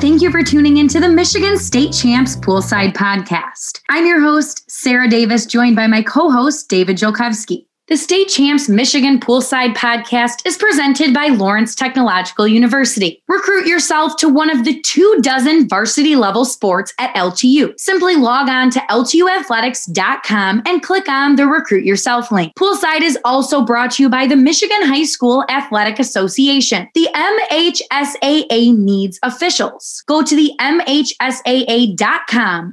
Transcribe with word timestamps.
thank 0.00 0.20
you 0.20 0.30
for 0.30 0.42
tuning 0.42 0.76
into 0.76 1.00
the 1.00 1.08
Michigan 1.08 1.58
State 1.58 1.92
Champs 1.92 2.36
Poolside 2.36 2.92
Podcast. 2.92 3.80
I'm 3.88 4.04
your 4.04 4.20
host, 4.20 4.70
Sarah 4.70 5.08
Davis, 5.08 5.46
joined 5.46 5.74
by 5.74 5.86
my 5.86 6.02
co 6.02 6.30
host, 6.30 6.68
David 6.68 6.98
Jolkowski. 6.98 7.66
The 7.88 7.96
State 7.96 8.26
Champs 8.26 8.68
Michigan 8.68 9.20
Poolside 9.20 9.76
podcast 9.76 10.44
is 10.44 10.56
presented 10.56 11.14
by 11.14 11.28
Lawrence 11.28 11.72
Technological 11.72 12.48
University. 12.48 13.22
Recruit 13.28 13.68
yourself 13.68 14.16
to 14.16 14.28
one 14.28 14.50
of 14.50 14.64
the 14.64 14.80
two 14.80 15.18
dozen 15.20 15.68
varsity 15.68 16.16
level 16.16 16.44
sports 16.44 16.92
at 16.98 17.14
LTU. 17.14 17.78
Simply 17.78 18.16
log 18.16 18.48
on 18.48 18.70
to 18.70 18.80
LTUathletics.com 18.90 20.62
and 20.66 20.82
click 20.82 21.08
on 21.08 21.36
the 21.36 21.46
Recruit 21.46 21.84
Yourself 21.84 22.32
link. 22.32 22.52
Poolside 22.56 23.02
is 23.02 23.16
also 23.24 23.64
brought 23.64 23.92
to 23.92 24.02
you 24.02 24.08
by 24.08 24.26
the 24.26 24.34
Michigan 24.34 24.82
High 24.82 25.04
School 25.04 25.44
Athletic 25.48 26.00
Association. 26.00 26.88
The 26.94 27.08
MHSAA 27.14 28.76
needs 28.76 29.20
officials. 29.22 30.02
Go 30.08 30.24
to 30.24 30.34
the 30.34 30.50
MHSAA.com. 30.58 31.14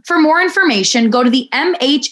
For 0.07 0.18
more 0.18 0.41
information, 0.41 1.12
go 1.12 1.23
to 1.23 1.30
the 1.30 1.49
MHSAA.com. 1.54 2.04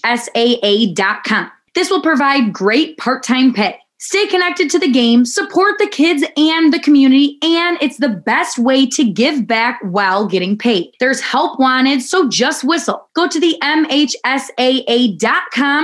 This 1.74 1.90
will 1.90 2.02
provide 2.02 2.54
great 2.54 2.98
part 2.98 3.24
time 3.24 3.54
pay. 3.54 3.81
Stay 4.04 4.26
connected 4.26 4.68
to 4.68 4.80
the 4.80 4.90
game, 4.90 5.24
support 5.26 5.78
the 5.78 5.86
kids 5.86 6.24
and 6.36 6.74
the 6.74 6.80
community, 6.80 7.38
and 7.44 7.78
it's 7.82 7.98
the 7.98 8.10
best 8.10 8.58
way 8.58 8.84
to 8.84 9.04
give 9.04 9.46
back 9.46 9.80
while 9.84 10.26
getting 10.26 10.58
paid. 10.58 10.90
There's 11.00 11.22
help 11.22 11.60
wanted, 11.60 12.02
so 12.02 12.28
just 12.28 12.64
whistle. 12.64 13.08
Go 13.16 13.28
to 13.28 13.40
the 13.40 13.56
mhsaa.com 13.62 14.18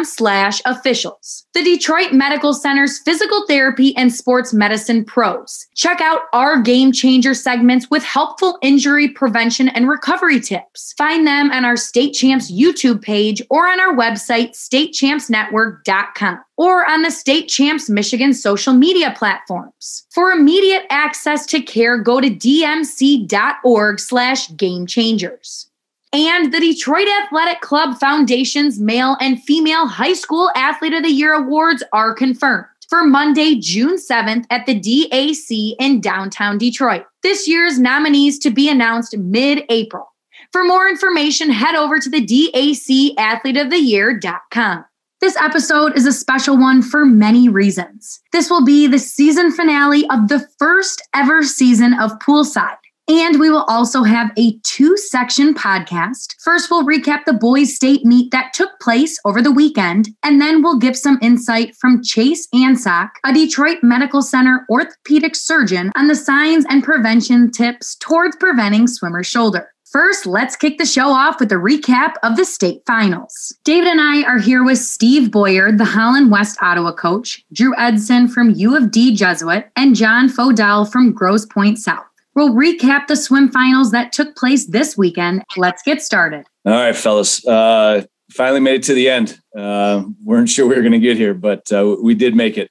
slash 0.04 0.62
officials. 0.66 1.46
The 1.54 1.64
Detroit 1.64 2.12
Medical 2.12 2.56
Center's 2.56 2.98
physical 2.98 3.46
therapy 3.46 3.96
and 3.96 4.12
sports 4.12 4.52
medicine 4.52 5.06
pros. 5.06 5.68
Check 5.76 6.02
out 6.02 6.22
our 6.34 6.60
game 6.60 6.92
changer 6.92 7.36
segments 7.36 7.92
with 7.92 8.02
helpful 8.04 8.58
injury 8.64 9.10
prevention 9.10 9.70
and 9.70 9.88
recovery 9.88 10.40
tips. 10.40 10.96
Find 10.98 11.28
them 11.28 11.52
on 11.52 11.66
our 11.66 11.78
State 11.78 12.14
Champs 12.14 12.52
YouTube 12.52 13.04
page 13.04 13.44
or 13.52 13.68
on 13.68 13.80
our 13.80 13.94
website, 13.94 14.54
statechampsnetwork.com 14.56 16.40
or 16.58 16.90
on 16.90 17.04
the 17.04 17.12
State 17.12 17.48
Champs 17.48 17.90
Michigan 17.90 18.34
social 18.34 18.74
media 18.74 19.14
platforms. 19.16 20.06
For 20.12 20.32
immediate 20.32 20.84
access 20.90 21.46
to 21.48 21.62
care, 21.62 21.98
go 21.98 22.20
to 22.20 22.30
dmc.org 22.30 24.00
slash 24.00 24.56
game 24.58 24.88
changers. 24.88 25.68
And 26.14 26.54
the 26.54 26.60
Detroit 26.60 27.08
Athletic 27.24 27.62
Club 27.62 28.00
Foundation's 28.00 28.80
male 28.80 29.18
and 29.20 29.44
female 29.44 29.88
high 29.88 30.14
school 30.14 30.50
athlete 30.56 30.94
of 30.94 31.04
the 31.04 31.10
year 31.10 31.34
awards 31.34 31.84
are 31.94 32.14
confirmed 32.14 32.66
for 32.90 33.04
Monday, 33.04 33.56
June 33.56 33.98
7th 33.98 34.46
at 34.50 34.66
the 34.66 34.80
DAC 34.80 35.76
in 35.80 36.02
downtown 36.02 36.58
Detroit. 36.58 37.06
This 37.24 37.48
year's 37.48 37.80
nominees 37.80 38.38
to 38.40 38.50
be 38.50 38.68
announced 38.70 39.16
mid 39.18 39.64
April. 39.70 40.12
For 40.54 40.64
more 40.64 40.88
information, 40.88 41.50
head 41.50 41.76
over 41.76 42.00
to 42.00 42.10
the 42.10 42.26
DACathleteoftheyear.com. 42.26 44.86
This 45.20 45.36
episode 45.38 45.98
is 45.98 46.06
a 46.06 46.14
special 46.14 46.58
one 46.58 46.84
for 46.84 47.04
many 47.04 47.50
reasons. 47.50 48.20
This 48.34 48.52
will 48.52 48.64
be 48.64 48.86
the 48.86 49.00
season 49.00 49.52
finale 49.52 50.08
of 50.12 50.28
the 50.28 50.48
first 50.60 51.02
ever 51.16 51.42
season 51.42 51.96
of 51.96 52.20
Poolside. 52.20 52.78
And 53.08 53.40
we 53.40 53.50
will 53.50 53.64
also 53.68 54.04
have 54.04 54.30
a 54.38 54.60
two 54.64 54.96
section 54.96 55.56
podcast. 55.56 56.36
First, 56.44 56.70
we'll 56.70 56.86
recap 56.86 57.26
the 57.26 57.34
boys' 57.34 57.76
state 57.76 58.06
meet 58.06 58.30
that 58.32 58.54
took 58.54 58.70
place 58.80 59.18
over 59.26 59.42
the 59.42 59.52
weekend, 59.52 60.10
and 60.22 60.40
then 60.40 60.62
we'll 60.62 60.78
give 60.78 60.96
some 60.96 61.18
insight 61.22 61.76
from 61.78 62.04
Chase 62.04 62.48
Ansock, 62.54 63.10
a 63.26 63.34
Detroit 63.34 63.80
Medical 63.82 64.22
Center 64.22 64.68
orthopedic 64.70 65.36
surgeon, 65.36 65.92
on 65.96 66.08
the 66.08 66.16
signs 66.16 66.64
and 66.70 66.84
prevention 66.84 67.50
tips 67.50 67.96
towards 67.96 68.36
preventing 68.36 68.88
swimmer 68.88 69.24
shoulder. 69.24 69.74
First, 69.92 70.26
let's 70.26 70.58
kick 70.58 70.78
the 70.78 70.86
show 70.86 71.10
off 71.10 71.40
with 71.40 71.50
a 71.52 71.56
recap 71.56 72.16
of 72.22 72.36
the 72.36 72.44
state 72.44 72.82
finals. 72.86 73.58
David 73.64 73.88
and 73.88 74.02
I 74.02 74.24
are 74.24 74.38
here 74.38 74.62
with 74.64 74.80
Steve 74.80 75.32
Boyer, 75.32 75.72
the 75.72 75.86
Holland 75.86 76.30
West 76.30 76.58
Ottawa 76.62 76.92
coach, 76.92 77.42
Drew 77.54 77.74
Edson 77.78 78.28
from 78.28 78.50
U 78.52 78.76
of 78.76 78.92
D 78.92 79.16
Jesuit, 79.16 79.70
and 79.78 79.96
John 79.96 80.28
Fodell 80.28 80.92
from 80.92 81.14
Grosse 81.14 81.46
Pointe 81.46 81.80
South. 81.80 82.04
We'll 82.36 82.54
recap 82.54 83.08
the 83.08 83.16
swim 83.16 83.50
finals 83.50 83.92
that 83.92 84.12
took 84.12 84.36
place 84.36 84.68
this 84.68 84.98
weekend. 84.98 85.44
Let's 85.56 85.82
get 85.84 86.02
started. 86.02 86.46
All 86.66 86.74
right, 86.74 86.96
fellas. 86.96 87.46
Uh, 87.48 88.04
finally 88.32 88.60
made 88.60 88.76
it 88.76 88.84
to 88.84 88.94
the 88.94 89.10
end. 89.10 89.40
Uh, 89.58 90.04
weren't 90.24 90.50
sure 90.50 90.68
we 90.68 90.76
were 90.76 90.82
going 90.82 90.92
to 90.92 91.00
get 91.00 91.16
here, 91.16 91.34
but 91.34 91.72
uh, 91.72 91.96
we 92.04 92.14
did 92.14 92.36
make 92.36 92.58
it. 92.58 92.70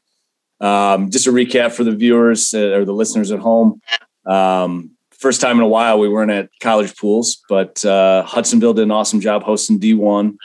Um, 0.60 1.10
just 1.10 1.27
a 1.27 1.31
recap 1.31 1.72
for 1.72 1.83
the 1.83 1.93
viewers 1.93 2.53
uh, 2.53 2.77
or 2.77 2.84
the 2.84 2.93
listeners 2.93 3.33
at 3.33 3.38
home. 3.41 3.81
Um, 4.27 4.95
first 5.19 5.41
time 5.41 5.56
in 5.56 5.62
a 5.62 5.69
while 5.69 5.99
we 5.99 6.09
weren't 6.09 6.31
at 6.31 6.50
college 6.60 6.97
pools, 6.97 7.43
but 7.49 7.84
uh, 7.84 8.22
Hudsonville 8.25 8.75
did 8.75 8.82
an 8.82 8.91
awesome 8.91 9.21
job 9.21 9.43
hosting 9.43 9.78
D1, 9.78 10.37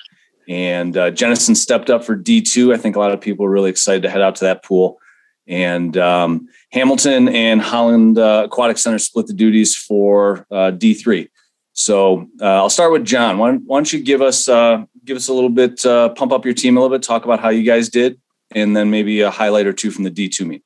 and 0.48 0.98
uh, 0.98 1.12
Jenison 1.12 1.56
stepped 1.56 1.90
up 1.90 2.04
for 2.04 2.16
D2. 2.16 2.74
I 2.74 2.78
think 2.78 2.96
a 2.96 3.00
lot 3.00 3.12
of 3.12 3.22
people 3.22 3.46
were 3.46 3.52
really 3.52 3.70
excited 3.70 4.04
to 4.04 4.10
head 4.10 4.22
out 4.22 4.36
to 4.36 4.46
that 4.46 4.64
pool. 4.64 5.00
And 5.48 5.98
um, 5.98 6.48
Hamilton 6.72 7.30
and 7.30 7.62
Holland 7.62 8.18
uh, 8.18 8.44
Aquatic 8.46 8.78
Center 8.78 9.00
split 9.00 9.28
the 9.28 9.34
duties 9.34 9.76
for 9.76 10.46
uh, 10.52 10.72
D3. 10.72 11.30
So 11.74 12.28
uh, 12.42 12.46
I'll 12.46 12.70
start 12.70 12.92
with 12.92 13.06
John. 13.06 13.38
Why, 13.38 13.54
why 13.54 13.78
don't 13.78 13.92
you 13.92 14.04
give 14.04 14.22
us 14.22 14.48
uh, 14.48 14.84
give 15.06 15.18
us 15.18 15.30
a 15.30 15.34
little 15.34 15.50
bit, 15.50 15.82
pump 15.84 16.32
up 16.32 16.46
your 16.46 16.54
team 16.54 16.78
a 16.78 16.82
little 16.82 16.96
bit, 16.96 17.04
talk 17.04 17.26
about 17.26 17.40
how 17.40 17.50
you 17.50 17.64
guys 17.64 17.90
did, 17.90 18.20
and 18.52 18.76
then 18.76 18.92
maybe 18.92 19.22
a 19.22 19.32
highlight 19.32 19.68
or 19.68 19.74
two 19.74 19.90
from 19.90 20.04
the 20.04 20.12
D2 20.12 20.46
meet. 20.46 20.64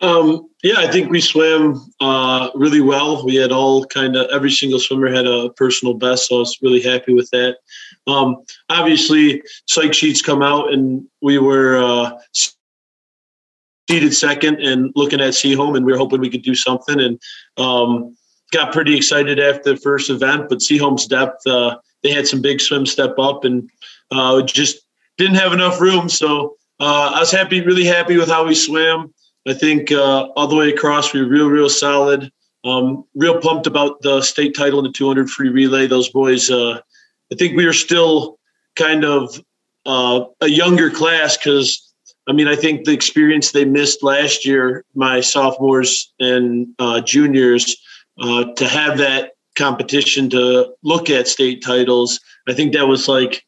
Um, 0.00 0.48
yeah, 0.62 0.76
I 0.78 0.90
think 0.90 1.10
we 1.10 1.20
swam 1.20 1.92
uh, 2.00 2.50
really 2.54 2.80
well. 2.80 3.24
We 3.24 3.34
had 3.36 3.52
all 3.52 3.84
kind 3.84 4.16
of 4.16 4.30
every 4.30 4.50
single 4.50 4.78
swimmer 4.78 5.10
had 5.10 5.26
a 5.26 5.50
personal 5.50 5.94
best, 5.94 6.28
so 6.28 6.36
I 6.36 6.38
was 6.38 6.58
really 6.62 6.80
happy 6.80 7.12
with 7.12 7.28
that. 7.30 7.58
Um, 8.06 8.36
obviously, 8.70 9.42
psych 9.66 9.92
sheets 9.92 10.22
come 10.22 10.42
out, 10.42 10.72
and 10.72 11.06
we 11.20 11.38
were 11.38 11.76
uh, 11.76 12.18
seated 13.90 14.14
second 14.14 14.60
and 14.60 14.90
looking 14.96 15.20
at 15.20 15.34
Seaholm, 15.34 15.76
and 15.76 15.84
we 15.84 15.92
were 15.92 15.98
hoping 15.98 16.20
we 16.20 16.30
could 16.30 16.42
do 16.42 16.54
something. 16.54 16.98
And 16.98 17.20
um, 17.58 18.16
got 18.52 18.72
pretty 18.72 18.96
excited 18.96 19.38
after 19.38 19.74
the 19.74 19.76
first 19.76 20.08
event, 20.08 20.48
but 20.48 20.58
Seaholm's 20.58 21.06
depth, 21.06 21.46
uh, 21.46 21.76
they 22.02 22.10
had 22.10 22.26
some 22.26 22.40
big 22.40 22.60
swim 22.60 22.86
step 22.86 23.18
up, 23.18 23.44
and 23.44 23.68
uh, 24.10 24.42
just 24.42 24.80
didn't 25.18 25.36
have 25.36 25.52
enough 25.52 25.80
room. 25.80 26.08
So 26.08 26.56
uh, 26.80 27.12
I 27.14 27.20
was 27.20 27.30
happy, 27.30 27.60
really 27.60 27.84
happy 27.84 28.16
with 28.16 28.28
how 28.28 28.46
we 28.46 28.54
swam. 28.54 29.12
I 29.48 29.54
think 29.54 29.90
uh, 29.90 30.28
all 30.36 30.46
the 30.46 30.56
way 30.56 30.68
across, 30.68 31.12
we 31.12 31.20
were 31.20 31.28
real, 31.28 31.48
real 31.48 31.68
solid. 31.68 32.30
Um, 32.64 33.04
real 33.14 33.40
pumped 33.40 33.66
about 33.66 34.02
the 34.02 34.20
state 34.20 34.54
title 34.54 34.80
in 34.80 34.84
the 34.84 34.92
200 34.92 35.30
free 35.30 35.48
relay. 35.48 35.86
Those 35.86 36.10
boys, 36.10 36.50
uh, 36.50 36.80
I 37.32 37.34
think 37.36 37.56
we 37.56 37.64
are 37.64 37.72
still 37.72 38.38
kind 38.76 39.04
of 39.04 39.42
uh, 39.86 40.24
a 40.42 40.48
younger 40.48 40.90
class 40.90 41.38
because, 41.38 41.92
I 42.28 42.32
mean, 42.32 42.48
I 42.48 42.56
think 42.56 42.84
the 42.84 42.92
experience 42.92 43.52
they 43.52 43.64
missed 43.64 44.02
last 44.02 44.44
year, 44.44 44.84
my 44.94 45.20
sophomores 45.20 46.12
and 46.20 46.68
uh, 46.78 47.00
juniors, 47.00 47.76
uh, 48.20 48.52
to 48.52 48.68
have 48.68 48.98
that 48.98 49.32
competition 49.56 50.28
to 50.30 50.74
look 50.82 51.08
at 51.08 51.28
state 51.28 51.64
titles, 51.64 52.20
I 52.46 52.52
think 52.52 52.74
that 52.74 52.88
was 52.88 53.08
like 53.08 53.44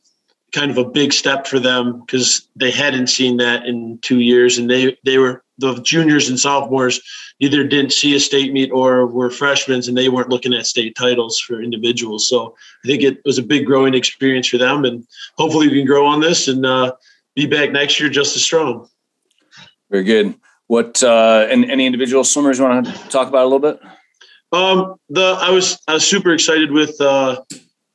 kind 0.53 0.71
of 0.71 0.79
a 0.79 0.85
big 0.85 1.13
step 1.13 1.47
for 1.47 1.59
them 1.59 2.01
because 2.01 2.49
they 2.57 2.71
hadn't 2.71 3.07
seen 3.07 3.39
that 3.39 3.67
in 3.67 3.99
two 4.03 4.21
years 4.21 4.59
and 4.59 4.71
they 4.71 4.97
they 5.05 5.19
were 5.19 5.43
the 5.59 5.75
juniors 5.83 6.29
and 6.29 6.39
sophomores 6.39 7.01
either 7.41 7.67
didn't 7.67 7.93
see 7.93 8.15
a 8.15 8.21
state 8.21 8.53
meet 8.53 8.71
or 8.71 9.07
were 9.07 9.31
freshmen 9.31 9.83
and 9.87 9.97
they 9.97 10.09
weren't 10.09 10.29
looking 10.29 10.53
at 10.53 10.67
state 10.67 10.95
titles 10.97 11.39
for 11.41 11.63
individuals. 11.63 12.29
So 12.29 12.55
i 12.85 12.87
think 12.87 13.03
it 13.03 13.19
was 13.25 13.39
a 13.39 13.43
big 13.43 13.67
growing 13.67 13.95
experience 13.95 14.49
for 14.49 14.59
them 14.59 14.85
and 14.85 15.07
hopefully 15.37 15.69
we 15.69 15.79
can 15.79 15.87
grow 15.87 16.07
on 16.07 16.21
this 16.21 16.49
and 16.49 16.65
uh, 16.67 16.93
be 17.35 17.47
back 17.47 17.73
next 17.73 17.99
year 17.99 18.11
just 18.11 18.37
as 18.37 18.45
strong. 18.45 18.89
Very 19.91 20.05
good. 20.05 20.35
What 20.67 21.03
uh 21.03 21.47
and 21.51 21.65
any 21.71 21.87
individual 21.87 22.25
swimmers 22.25 22.59
you 22.59 22.65
want 22.65 22.87
to 22.87 22.93
talk 23.09 23.29
about 23.29 23.43
a 23.43 23.49
little 23.49 23.59
bit? 23.59 23.81
Um 24.53 24.97
the 25.09 25.39
i 25.41 25.51
was 25.51 25.79
i 25.89 25.95
was 25.95 26.07
super 26.07 26.33
excited 26.33 26.71
with 26.71 27.01
uh 27.01 27.41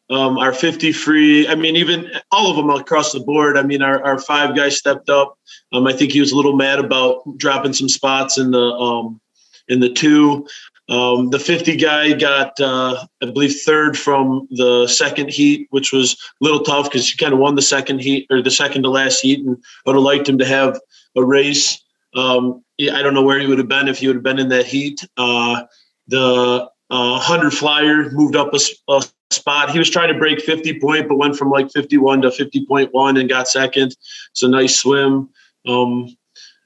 um, 0.10 0.38
our 0.38 0.54
50 0.54 0.92
free. 0.94 1.48
I 1.48 1.56
mean, 1.56 1.76
even 1.76 2.10
all 2.32 2.50
of 2.50 2.56
them 2.56 2.70
across 2.70 3.12
the 3.12 3.20
board. 3.20 3.58
I 3.58 3.64
mean, 3.64 3.82
our, 3.82 4.04
our 4.04 4.20
five 4.20 4.56
guys 4.56 4.78
stepped 4.78 5.10
up. 5.10 5.38
Um, 5.74 5.86
I 5.88 5.94
think 5.94 6.12
he 6.12 6.20
was 6.20 6.32
a 6.32 6.36
little 6.36 6.56
mad 6.56 6.80
about 6.80 7.24
dropping 7.38 7.74
some 7.74 7.90
spots 7.90 8.38
in 8.38 8.52
the 8.52 8.60
um, 8.62 9.20
in 9.68 9.80
the 9.80 9.92
two. 9.92 10.48
Um, 10.90 11.32
the 11.32 11.40
50 11.40 11.76
guy 11.76 12.14
got, 12.14 12.58
uh, 12.62 13.06
I 13.22 13.26
believe, 13.26 13.54
third 13.66 13.98
from 13.98 14.48
the 14.52 14.88
second 14.88 15.30
heat, 15.30 15.68
which 15.72 15.92
was 15.92 16.14
a 16.14 16.46
little 16.46 16.62
tough 16.62 16.86
because 16.86 17.10
he 17.10 17.18
kind 17.18 17.34
of 17.34 17.40
won 17.40 17.56
the 17.56 17.62
second 17.62 18.00
heat 18.00 18.26
or 18.30 18.42
the 18.42 18.52
second 18.52 18.84
to 18.84 18.90
last 18.90 19.20
heat, 19.20 19.46
and 19.46 19.58
would 19.86 19.96
have 19.96 20.04
liked 20.04 20.30
him 20.30 20.38
to 20.38 20.46
have 20.46 20.80
a 21.18 21.24
race. 21.24 21.84
Um, 22.16 22.64
I 22.80 23.02
don't 23.02 23.14
know 23.14 23.24
where 23.24 23.40
he 23.40 23.48
would 23.48 23.58
have 23.58 23.68
been 23.68 23.90
if 23.90 24.00
he 24.00 24.08
would 24.08 24.16
have 24.16 24.24
been 24.24 24.40
in 24.40 24.50
that 24.50 24.66
heat. 24.66 25.06
Uh, 25.18 25.64
the 26.08 26.70
uh, 26.90 27.20
100 27.20 27.52
flyer 27.52 28.10
moved 28.12 28.38
up 28.38 28.54
a, 28.54 28.60
a 28.88 29.04
spot. 29.32 29.72
He 29.72 29.80
was 29.80 29.90
trying 29.90 30.12
to 30.12 30.18
break 30.18 30.42
50 30.42 30.80
point, 30.80 31.08
but 31.08 31.18
went 31.18 31.36
from 31.36 31.50
like 31.50 31.72
51 31.72 32.22
to 32.22 32.30
50.1 32.30 33.20
and 33.20 33.30
got 33.30 33.48
second. 33.48 33.96
It's 34.32 34.44
a 34.44 34.48
nice 34.48 34.78
swim. 34.78 35.30
Um, 35.68 36.16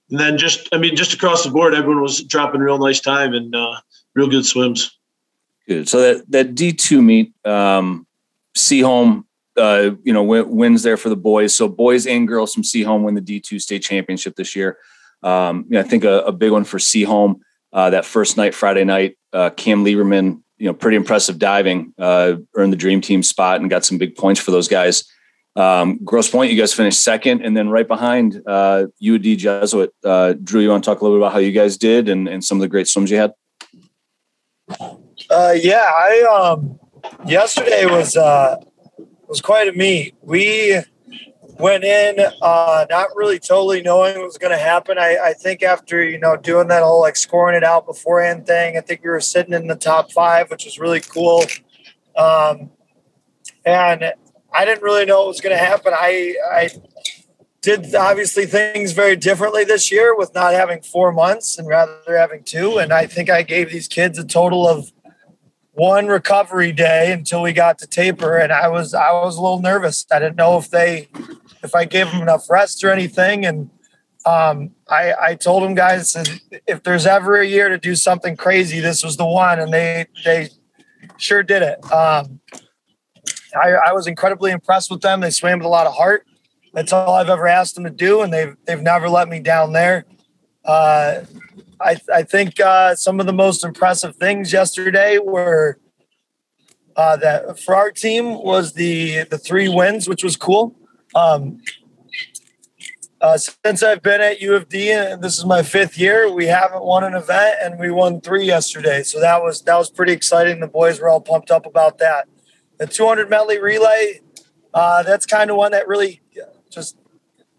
and 0.10 0.19
then 0.19 0.38
just, 0.38 0.69
I 0.72 0.78
mean, 0.78 0.96
just 0.96 1.13
across 1.13 1.44
the 1.44 1.52
board, 1.52 1.74
everyone 1.74 2.02
was 2.02 2.24
dropping 2.24 2.62
real 2.62 2.78
nice 2.78 3.00
time 3.00 3.34
and 3.34 3.56
uh, 3.56 3.78
real 4.13 4.28
good 4.28 4.46
swims. 4.46 4.98
Good. 5.68 5.88
So 5.88 6.02
that 6.02 6.31
that 6.31 6.56
D 6.56 6.74
two 6.74 7.02
meet, 7.02 7.34
um, 7.46 8.06
Seaholm, 8.58 9.25
uh, 9.58 9.92
you 10.04 10.12
know, 10.12 10.24
w- 10.24 10.48
wins 10.48 10.84
there 10.84 10.98
for 10.98 11.10
the 11.10 11.16
boys. 11.16 11.56
So 11.56 11.69
boys 11.69 12.08
and 12.08 12.28
girls 12.28 12.54
from 12.54 12.63
Seaholm 12.63 13.04
win 13.04 13.16
the 13.16 13.22
D 13.22 13.40
two 13.40 13.60
state 13.60 13.84
championship 13.84 14.36
this 14.36 14.56
year. 14.56 14.78
Um, 15.24 15.66
you 15.69 15.75
know, 15.75 15.80
I 15.80 15.84
think 15.84 16.04
a, 16.04 16.22
a, 16.22 16.31
big 16.31 16.52
one 16.52 16.63
for 16.63 16.80
Seaholm. 16.80 17.42
Uh, 17.72 17.92
that 17.92 18.06
first 18.06 18.38
night, 18.38 18.56
Friday 18.56 18.84
night, 18.84 19.18
uh, 19.34 19.52
Cam 19.52 19.86
Lieberman, 19.86 20.42
you 20.62 20.68
know, 20.68 20.74
pretty 20.75 20.96
impressive 20.96 21.40
diving, 21.40 21.92
uh, 21.98 22.34
earned 22.54 22.72
the 22.72 22.78
dream 22.78 23.02
team 23.02 23.24
spot 23.24 23.60
and 23.60 23.68
got 23.68 23.84
some 23.84 23.98
big 23.98 24.16
points 24.16 24.40
for 24.40 24.52
those 24.52 24.68
guys. 24.68 25.04
Um, 25.56 26.00
Grosse 26.04 26.30
Pointe, 26.30 26.52
you 26.52 26.58
guys 26.58 26.72
finished 26.72 27.04
second, 27.04 27.42
and 27.42 27.58
then 27.58 27.69
right 27.69 27.88
behind 27.88 28.44
uh, 28.46 28.86
UD 29.04 29.24
Jesuit. 29.24 29.92
Uh, 30.06 30.34
Drew, 30.34 30.62
you 30.62 30.69
want 30.69 30.84
to 30.84 30.88
talk 30.88 31.02
a 31.02 31.04
little 31.04 31.18
bit 31.18 31.24
about 31.24 31.34
how 31.34 31.40
you 31.40 31.52
guys 31.52 31.78
did 31.78 32.08
and, 32.08 32.28
and 32.28 32.46
some 32.46 32.60
of 32.60 32.62
the 32.62 32.68
great 32.68 32.88
swims 32.88 33.10
you 33.10 33.18
had? 33.18 33.34
Uh, 35.31 35.56
yeah, 35.56 35.92
I 35.96 36.52
um, 36.54 36.80
yesterday 37.25 37.88
was 37.88 38.16
uh, 38.16 38.58
was 39.28 39.42
quite 39.42 39.68
a 39.68 39.74
meet. 39.74 40.13
We 40.22 40.80
went 41.59 41.83
in 41.83 42.19
uh, 42.42 42.86
not 42.89 43.09
really 43.15 43.39
totally 43.39 43.81
knowing 43.81 44.15
what 44.18 44.25
was 44.25 44.38
going 44.38 44.51
to 44.51 44.57
happen. 44.57 44.98
I, 44.98 45.18
I 45.24 45.33
think 45.33 45.63
after 45.63 46.03
you 46.03 46.19
know 46.19 46.36
doing 46.36 46.68
that 46.68 46.83
whole 46.83 47.01
like 47.01 47.15
scoring 47.15 47.56
it 47.56 47.63
out 47.63 47.86
beforehand 47.86 48.45
thing, 48.45 48.77
I 48.77 48.81
think 48.81 49.03
we 49.03 49.09
were 49.09 49.21
sitting 49.21 49.53
in 49.53 49.68
the 49.68 49.75
top 49.75 50.12
five, 50.12 50.50
which 50.50 50.65
was 50.65 50.80
really 50.80 51.01
cool. 51.01 51.44
Um, 52.15 52.71
and 53.65 54.13
I 54.53 54.65
didn't 54.65 54.83
really 54.83 55.06
know 55.06 55.19
what 55.19 55.27
was 55.27 55.42
going 55.42 55.56
to 55.56 55.63
happen. 55.63 55.94
I 55.95 56.36
I 56.51 56.69
did 57.62 57.94
obviously 57.94 58.45
things 58.45 58.92
very 58.92 59.15
differently 59.15 59.63
this 59.63 59.92
year 59.92 60.15
with 60.18 60.33
not 60.33 60.53
having 60.53 60.81
four 60.81 61.12
months 61.12 61.59
and 61.59 61.68
rather 61.68 62.18
having 62.18 62.44
two. 62.44 62.80
And 62.80 62.92
I 62.92 63.06
think 63.06 63.30
I 63.30 63.44
gave 63.44 63.71
these 63.71 63.88
kids 63.88 64.18
a 64.18 64.25
total 64.25 64.68
of 64.68 64.92
one 65.73 66.07
recovery 66.07 66.71
day 66.71 67.12
until 67.12 67.41
we 67.41 67.53
got 67.53 67.77
to 67.79 67.88
taper. 67.88 68.38
And 68.38 68.51
I 68.51 68.68
was 68.68 68.94
I 68.94 69.12
was 69.12 69.38
a 69.38 69.41
little 69.41 69.62
nervous. 69.62 70.06
I 70.12 70.19
didn't 70.19 70.35
know 70.35 70.57
if 70.57 70.69
they 70.69 71.07
if 71.63 71.75
I 71.75 71.85
gave 71.85 72.12
them 72.12 72.21
enough 72.21 72.50
rest 72.50 72.83
or 72.83 72.91
anything. 72.91 73.45
And 73.45 73.69
um, 74.25 74.71
I, 74.89 75.13
I 75.19 75.35
told 75.35 75.63
them 75.63 75.73
guys 75.73 76.15
if 76.68 76.83
there's 76.83 77.06
ever 77.06 77.39
a 77.39 77.47
year 77.47 77.69
to 77.69 77.77
do 77.77 77.95
something 77.95 78.35
crazy, 78.35 78.79
this 78.79 79.03
was 79.03 79.18
the 79.18 79.25
one. 79.25 79.59
And 79.59 79.73
they 79.73 80.07
they 80.25 80.50
sure 81.18 81.44
did 81.44 81.62
it. 81.62 81.91
Um, 81.91 82.41
I, 83.56 83.71
I 83.71 83.94
was 83.94 84.07
incredibly 84.07 84.51
impressed 84.51 84.89
with 84.89 85.01
them. 85.01 85.19
They 85.19 85.29
swam 85.29 85.59
with 85.59 85.65
a 85.65 85.69
lot 85.69 85.88
of 85.88 85.94
heart. 85.94 86.25
That's 86.74 86.94
all 86.94 87.15
I've 87.15 87.29
ever 87.29 87.47
asked 87.47 87.75
them 87.75 87.83
to 87.83 87.89
do, 87.89 88.21
and 88.21 88.31
they've 88.31 88.56
they've 88.65 88.81
never 88.81 89.09
let 89.09 89.27
me 89.27 89.39
down 89.39 89.74
there. 89.74 90.06
Uh, 90.63 91.21
I 91.83 91.98
I 92.13 92.24
think 92.24 92.60
uh, 92.60 92.95
some 92.95 93.19
of 93.19 93.25
the 93.25 93.33
most 93.33 93.63
impressive 93.63 94.16
things 94.16 94.54
yesterday 94.54 95.18
were 95.18 95.80
uh, 96.95 97.18
that 97.18 97.60
for 97.60 97.75
our 97.75 97.92
team 97.92 98.42
was 98.44 98.74
the 98.74 99.24
the 99.24 99.38
three 99.38 99.68
wins, 99.68 100.07
which 100.07 100.24
was 100.24 100.36
cool. 100.36 100.75
Um, 101.16 101.60
uh, 103.22 103.38
since 103.38 103.83
I've 103.83 104.01
been 104.01 104.19
at 104.19 104.42
U 104.42 104.56
of 104.56 104.68
D, 104.68 104.92
and 104.92 105.22
this 105.22 105.38
is 105.38 105.45
my 105.45 105.62
fifth 105.62 105.98
year, 105.98 106.31
we 106.31 106.48
haven't 106.48 106.83
won 106.83 107.04
an 107.04 107.13
event, 107.13 107.57
and 107.62 107.80
we 107.80 107.92
won 107.92 108.19
three 108.19 108.45
yesterday. 108.45 109.04
So 109.04 109.19
that 109.19 109.44
was 109.44 109.62
that 109.63 109.77
was 109.77 109.92
pretty 109.92 110.13
exciting. 110.13 110.60
The 110.60 110.68
boys 110.68 111.00
were 111.00 111.10
all 111.10 111.22
pumped 111.22 111.51
up 111.51 111.66
about 111.66 112.00
that. 112.00 112.27
The 112.80 112.88
200 112.88 113.30
medley 113.30 113.60
relay, 113.60 114.22
uh, 114.74 115.04
that's 115.04 115.27
kind 115.27 115.51
of 115.51 115.57
one 115.57 115.72
that 115.72 115.88
really 115.88 116.22
just 116.72 116.98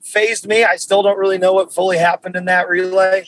phased 0.02 0.48
me. 0.48 0.64
I 0.64 0.76
still 0.76 1.02
don't 1.02 1.18
really 1.18 1.38
know 1.38 1.52
what 1.52 1.72
fully 1.72 1.96
happened 1.96 2.34
in 2.34 2.46
that 2.46 2.68
relay. 2.68 3.24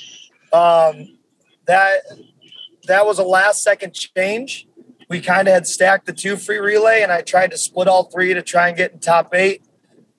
Um, 0.55 1.19
that 1.67 2.03
that 2.87 3.07
was 3.07 3.19
a 3.19 3.25
last 3.25 3.63
second 3.63 3.95
change. 3.95 4.69
We 5.09 5.21
kind 5.21 5.49
of 5.49 5.55
had 5.55 5.67
stacked 5.67 6.07
the 6.07 6.13
two 6.13 6.37
free 6.37 6.59
relay, 6.59 7.03
and 7.03 7.11
I 7.11 7.23
tried 7.23 7.51
to 7.51 7.59
split 7.59 7.89
all 7.89 8.05
three 8.05 8.33
to 8.35 8.43
try 8.43 8.69
and 8.69 8.77
get 8.77 8.93
in 8.93 9.01
top 9.01 9.35
eight. 9.35 9.63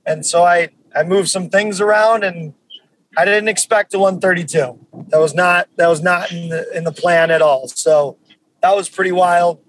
And 0.06 0.26
so 0.26 0.44
I 0.44 0.70
I 0.96 1.04
moved 1.04 1.30
some 1.30 1.50
things 1.50 1.80
around, 1.80 2.24
and 2.24 2.54
I 3.18 3.24
didn't 3.24 3.48
expect 3.48 3.94
a 3.94 4.00
132. 4.00 5.08
That 5.10 5.20
was 5.20 5.34
not 5.34 5.70
that 5.78 5.88
was 5.88 6.02
not 6.02 6.32
in 6.32 6.50
the 6.50 6.70
in 6.76 6.84
the 6.84 6.92
plan 6.92 7.32
at 7.32 7.42
all. 7.42 7.68
So 7.70 8.18
that 8.62 8.76
was 8.76 8.90
pretty 8.90 9.12
wild. 9.12 9.60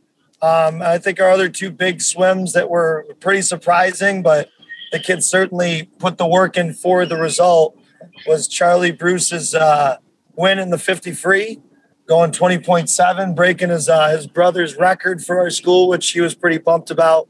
Um, 0.43 0.83
I 0.83 0.99
think 0.99 1.21
our 1.21 1.31
other 1.31 1.49
two 1.49 1.71
big 1.71 2.03
swims 2.03 2.53
that 2.55 2.69
were 2.69 3.07
pretty 3.21 3.43
surprising, 3.43 4.23
but 4.23 4.51
the 4.93 4.99
kids 4.99 5.27
certainly 5.27 5.85
put 5.99 6.19
the 6.19 6.27
work 6.27 6.57
in 6.57 6.75
for 6.75 7.07
the 7.07 7.17
result 7.17 7.79
was 8.27 8.47
Charlie 8.47 8.93
Bruce's 8.93 9.55
uh, 9.55 9.97
win 10.37 10.59
in 10.59 10.71
the 10.71 10.79
50 10.79 11.13
free, 11.13 11.61
going 12.07 12.31
20.7, 12.31 13.35
breaking 13.35 13.71
his 13.71 13.89
uh, 13.89 14.11
his 14.11 14.27
brother's 14.27 14.77
record 14.77 15.25
for 15.25 15.41
our 15.41 15.51
school, 15.51 15.89
which 15.89 16.11
he 16.11 16.21
was 16.21 16.35
pretty 16.35 16.59
pumped 16.59 16.91
about. 16.91 17.29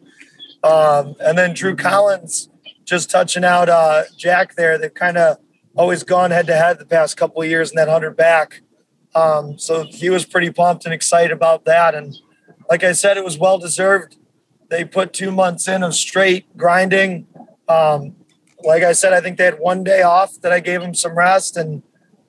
Um, 0.62 1.14
and 1.20 1.38
then 1.38 1.54
Drew 1.54 1.76
Collins 1.76 2.48
just 2.84 3.10
touching 3.10 3.44
out 3.44 3.68
uh, 3.68 4.04
Jack 4.16 4.54
there. 4.54 4.78
They've 4.78 4.92
kind 4.92 5.16
of 5.16 5.38
always 5.76 6.02
gone 6.02 6.30
head 6.30 6.46
to 6.46 6.56
head 6.56 6.78
the 6.78 6.86
past 6.86 7.16
couple 7.16 7.42
of 7.42 7.48
years 7.48 7.70
in 7.70 7.76
that 7.76 7.88
100 7.88 8.16
back. 8.16 8.62
Um, 9.14 9.58
so 9.58 9.84
he 9.84 10.10
was 10.10 10.26
pretty 10.26 10.50
pumped 10.50 10.84
and 10.84 10.92
excited 10.92 11.32
about 11.32 11.64
that. 11.64 11.94
And 11.94 12.16
like 12.68 12.84
I 12.84 12.92
said, 12.92 13.16
it 13.16 13.24
was 13.24 13.38
well 13.38 13.58
deserved. 13.58 14.16
They 14.68 14.84
put 14.84 15.12
two 15.12 15.30
months 15.30 15.68
in 15.68 15.82
of 15.82 15.94
straight 15.94 16.56
grinding. 16.56 17.26
Um, 17.68 18.16
like 18.62 18.82
I 18.82 18.92
said, 18.92 19.12
I 19.12 19.20
think 19.20 19.38
they 19.38 19.44
had 19.44 19.58
one 19.58 19.84
day 19.84 20.02
off 20.02 20.40
that 20.40 20.52
I 20.52 20.60
gave 20.60 20.80
them 20.80 20.94
some 20.94 21.16
rest, 21.16 21.56
and 21.56 21.82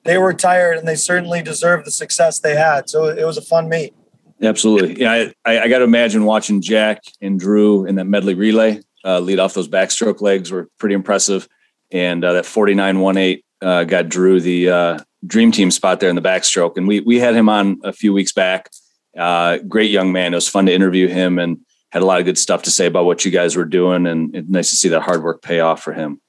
they 0.08 0.16
were 0.18 0.32
tired, 0.32 0.78
and 0.78 0.88
they 0.88 0.94
certainly 0.94 1.42
deserved 1.42 1.86
the 1.86 1.90
success 1.90 2.40
they 2.40 2.56
had. 2.56 2.88
So 2.88 3.04
it 3.04 3.24
was 3.24 3.36
a 3.36 3.42
fun 3.42 3.68
meet. 3.68 3.94
Absolutely, 4.42 5.00
yeah. 5.00 5.30
I, 5.44 5.60
I 5.60 5.68
got 5.68 5.78
to 5.78 5.84
imagine 5.84 6.24
watching 6.24 6.62
Jack 6.62 7.02
and 7.20 7.38
Drew 7.38 7.84
in 7.84 7.96
that 7.96 8.06
medley 8.06 8.34
relay 8.34 8.80
uh, 9.04 9.20
lead 9.20 9.38
off 9.38 9.52
those 9.52 9.68
backstroke 9.68 10.20
legs 10.20 10.50
were 10.50 10.68
pretty 10.78 10.94
impressive, 10.94 11.46
and 11.90 12.24
uh, 12.24 12.32
that 12.32 12.46
forty 12.46 12.74
nine 12.74 13.00
one 13.00 13.18
eight 13.18 13.44
uh, 13.60 13.84
got 13.84 14.08
Drew 14.08 14.40
the 14.40 14.70
uh, 14.70 14.98
dream 15.26 15.52
team 15.52 15.70
spot 15.70 16.00
there 16.00 16.10
in 16.10 16.16
the 16.16 16.22
backstroke, 16.22 16.76
and 16.76 16.88
we 16.88 17.00
we 17.00 17.18
had 17.18 17.34
him 17.34 17.48
on 17.48 17.80
a 17.84 17.92
few 17.92 18.12
weeks 18.12 18.32
back 18.32 18.70
uh, 19.18 19.58
great 19.58 19.90
young 19.90 20.12
man. 20.12 20.32
It 20.32 20.36
was 20.36 20.48
fun 20.48 20.66
to 20.66 20.74
interview 20.74 21.08
him 21.08 21.38
and 21.38 21.58
had 21.90 22.02
a 22.02 22.06
lot 22.06 22.20
of 22.20 22.24
good 22.24 22.38
stuff 22.38 22.62
to 22.62 22.70
say 22.70 22.86
about 22.86 23.04
what 23.04 23.24
you 23.24 23.30
guys 23.30 23.56
were 23.56 23.64
doing. 23.64 24.06
And 24.06 24.48
nice 24.48 24.70
to 24.70 24.76
see 24.76 24.88
that 24.90 25.02
hard 25.02 25.22
work 25.22 25.42
pay 25.42 25.60
off 25.60 25.82
for 25.82 25.92
him. 25.92 26.20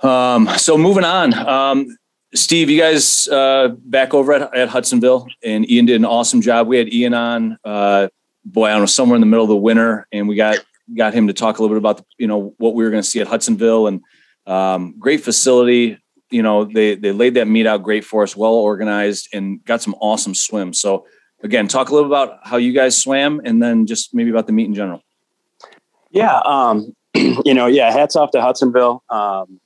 Um, 0.00 0.48
so 0.58 0.76
moving 0.76 1.04
on, 1.04 1.34
um, 1.34 1.96
Steve, 2.34 2.68
you 2.68 2.78
guys 2.78 3.28
uh, 3.28 3.68
back 3.84 4.12
over 4.12 4.32
at, 4.32 4.54
at, 4.54 4.68
Hudsonville, 4.68 5.26
and 5.42 5.68
Ian 5.70 5.86
did 5.86 5.96
an 5.96 6.04
awesome 6.04 6.42
job. 6.42 6.66
We 6.66 6.76
had 6.76 6.92
Ian 6.92 7.14
on, 7.14 7.58
uh, 7.64 8.08
boy, 8.44 8.66
I 8.66 8.72
don't 8.72 8.80
know, 8.80 8.86
somewhere 8.86 9.14
in 9.14 9.20
the 9.20 9.26
middle 9.26 9.44
of 9.44 9.48
the 9.48 9.56
winter, 9.56 10.06
and 10.12 10.28
we 10.28 10.36
got 10.36 10.58
got 10.96 11.14
him 11.14 11.26
to 11.26 11.32
talk 11.32 11.58
a 11.58 11.62
little 11.62 11.74
bit 11.74 11.78
about 11.78 11.96
the, 11.98 12.04
you 12.18 12.26
know 12.26 12.54
what 12.58 12.74
we 12.74 12.84
were 12.84 12.90
going 12.90 13.02
to 13.02 13.08
see 13.08 13.20
at 13.20 13.26
Hudsonville, 13.26 13.86
and 13.86 14.02
um, 14.46 14.94
great 14.98 15.22
facility, 15.22 15.98
you 16.30 16.42
know, 16.42 16.64
they 16.64 16.94
they 16.94 17.12
laid 17.12 17.34
that 17.34 17.46
meet 17.46 17.66
out 17.66 17.82
great 17.82 18.04
for 18.04 18.22
us, 18.22 18.36
well 18.36 18.54
organized, 18.54 19.28
and 19.32 19.64
got 19.64 19.82
some 19.82 19.94
awesome 20.00 20.34
swims. 20.34 20.80
So 20.80 21.06
again, 21.42 21.68
talk 21.68 21.88
a 21.88 21.94
little 21.94 22.08
about 22.08 22.40
how 22.42 22.56
you 22.56 22.72
guys 22.72 23.00
swam, 23.00 23.40
and 23.44 23.62
then 23.62 23.86
just 23.86 24.14
maybe 24.14 24.30
about 24.30 24.46
the 24.46 24.52
meet 24.52 24.66
in 24.66 24.74
general. 24.74 25.02
Yeah, 26.10 26.40
um, 26.44 26.94
you 27.14 27.54
know, 27.54 27.66
yeah. 27.66 27.90
Hats 27.92 28.16
off 28.16 28.30
to 28.32 28.40
Hudsonville. 28.40 29.02
Um, 29.10 29.60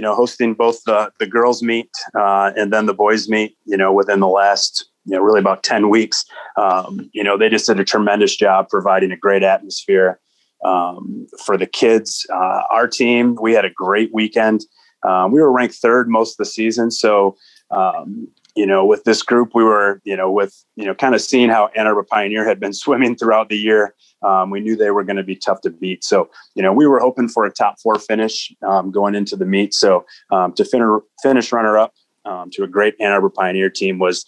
you 0.00 0.02
know, 0.02 0.14
hosting 0.14 0.54
both 0.54 0.82
the 0.84 1.12
the 1.18 1.26
girls 1.26 1.62
meet 1.62 1.90
uh, 2.18 2.52
and 2.56 2.72
then 2.72 2.86
the 2.86 2.94
boys 2.94 3.28
meet. 3.28 3.54
You 3.66 3.76
know, 3.76 3.92
within 3.92 4.20
the 4.20 4.28
last 4.28 4.88
you 5.04 5.14
know 5.14 5.22
really 5.22 5.40
about 5.40 5.62
ten 5.62 5.90
weeks. 5.90 6.24
Um, 6.56 7.10
you 7.12 7.22
know, 7.22 7.36
they 7.36 7.50
just 7.50 7.66
did 7.66 7.78
a 7.78 7.84
tremendous 7.84 8.34
job 8.34 8.70
providing 8.70 9.12
a 9.12 9.16
great 9.18 9.42
atmosphere 9.42 10.18
um, 10.64 11.26
for 11.44 11.58
the 11.58 11.66
kids. 11.66 12.26
Uh, 12.32 12.62
our 12.70 12.88
team, 12.88 13.36
we 13.42 13.52
had 13.52 13.66
a 13.66 13.70
great 13.70 14.08
weekend. 14.14 14.62
Um, 15.06 15.32
we 15.32 15.42
were 15.42 15.52
ranked 15.52 15.74
third 15.74 16.08
most 16.08 16.32
of 16.32 16.36
the 16.38 16.46
season. 16.46 16.90
So, 16.90 17.36
um, 17.70 18.26
you 18.56 18.64
know, 18.64 18.86
with 18.86 19.04
this 19.04 19.22
group, 19.22 19.50
we 19.54 19.64
were, 19.64 20.00
you 20.04 20.16
know, 20.16 20.30
with, 20.30 20.64
you 20.76 20.86
know, 20.86 20.94
kind 20.94 21.14
of 21.14 21.20
seeing 21.20 21.50
how 21.50 21.68
Ann 21.76 21.86
Arbor 21.86 22.04
Pioneer 22.04 22.48
had 22.48 22.58
been 22.58 22.72
swimming 22.84 23.16
throughout 23.16 23.50
the 23.50 23.58
year. 23.58 23.94
Um, 24.22 24.50
we 24.50 24.60
knew 24.60 24.76
they 24.76 24.90
were 24.90 25.04
going 25.04 25.16
to 25.16 25.22
be 25.22 25.36
tough 25.36 25.60
to 25.62 25.70
beat. 25.70 26.04
So, 26.04 26.28
you 26.54 26.62
know, 26.62 26.72
we 26.72 26.86
were 26.86 27.00
hoping 27.00 27.28
for 27.28 27.44
a 27.44 27.50
top 27.50 27.80
four 27.80 27.98
finish 27.98 28.52
um, 28.66 28.90
going 28.90 29.14
into 29.14 29.36
the 29.36 29.46
meet. 29.46 29.74
So, 29.74 30.04
um, 30.30 30.52
to 30.54 30.64
fin- 30.64 31.00
finish 31.22 31.52
runner 31.52 31.78
up 31.78 31.94
um, 32.24 32.50
to 32.52 32.64
a 32.64 32.68
great 32.68 32.94
Ann 33.00 33.12
Arbor 33.12 33.30
Pioneer 33.30 33.70
team 33.70 33.98
was, 33.98 34.24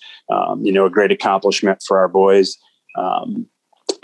you 0.61 0.73
know, 0.73 0.87
a 0.87 0.91
great 0.91 1.13
accomplishment 1.13 1.83
for 1.87 1.99
our 1.99 2.09
boys. 2.09 2.57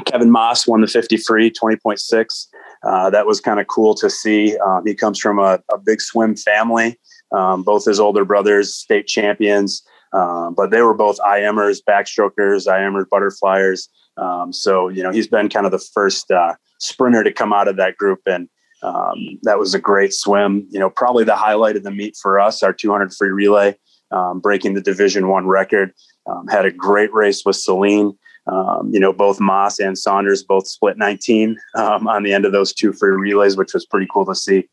Kevin 0.05 0.31
Moss 0.31 0.67
won 0.67 0.81
the 0.81 0.87
50 0.87 1.17
free, 1.19 1.51
20.6. 1.51 2.47
Uh, 2.83 3.11
that 3.11 3.27
was 3.27 3.41
kind 3.41 3.61
of 3.61 3.67
cool 3.67 3.95
to 3.95 4.09
see. 4.09 4.57
Um, 4.59 4.87
he 4.87 4.95
comes 4.95 5.19
from 5.19 5.39
a, 5.39 5.61
a 5.73 5.79
big 5.79 6.01
swim 6.01 6.37
family. 6.37 6.99
Um, 7.33 7.63
both 7.63 7.85
his 7.85 8.01
older 8.01 8.25
brothers, 8.25 8.75
state 8.75 9.07
champions, 9.07 9.83
um, 10.15 10.55
but 10.55 10.71
they 10.71 10.81
were 10.81 10.95
both 10.95 11.19
IMers, 11.19 11.81
backstrokers, 11.87 12.67
IMers, 12.67 13.05
butterflyers. 13.13 13.89
Um, 14.19 14.53
so, 14.53 14.89
you 14.89 15.03
know, 15.03 15.13
he's 15.13 15.29
been 15.29 15.49
kind 15.49 15.67
of 15.67 15.73
the 15.73 15.79
first 15.95 16.31
uh, 16.31 16.55
sprinter 16.79 17.23
to 17.25 17.33
come 17.33 17.53
out 17.53 17.69
of 17.69 17.77
that 17.77 17.97
group. 17.97 18.21
And 18.27 18.49
um, 18.83 19.39
that 19.43 19.59
was 19.59 19.75
a 19.75 19.79
great 19.79 20.13
swim. 20.13 20.67
You 20.71 20.81
know, 20.81 20.91
probably 20.91 21.25
the 21.25 21.37
highlight 21.37 21.77
of 21.77 21.83
the 21.83 21.91
meet 21.91 22.17
for 22.21 22.41
us, 22.41 22.63
our 22.63 22.73
200 22.73 23.13
free 23.15 23.31
relay. 23.31 23.77
um, 24.11 24.41
breaking 24.41 24.75
the 24.75 24.81
Division 24.81 25.29
One 25.29 25.47
record. 25.47 25.93
Um, 26.27 26.47
had 26.49 26.65
a 26.67 26.71
great 26.71 27.13
race 27.13 27.45
with 27.45 27.57
Saline. 27.57 28.17
Um, 28.47 28.91
you 28.93 29.01
know, 29.01 29.13
both 29.13 29.41
Moss 29.41 29.79
and 29.79 29.97
Saunders 29.99 30.43
both 30.43 30.67
split 30.67 30.97
19 30.97 31.57
um, 31.75 32.09
on 32.09 32.23
the 32.23 32.33
end 32.33 32.45
of 32.47 32.53
those 32.53 32.73
two 32.73 32.93
free 32.93 33.11
relays, 33.11 33.57
which 33.57 33.75
was 33.75 33.85
pretty 33.87 34.07
cool 34.11 34.25
to 34.27 34.35
see. 34.35 34.69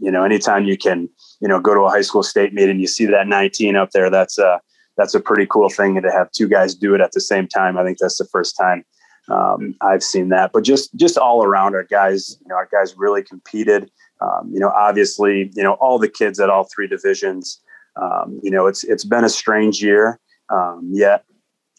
You 0.00 0.10
know, 0.10 0.24
anytime 0.24 0.64
you 0.64 0.76
can, 0.76 1.08
you 1.40 1.48
know, 1.48 1.60
go 1.60 1.74
to 1.74 1.80
a 1.80 1.90
high 1.90 2.02
school 2.02 2.22
state 2.22 2.54
meet 2.54 2.68
and 2.68 2.80
you 2.80 2.86
see 2.86 3.06
that 3.06 3.26
19 3.26 3.76
up 3.76 3.90
there, 3.90 4.10
that's 4.10 4.38
a 4.38 4.60
that's 4.98 5.14
a 5.14 5.20
pretty 5.20 5.46
cool 5.46 5.70
thing. 5.70 5.96
And 5.96 6.04
to 6.04 6.12
have 6.12 6.30
two 6.32 6.48
guys 6.48 6.74
do 6.74 6.94
it 6.94 7.00
at 7.00 7.12
the 7.12 7.20
same 7.20 7.46
time, 7.46 7.78
I 7.78 7.84
think 7.84 7.98
that's 7.98 8.18
the 8.18 8.26
first 8.26 8.56
time 8.56 8.84
um, 9.30 9.74
I've 9.80 10.02
seen 10.02 10.28
that. 10.30 10.50
But 10.52 10.64
just 10.64 10.94
just 10.96 11.16
all 11.16 11.44
around, 11.44 11.74
our 11.74 11.84
guys, 11.84 12.36
you 12.42 12.48
know, 12.48 12.56
our 12.56 12.68
guys 12.70 12.94
really 12.96 13.22
competed. 13.22 13.90
Um, 14.20 14.50
you 14.52 14.58
know, 14.58 14.70
obviously, 14.70 15.50
you 15.54 15.62
know, 15.62 15.74
all 15.74 15.98
the 15.98 16.08
kids 16.08 16.40
at 16.40 16.50
all 16.50 16.64
three 16.64 16.88
divisions. 16.88 17.60
Um, 17.96 18.40
you 18.42 18.50
know, 18.50 18.66
it's 18.66 18.84
it's 18.84 19.04
been 19.04 19.24
a 19.24 19.28
strange 19.28 19.82
year. 19.82 20.18
Um, 20.50 20.88
yet, 20.92 21.24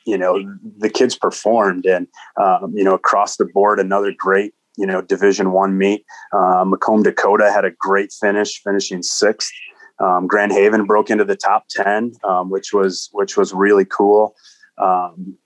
you 0.05 0.17
know, 0.17 0.39
the 0.77 0.89
kids 0.89 1.15
performed, 1.15 1.85
and 1.85 2.07
um, 2.41 2.73
you 2.75 2.83
know, 2.83 2.93
across 2.93 3.37
the 3.37 3.45
board, 3.45 3.79
another 3.79 4.13
great 4.17 4.53
you 4.77 4.85
know 4.85 5.01
Division 5.01 5.51
One 5.51 5.77
meet. 5.77 6.05
Uh, 6.31 6.63
Macomb 6.65 7.03
Dakota 7.03 7.51
had 7.51 7.65
a 7.65 7.71
great 7.71 8.13
finish, 8.13 8.61
finishing 8.63 9.03
sixth. 9.03 9.51
Um, 9.99 10.27
Grand 10.27 10.51
Haven 10.51 10.85
broke 10.85 11.09
into 11.09 11.25
the 11.25 11.35
top 11.35 11.65
ten, 11.69 12.13
um, 12.23 12.49
which 12.49 12.73
was 12.73 13.09
which 13.11 13.35
was 13.37 13.53
really 13.53 13.85
cool. 13.85 14.35
Um, 14.77 15.37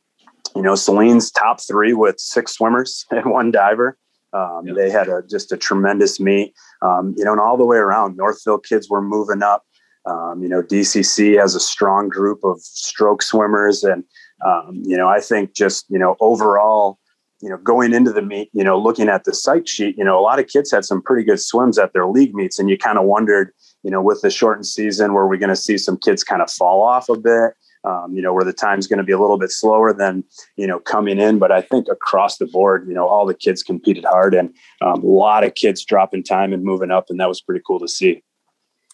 you 0.56 0.62
know, 0.62 0.76
Saline's 0.76 1.32
top 1.32 1.60
three 1.62 1.94
with 1.94 2.20
six 2.20 2.54
swimmers 2.54 3.06
and 3.12 3.26
one 3.32 3.52
diver. 3.52 3.98
Um, 4.34 4.66
yep. 4.66 4.76
They 4.76 4.90
had 4.90 5.10
a 5.10 5.22
just 5.30 5.52
a 5.52 5.58
tremendous 5.58 6.20
meet. 6.20 6.54
Um, 6.82 7.14
you 7.18 7.24
know, 7.24 7.32
and 7.32 7.42
all 7.42 7.58
the 7.58 7.66
way 7.66 7.78
around, 7.78 8.18
Northville 8.18 8.60
kids 8.60 8.90
were 8.90 9.02
moving 9.02 9.44
up. 9.44 9.64
Um, 10.06 10.42
you 10.42 10.50
know, 10.50 10.62
DCC 10.62 11.40
has 11.40 11.56
a 11.56 11.60
strong 11.60 12.10
group 12.10 12.44
of 12.44 12.60
stroke 12.60 13.22
swimmers, 13.22 13.84
and 13.84 14.04
um, 14.46 14.82
you 14.84 14.98
know, 14.98 15.08
I 15.08 15.20
think 15.20 15.54
just 15.54 15.86
you 15.90 16.00
know 16.00 16.16
overall, 16.20 17.00
you 17.42 17.50
know, 17.50 17.58
going 17.58 17.94
into 17.94 18.12
the 18.12 18.22
meet, 18.22 18.50
you 18.54 18.64
know, 18.64 18.78
looking 18.78 19.08
at 19.08 19.24
the 19.24 19.34
psych 19.34 19.68
sheet, 19.68 19.98
you 19.98 20.04
know, 20.04 20.20
a 20.20 20.22
lot 20.22 20.40
of 20.40 20.48
kids 20.48 20.72
had 20.72 20.84
some 20.84 21.02
pretty 21.02 21.24
good 21.24 21.40
swims 21.40 21.78
at 21.78 21.94
their 21.94 22.08
league 22.08 22.34
meets, 22.34 22.60
and 22.60 22.70
you 22.70 22.78
kind 22.78 22.98
of 22.98 23.06
wondered, 23.06 23.54
you 23.84 23.92
know, 23.92 24.02
with 24.02 24.22
the 24.22 24.30
shortened 24.30 24.66
season, 24.66 25.14
were 25.14 25.28
we 25.28 25.38
are 25.38 25.40
going 25.40 25.50
to 25.50 25.56
see 25.56 25.78
some 25.78 25.98
kids 25.98 26.24
kind 26.24 26.42
of 26.42 26.50
fall 26.50 26.82
off 26.82 27.10
a 27.10 27.18
bit? 27.18 27.54
um, 27.86 28.14
you 28.14 28.22
know, 28.22 28.34
where 28.34 28.46
the 28.46 28.54
time's 28.54 28.88
going 28.88 28.98
to 28.98 29.04
be 29.04 29.12
a 29.12 29.20
little 29.20 29.38
bit 29.38 29.52
slower 29.52 29.94
than, 29.94 30.24
you 30.56 30.68
know, 30.68 30.80
coming 30.80 31.20
in. 31.20 31.38
But 31.38 31.52
I 31.52 31.62
think 31.62 31.88
across 31.92 32.38
the 32.38 32.46
board, 32.46 32.86
you 32.88 32.94
know, 32.94 33.08
all 33.08 33.26
the 33.26 33.34
kids 33.34 33.62
competed 33.62 34.06
hard 34.06 34.34
and 34.34 34.54
um, 34.82 35.04
a 35.04 35.08
lot 35.08 35.44
of 35.44 35.56
kids 35.56 35.84
dropping 35.84 36.24
time 36.24 36.54
and 36.54 36.64
moving 36.64 36.92
up. 36.92 37.06
And 37.10 37.20
that 37.20 37.28
was 37.28 37.42
pretty 37.42 37.62
cool 37.66 37.80
to 37.80 37.88
see. 37.88 38.24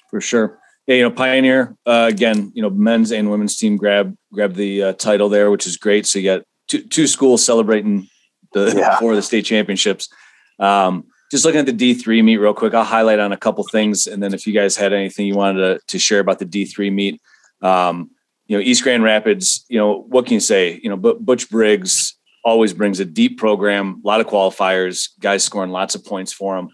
For 0.10 0.22
sure. 0.22 0.60
Yeah, 0.88 0.96
you 0.96 1.04
know, 1.04 1.12
Pioneer, 1.12 1.76
uh, 1.86 2.08
again, 2.10 2.52
you 2.56 2.64
know, 2.64 2.72
men's 2.72 3.12
and 3.12 3.30
women's 3.30 3.56
team 3.58 3.78
grab 3.78 4.16
grab 4.34 4.56
the 4.56 4.84
uh, 4.84 4.94
title 4.94 5.30
there, 5.30 5.52
which 5.52 5.68
is 5.68 5.78
great. 5.78 6.08
So 6.08 6.18
you 6.18 6.26
got 6.26 6.44
two, 6.68 6.82
two 6.82 7.06
schools 7.06 7.46
celebrating 7.46 8.08
the 8.54 8.74
yeah. 8.76 8.96
for 9.00 9.16
the 9.16 9.22
state 9.22 9.46
championships. 9.46 10.10
Um, 10.58 11.06
just 11.30 11.46
looking 11.46 11.60
at 11.60 11.66
the 11.66 11.74
D3 11.74 12.24
meet 12.24 12.38
real 12.38 12.54
quick, 12.54 12.74
I'll 12.74 12.84
highlight 12.84 13.20
on 13.20 13.32
a 13.32 13.38
couple 13.38 13.64
things. 13.66 14.08
And 14.08 14.22
then 14.22 14.34
if 14.34 14.48
you 14.48 14.54
guys 14.54 14.76
had 14.76 14.94
anything 14.94 15.28
you 15.28 15.36
wanted 15.36 15.60
to, 15.60 15.86
to 15.88 16.00
share 16.00 16.20
about 16.20 16.40
the 16.40 16.46
D3 16.46 16.92
meet, 16.92 17.22
um, 17.62 18.12
you 18.48 18.58
know, 18.58 18.64
East 18.64 18.82
Grand 18.82 19.04
Rapids, 19.04 19.66
you 19.70 19.78
know, 19.78 20.02
what 20.02 20.26
can 20.26 20.34
you 20.34 20.40
say? 20.40 20.80
You 20.82 20.90
know, 20.90 20.98
Butch 20.98 21.50
Briggs 21.50 22.16
always 22.44 22.74
brings 22.74 23.00
a 23.00 23.06
deep 23.06 23.38
program, 23.38 24.02
a 24.04 24.08
lot 24.08 24.22
of 24.22 24.28
qualifiers, 24.28 25.10
guys 25.20 25.44
scoring 25.44 25.72
lots 25.72 25.94
of 25.94 26.04
points 26.04 26.34
for 26.34 26.58
him. 26.58 26.70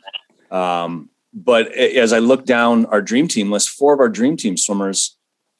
Um, 0.51 1.09
but 1.33 1.73
as 1.73 2.13
I 2.13 2.19
look 2.19 2.45
down 2.45 2.85
our 2.85 3.01
dream 3.01 3.27
team 3.27 3.51
list, 3.51 3.69
four 3.69 3.93
of 3.93 3.99
our 3.99 4.07
dream 4.07 4.37
team 4.37 4.55
swimmers 4.55 5.17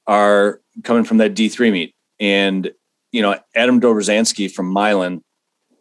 are 0.08 0.62
coming 0.84 1.04
from 1.04 1.18
that 1.18 1.34
D3 1.34 1.72
meet. 1.72 1.96
And, 2.18 2.72
you 3.12 3.22
know, 3.22 3.38
Adam 3.54 3.82
Dobrzansky 3.82 4.50
from 4.50 4.72
Milan, 4.72 5.22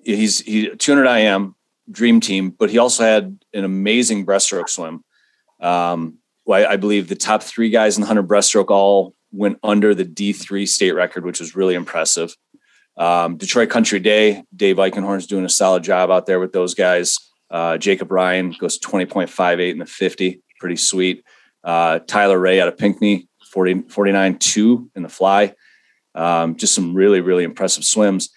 he's 0.03 0.41
he 0.41 0.69
200 0.69 1.07
IM 1.07 1.55
dream 1.91 2.21
team, 2.21 2.51
but 2.51 2.71
he 2.71 2.79
also 2.79 3.05
had 3.05 3.39
an 3.53 3.65
amazing 3.65 4.27
breaststroke 4.27 4.69
swim. 4.69 5.05
Um, 5.61 6.19
I, 6.51 6.67
I 6.67 6.77
believe 6.77 7.09
the 7.09 7.15
top 7.15 7.43
three 7.43 7.71
guys 7.71 7.97
in 7.97 8.03
the 8.03 8.07
100 8.07 8.29
breaststroke 8.29 8.71
all 8.71 9.15
went 9.33 9.59
under 9.63 9.95
the 9.95 10.05
D3 10.05 10.67
state 10.69 10.93
record, 10.93 11.25
which 11.25 11.41
was 11.41 11.57
really 11.57 11.75
impressive. 11.75 12.35
Um, 12.97 13.37
Detroit 13.37 13.71
Country 13.71 13.99
Day, 13.99 14.45
Dave 14.55 14.77
Eichenhorn's 14.77 15.27
doing 15.27 15.45
a 15.45 15.49
solid 15.49 15.83
job 15.83 16.11
out 16.11 16.27
there 16.27 16.39
with 16.39 16.53
those 16.53 16.75
guys. 16.75 17.19
Uh, 17.51 17.77
Jacob 17.77 18.11
Ryan 18.11 18.55
goes 18.59 18.79
20.58 18.79 19.73
in 19.73 19.79
the 19.79 19.87
50, 19.87 20.43
pretty 20.61 20.77
sweet. 20.77 21.25
Uh, 21.63 21.99
Tyler 22.01 22.39
Ray 22.39 22.61
out 22.61 22.69
of 22.69 22.79
Pinckney, 22.79 23.29
40, 23.51 23.75
49.2 23.83 24.91
in 24.95 25.03
the 25.03 25.09
fly. 25.09 25.55
Um, 26.15 26.57
just 26.57 26.75
some 26.75 26.95
really, 26.95 27.21
really 27.21 27.45
impressive 27.45 27.85
swims. 27.85 28.31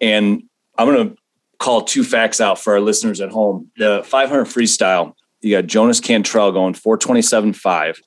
And 0.00 0.42
I'm 0.76 0.86
going 0.86 1.10
to 1.10 1.16
call 1.62 1.82
two 1.82 2.02
facts 2.02 2.40
out 2.40 2.58
for 2.58 2.74
our 2.74 2.80
listeners 2.80 3.20
at 3.20 3.30
home. 3.30 3.70
The 3.76 4.02
500 4.04 4.46
freestyle, 4.46 5.14
you 5.40 5.56
got 5.56 5.66
Jonas 5.66 6.00
Cantrell 6.00 6.50
going 6.50 6.74
427.5. 6.74 7.98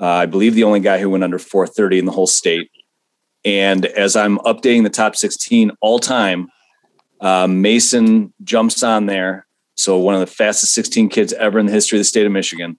Uh, 0.00 0.06
I 0.06 0.26
believe 0.26 0.54
the 0.54 0.62
only 0.62 0.78
guy 0.78 0.98
who 0.98 1.10
went 1.10 1.24
under 1.24 1.40
430 1.40 1.98
in 1.98 2.04
the 2.04 2.12
whole 2.12 2.28
state. 2.28 2.70
And 3.44 3.84
as 3.84 4.14
I'm 4.14 4.38
updating 4.38 4.84
the 4.84 4.90
top 4.90 5.16
16 5.16 5.72
all 5.80 5.98
time, 5.98 6.48
uh, 7.20 7.48
Mason 7.48 8.32
jumps 8.44 8.84
on 8.84 9.06
there. 9.06 9.46
So 9.74 9.98
one 9.98 10.14
of 10.14 10.20
the 10.20 10.26
fastest 10.26 10.72
16 10.74 11.08
kids 11.08 11.32
ever 11.32 11.58
in 11.58 11.66
the 11.66 11.72
history 11.72 11.98
of 11.98 12.00
the 12.00 12.04
state 12.04 12.26
of 12.26 12.32
Michigan. 12.32 12.78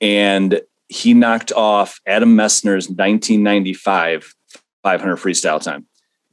And 0.00 0.60
he 0.88 1.14
knocked 1.14 1.52
off 1.52 2.00
Adam 2.04 2.36
Messner's 2.36 2.88
1995 2.88 4.34
500 4.82 5.16
freestyle 5.16 5.62
time. 5.62 5.86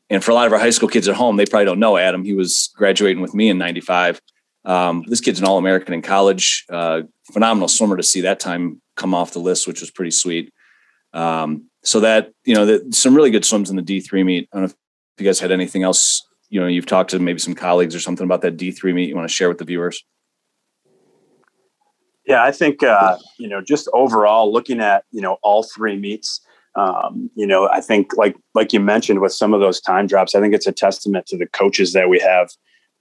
And 0.09 0.23
for 0.23 0.31
a 0.31 0.33
lot 0.33 0.47
of 0.47 0.53
our 0.53 0.59
high 0.59 0.69
school 0.69 0.89
kids 0.89 1.07
at 1.07 1.15
home, 1.15 1.35
they 1.35 1.45
probably 1.45 1.65
don't 1.65 1.79
know 1.79 1.97
Adam. 1.97 2.23
He 2.23 2.33
was 2.33 2.69
graduating 2.75 3.21
with 3.21 3.33
me 3.33 3.49
in 3.49 3.57
95. 3.57 4.21
Um, 4.63 5.03
this 5.07 5.21
kid's 5.21 5.39
an 5.39 5.45
All 5.45 5.57
American 5.57 5.93
in 5.93 6.01
college. 6.01 6.65
Uh, 6.69 7.03
phenomenal 7.31 7.67
swimmer 7.67 7.97
to 7.97 8.03
see 8.03 8.21
that 8.21 8.39
time 8.39 8.81
come 8.95 9.13
off 9.13 9.33
the 9.33 9.39
list, 9.39 9.67
which 9.67 9.81
was 9.81 9.91
pretty 9.91 10.11
sweet. 10.11 10.53
Um, 11.13 11.69
so 11.83 12.01
that 12.01 12.31
you 12.43 12.53
know, 12.53 12.65
the, 12.65 12.85
some 12.91 13.15
really 13.15 13.31
good 13.31 13.45
swims 13.45 13.69
in 13.69 13.75
the 13.75 13.81
D 13.81 14.01
three 14.01 14.23
meet. 14.23 14.49
I 14.51 14.57
don't 14.57 14.63
know 14.63 14.73
if 14.73 14.75
you 15.17 15.25
guys 15.25 15.39
had 15.39 15.51
anything 15.51 15.83
else. 15.83 16.25
You 16.49 16.59
know, 16.59 16.67
you've 16.67 16.85
talked 16.85 17.11
to 17.11 17.19
maybe 17.19 17.39
some 17.39 17.55
colleagues 17.55 17.95
or 17.95 17.99
something 17.99 18.25
about 18.25 18.41
that 18.41 18.57
D 18.57 18.71
three 18.71 18.93
meet 18.93 19.07
you 19.07 19.15
want 19.15 19.27
to 19.27 19.33
share 19.33 19.47
with 19.47 19.57
the 19.57 19.65
viewers. 19.65 20.03
Yeah, 22.25 22.43
I 22.43 22.51
think 22.51 22.83
uh, 22.83 23.17
you 23.39 23.47
know, 23.47 23.61
just 23.61 23.87
overall 23.93 24.51
looking 24.51 24.81
at 24.81 25.05
you 25.11 25.21
know 25.21 25.37
all 25.41 25.63
three 25.63 25.95
meets. 25.95 26.41
Um, 26.77 27.29
you 27.36 27.48
know, 27.48 27.67
I 27.69 27.81
think 27.81 28.15
like 28.15 28.36
like 28.53 28.72
you 28.72 28.79
mentioned 28.79 29.19
with 29.19 29.34
some 29.34 29.53
of 29.53 29.60
those 29.60 29.81
time 29.81 30.07
drops, 30.07 30.36
I 30.36 30.39
think 30.39 30.53
it's 30.53 30.67
a 30.67 30.72
testament 30.72 31.25
to 31.27 31.38
the 31.38 31.48
coaches 31.48 31.93
that 31.93 32.07
we 32.07 32.19
have 32.19 32.50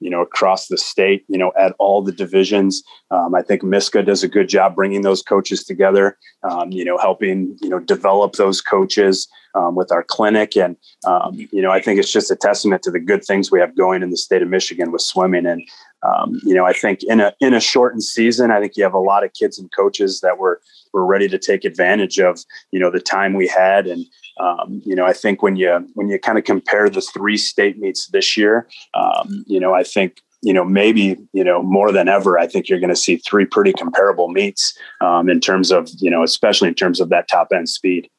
you 0.00 0.11
know, 0.11 0.21
across 0.21 0.68
the 0.68 0.76
state, 0.76 1.25
you 1.28 1.38
know, 1.38 1.52
at 1.59 1.75
all 1.78 2.02
the 2.02 2.12
divisions. 2.12 2.83
Um, 3.11 3.35
I 3.35 3.42
think 3.42 3.62
MISCA 3.62 4.04
does 4.04 4.23
a 4.23 4.28
good 4.28 4.49
job 4.49 4.75
bringing 4.75 5.02
those 5.02 5.23
coaches 5.23 5.64
together, 5.64 6.18
um, 6.42 6.71
you 6.71 6.85
know, 6.85 6.99
helping, 6.99 7.56
you 7.62 7.68
know, 7.68 7.78
develop 7.78 8.35
those 8.35 8.61
coaches 8.61 9.26
um, 9.54 9.75
with 9.75 9.90
our 9.90 10.02
clinic. 10.02 10.56
And, 10.56 10.76
um, 11.06 11.35
you 11.50 11.62
know, 11.62 11.71
I 11.71 11.80
think 11.80 11.99
it's 11.99 12.12
just 12.12 12.30
a 12.30 12.37
testament 12.37 12.83
to 12.83 12.90
the 12.90 13.00
good 13.00 13.25
things 13.25 13.50
we 13.50 13.61
have 13.61 13.76
going 13.76 14.02
in 14.02 14.11
the 14.11 14.16
state 14.18 14.42
of 14.42 14.49
Michigan 14.49 14.92
with 14.92 15.00
swimming. 15.00 15.47
And, 15.47 15.66
um, 16.02 16.40
you 16.45 16.54
know, 16.54 16.66
I 16.66 16.75
think 16.75 17.02
in 17.04 17.21
a, 17.21 17.33
in 17.40 17.54
a 17.54 17.61
shortened 17.61 18.04
season, 18.04 18.50
I 18.50 18.61
think 18.61 18.76
you 18.76 18.85
have 18.85 18.95
a 18.95 18.99
lot 18.99 19.25
of 19.25 19.33
kids 19.33 19.59
and 19.59 19.71
coaches 19.75 20.21
that 20.21 20.37
were, 20.37 20.61
were 20.96 21.06
ready 21.06 21.28
to 21.28 21.38
take 21.38 21.64
advantage 21.64 22.18
of, 22.18 22.42
you 22.72 22.80
know, 22.80 22.90
the 22.90 23.00
time 23.00 23.34
we 23.34 23.46
had 23.46 23.86
and, 23.86 24.06
um, 24.40 24.82
you 24.84 24.94
know, 24.94 25.04
I 25.04 25.12
think 25.12 25.42
when 25.42 25.56
you 25.56 25.86
when 25.94 26.08
you 26.08 26.18
kind 26.18 26.38
of 26.38 26.44
compare 26.44 26.90
the 26.90 27.00
three 27.00 27.36
state 27.36 27.78
meets 27.78 28.08
this 28.08 28.36
year, 28.36 28.66
um, 28.94 29.44
you 29.46 29.60
know, 29.60 29.74
I 29.74 29.82
think 29.82 30.20
you 30.42 30.52
know 30.52 30.62
maybe 30.64 31.16
you 31.32 31.42
know 31.42 31.62
more 31.62 31.90
than 31.90 32.06
ever, 32.06 32.38
I 32.38 32.46
think 32.46 32.68
you're 32.68 32.78
going 32.78 32.90
to 32.90 32.96
see 32.96 33.16
three 33.16 33.46
pretty 33.46 33.72
comparable 33.72 34.28
meets 34.28 34.76
um, 35.00 35.30
in 35.30 35.40
terms 35.40 35.70
of 35.70 35.88
you 36.00 36.10
know, 36.10 36.22
especially 36.22 36.68
in 36.68 36.74
terms 36.74 37.00
of 37.00 37.08
that 37.08 37.28
top 37.28 37.48
end 37.54 37.70
speed. 37.70 38.10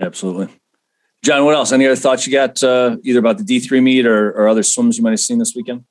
Absolutely. 0.00 0.48
John, 1.24 1.44
what 1.44 1.54
else? 1.54 1.70
Any 1.72 1.86
other 1.86 1.96
thoughts 1.96 2.26
you 2.26 2.32
got 2.32 2.62
uh, 2.62 2.96
either 3.02 3.18
about 3.18 3.38
the 3.38 3.44
D3 3.44 3.82
meet 3.82 4.06
or, 4.06 4.30
or 4.30 4.48
other 4.48 4.62
swims 4.62 4.96
you 4.96 5.02
might 5.02 5.10
have 5.10 5.20
seen 5.20 5.38
this 5.38 5.54
weekend? 5.54 5.84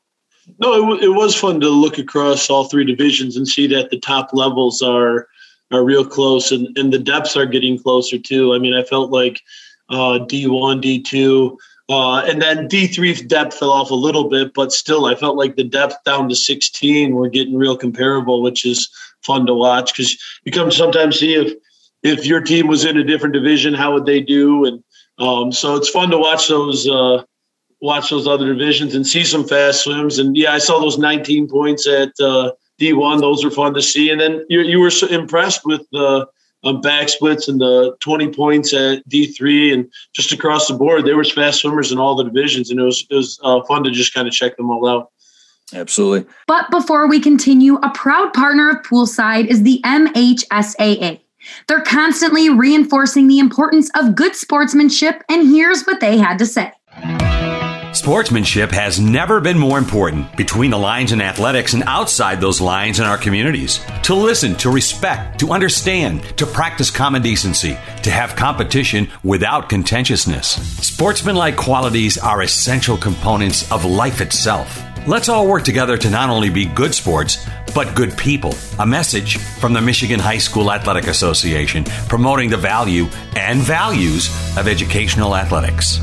No, 0.60 0.74
it, 0.74 0.80
w- 0.80 1.12
it 1.12 1.16
was 1.16 1.36
fun 1.36 1.60
to 1.60 1.70
look 1.70 1.98
across 1.98 2.50
all 2.50 2.66
three 2.66 2.86
divisions 2.86 3.36
and 3.36 3.46
see 3.46 3.68
that 3.68 3.90
the 3.90 4.00
top 4.00 4.30
levels 4.32 4.82
are 4.82 5.28
are 5.72 5.84
real 5.84 6.06
close, 6.06 6.52
and 6.52 6.78
and 6.78 6.92
the 6.92 7.00
depths 7.00 7.36
are 7.36 7.46
getting 7.46 7.78
closer 7.78 8.18
too. 8.18 8.54
I 8.54 8.60
mean, 8.60 8.74
I 8.74 8.84
felt 8.84 9.12
like 9.12 9.42
uh, 9.90 10.20
D 10.20 10.48
one, 10.48 10.82
D 10.82 11.02
two. 11.02 11.58
Uh, 11.90 12.20
and 12.26 12.42
then 12.42 12.68
D3 12.68 13.26
depth 13.30 13.58
fell 13.58 13.72
off 13.72 13.92
a 13.92 13.96
little 13.96 14.28
bit, 14.28 14.54
but 14.54 14.74
still, 14.74 15.06
I 15.06 15.16
felt 15.16 15.38
like 15.38 15.56
the 15.56 15.64
depth 15.64 15.96
down 16.04 16.28
to 16.28 16.36
16 16.36 17.16
were 17.16 17.30
getting 17.30 17.56
real 17.56 17.78
comparable, 17.78 18.42
which 18.42 18.66
is 18.66 18.90
fun 19.22 19.46
to 19.46 19.54
watch 19.54 19.94
because 19.96 20.18
you 20.44 20.52
come 20.52 20.70
sometimes 20.70 21.20
see 21.20 21.34
if 21.34 21.54
if 22.04 22.26
your 22.26 22.42
team 22.42 22.68
was 22.68 22.86
in 22.86 22.98
a 22.98 23.04
different 23.04 23.34
division, 23.34 23.74
how 23.74 23.94
would 23.94 24.06
they 24.06 24.22
do? 24.22 24.66
And 24.66 24.84
um, 25.18 25.52
so 25.52 25.76
it's 25.76 25.90
fun 25.90 26.10
to 26.12 26.18
watch 26.18 26.48
those 26.48 26.88
uh, 26.88 27.24
watch 27.82 28.10
those 28.10 28.28
other 28.28 28.54
divisions 28.54 28.96
and 28.96 29.06
see 29.06 29.24
some 29.24 29.48
fast 29.48 29.84
swims. 29.84 30.20
And 30.20 30.36
yeah, 30.36 30.54
I 30.54 30.58
saw 30.58 30.80
those 30.80 30.98
19 30.98 31.48
points 31.48 31.88
at 31.88 32.12
uh, 32.20 32.52
D1. 32.80 33.20
Those 33.22 33.44
were 33.44 33.52
fun 33.52 33.74
to 33.74 33.82
see. 33.82 34.10
And 34.10 34.20
then 34.20 34.46
you, 34.50 34.62
you 34.62 34.80
were 34.80 34.92
so 34.92 35.08
impressed 35.08 35.66
with 35.66 35.82
the 35.92 36.28
um, 36.64 36.82
back 36.82 37.10
splits 37.10 37.48
and 37.48 37.60
the 37.62 37.96
20 38.00 38.34
points 38.34 38.74
at 38.74 39.08
D3 39.08 39.74
and 39.74 39.92
just 40.14 40.32
across 40.32 40.68
the 40.68 40.74
board, 40.74 41.06
there 41.06 41.18
was 41.18 41.32
fast 41.32 41.62
swimmers 41.62 41.92
in 41.92 41.98
all 41.98 42.16
the 42.16 42.24
divisions, 42.24 42.70
and 42.72 42.80
it 42.80 42.84
was 42.84 43.06
it 43.10 43.16
was 43.16 43.40
uh, 43.44 43.62
fun 43.64 43.84
to 43.84 43.92
just 43.92 44.14
kind 44.14 44.28
of 44.28 44.34
check 44.34 44.58
them 44.58 44.70
all 44.70 44.88
out. 44.88 45.12
Absolutely. 45.74 46.30
But 46.48 46.72
before 46.72 47.08
we 47.08 47.20
continue, 47.20 47.76
a 47.76 47.92
proud 47.92 48.34
partner 48.34 48.70
of 48.70 48.78
Poolside 48.84 49.48
is 49.48 49.64
the 49.64 49.82
MHSAA. 49.84 51.20
They're 51.68 51.82
constantly 51.82 52.50
reinforcing 52.50 53.28
the 53.28 53.40
importance 53.40 53.90
of 53.96 54.16
good 54.16 54.36
sportsmanship, 54.36 55.24
and 55.30 55.48
here's 55.48 55.84
what 55.86 56.00
they 56.00 56.18
had 56.18 56.38
to 56.40 56.46
say. 56.46 56.72
Sportsmanship 57.94 58.72
has 58.72 59.00
never 59.00 59.40
been 59.40 59.58
more 59.58 59.78
important 59.78 60.36
between 60.36 60.72
the 60.72 60.78
lines 60.78 61.14
in 61.14 61.22
athletics 61.22 61.74
and 61.74 61.84
outside 61.84 62.40
those 62.40 62.62
lines 62.62 63.00
in 63.00 63.06
our 63.06 63.18
communities. 63.18 63.80
To 64.04 64.14
listen, 64.14 64.56
to 64.58 64.70
respect, 64.70 65.40
to 65.40 65.52
understand, 65.52 66.22
to 66.38 66.46
practice 66.46 66.92
common 66.92 67.22
decency, 67.22 67.78
to 68.04 68.12
have 68.12 68.36
competition 68.36 69.10
without 69.24 69.70
contentiousness. 69.70 70.56
Sportsmanlike 70.86 71.56
qualities 71.56 72.18
are 72.18 72.42
essential 72.42 72.98
components 72.98 73.70
of 73.72 73.84
life 73.84 74.22
itself. 74.22 74.84
Let's 75.08 75.30
all 75.30 75.48
work 75.48 75.64
together 75.64 75.98
to 75.98 76.10
not 76.10 76.30
only 76.30 76.50
be 76.50 76.66
good 76.66 76.94
sports, 76.94 77.48
but 77.74 77.96
good 77.96 78.18
people. 78.18 78.54
A 78.80 78.86
message 78.86 79.38
from 79.38 79.74
the 79.74 79.82
Michigan 79.82 80.20
High 80.20 80.40
School 80.40 80.72
Athletic 80.72 81.08
Association 81.08 81.86
promoting 82.10 82.50
the 82.50 82.58
value 82.58 83.08
and 83.36 83.62
values 83.62 84.28
of 84.58 84.68
educational 84.68 85.36
athletics. 85.36 86.00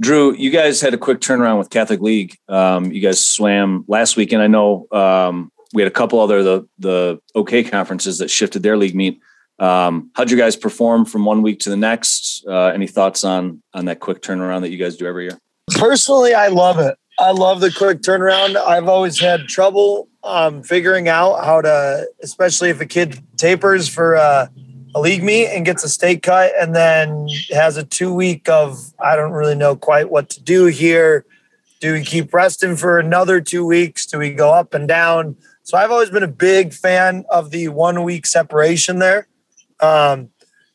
Drew, 0.00 0.34
you 0.34 0.50
guys 0.50 0.80
had 0.80 0.94
a 0.94 0.98
quick 0.98 1.20
turnaround 1.20 1.58
with 1.58 1.68
Catholic 1.68 2.00
League. 2.00 2.36
Um, 2.48 2.90
you 2.90 3.00
guys 3.00 3.22
swam 3.22 3.84
last 3.86 4.16
weekend. 4.16 4.42
I 4.42 4.46
know 4.46 4.86
um, 4.90 5.52
we 5.74 5.82
had 5.82 5.90
a 5.90 5.94
couple 5.94 6.20
other 6.20 6.42
the 6.42 6.68
the 6.78 7.20
OK 7.34 7.64
conferences 7.64 8.18
that 8.18 8.30
shifted 8.30 8.62
their 8.62 8.76
league 8.76 8.94
meet. 8.94 9.20
Um, 9.58 10.10
how'd 10.14 10.30
you 10.30 10.38
guys 10.38 10.56
perform 10.56 11.04
from 11.04 11.26
one 11.26 11.42
week 11.42 11.60
to 11.60 11.70
the 11.70 11.76
next? 11.76 12.44
Uh, 12.48 12.68
any 12.68 12.86
thoughts 12.86 13.24
on 13.24 13.62
on 13.74 13.84
that 13.84 14.00
quick 14.00 14.22
turnaround 14.22 14.62
that 14.62 14.70
you 14.70 14.78
guys 14.78 14.96
do 14.96 15.06
every 15.06 15.24
year? 15.24 15.38
Personally, 15.76 16.32
I 16.32 16.48
love 16.48 16.78
it. 16.78 16.96
I 17.18 17.32
love 17.32 17.60
the 17.60 17.70
quick 17.70 18.00
turnaround. 18.00 18.56
I've 18.56 18.88
always 18.88 19.20
had 19.20 19.46
trouble 19.46 20.08
um, 20.24 20.62
figuring 20.62 21.08
out 21.08 21.44
how 21.44 21.60
to, 21.60 22.06
especially 22.22 22.70
if 22.70 22.80
a 22.80 22.86
kid 22.86 23.22
tapers 23.36 23.86
for 23.86 24.16
uh, 24.16 24.46
a 24.94 25.00
league 25.00 25.22
meet 25.22 25.48
and 25.48 25.64
gets 25.64 25.84
a 25.84 25.88
state 25.88 26.22
cut 26.22 26.52
and 26.58 26.74
then 26.74 27.28
has 27.52 27.76
a 27.76 27.84
two 27.84 28.12
week 28.12 28.48
of, 28.48 28.92
I 28.98 29.16
don't 29.16 29.32
really 29.32 29.54
know 29.54 29.76
quite 29.76 30.10
what 30.10 30.28
to 30.30 30.42
do 30.42 30.66
here. 30.66 31.24
Do 31.80 31.92
we 31.94 32.04
keep 32.04 32.34
resting 32.34 32.76
for 32.76 32.98
another 32.98 33.40
two 33.40 33.64
weeks? 33.64 34.06
Do 34.06 34.18
we 34.18 34.32
go 34.32 34.52
up 34.52 34.74
and 34.74 34.86
down? 34.86 35.36
So 35.62 35.78
I've 35.78 35.90
always 35.90 36.10
been 36.10 36.22
a 36.22 36.28
big 36.28 36.74
fan 36.74 37.24
of 37.30 37.50
the 37.50 37.68
one 37.68 38.02
week 38.02 38.26
separation 38.26 38.98
there. 38.98 39.28
Um, 39.80 40.30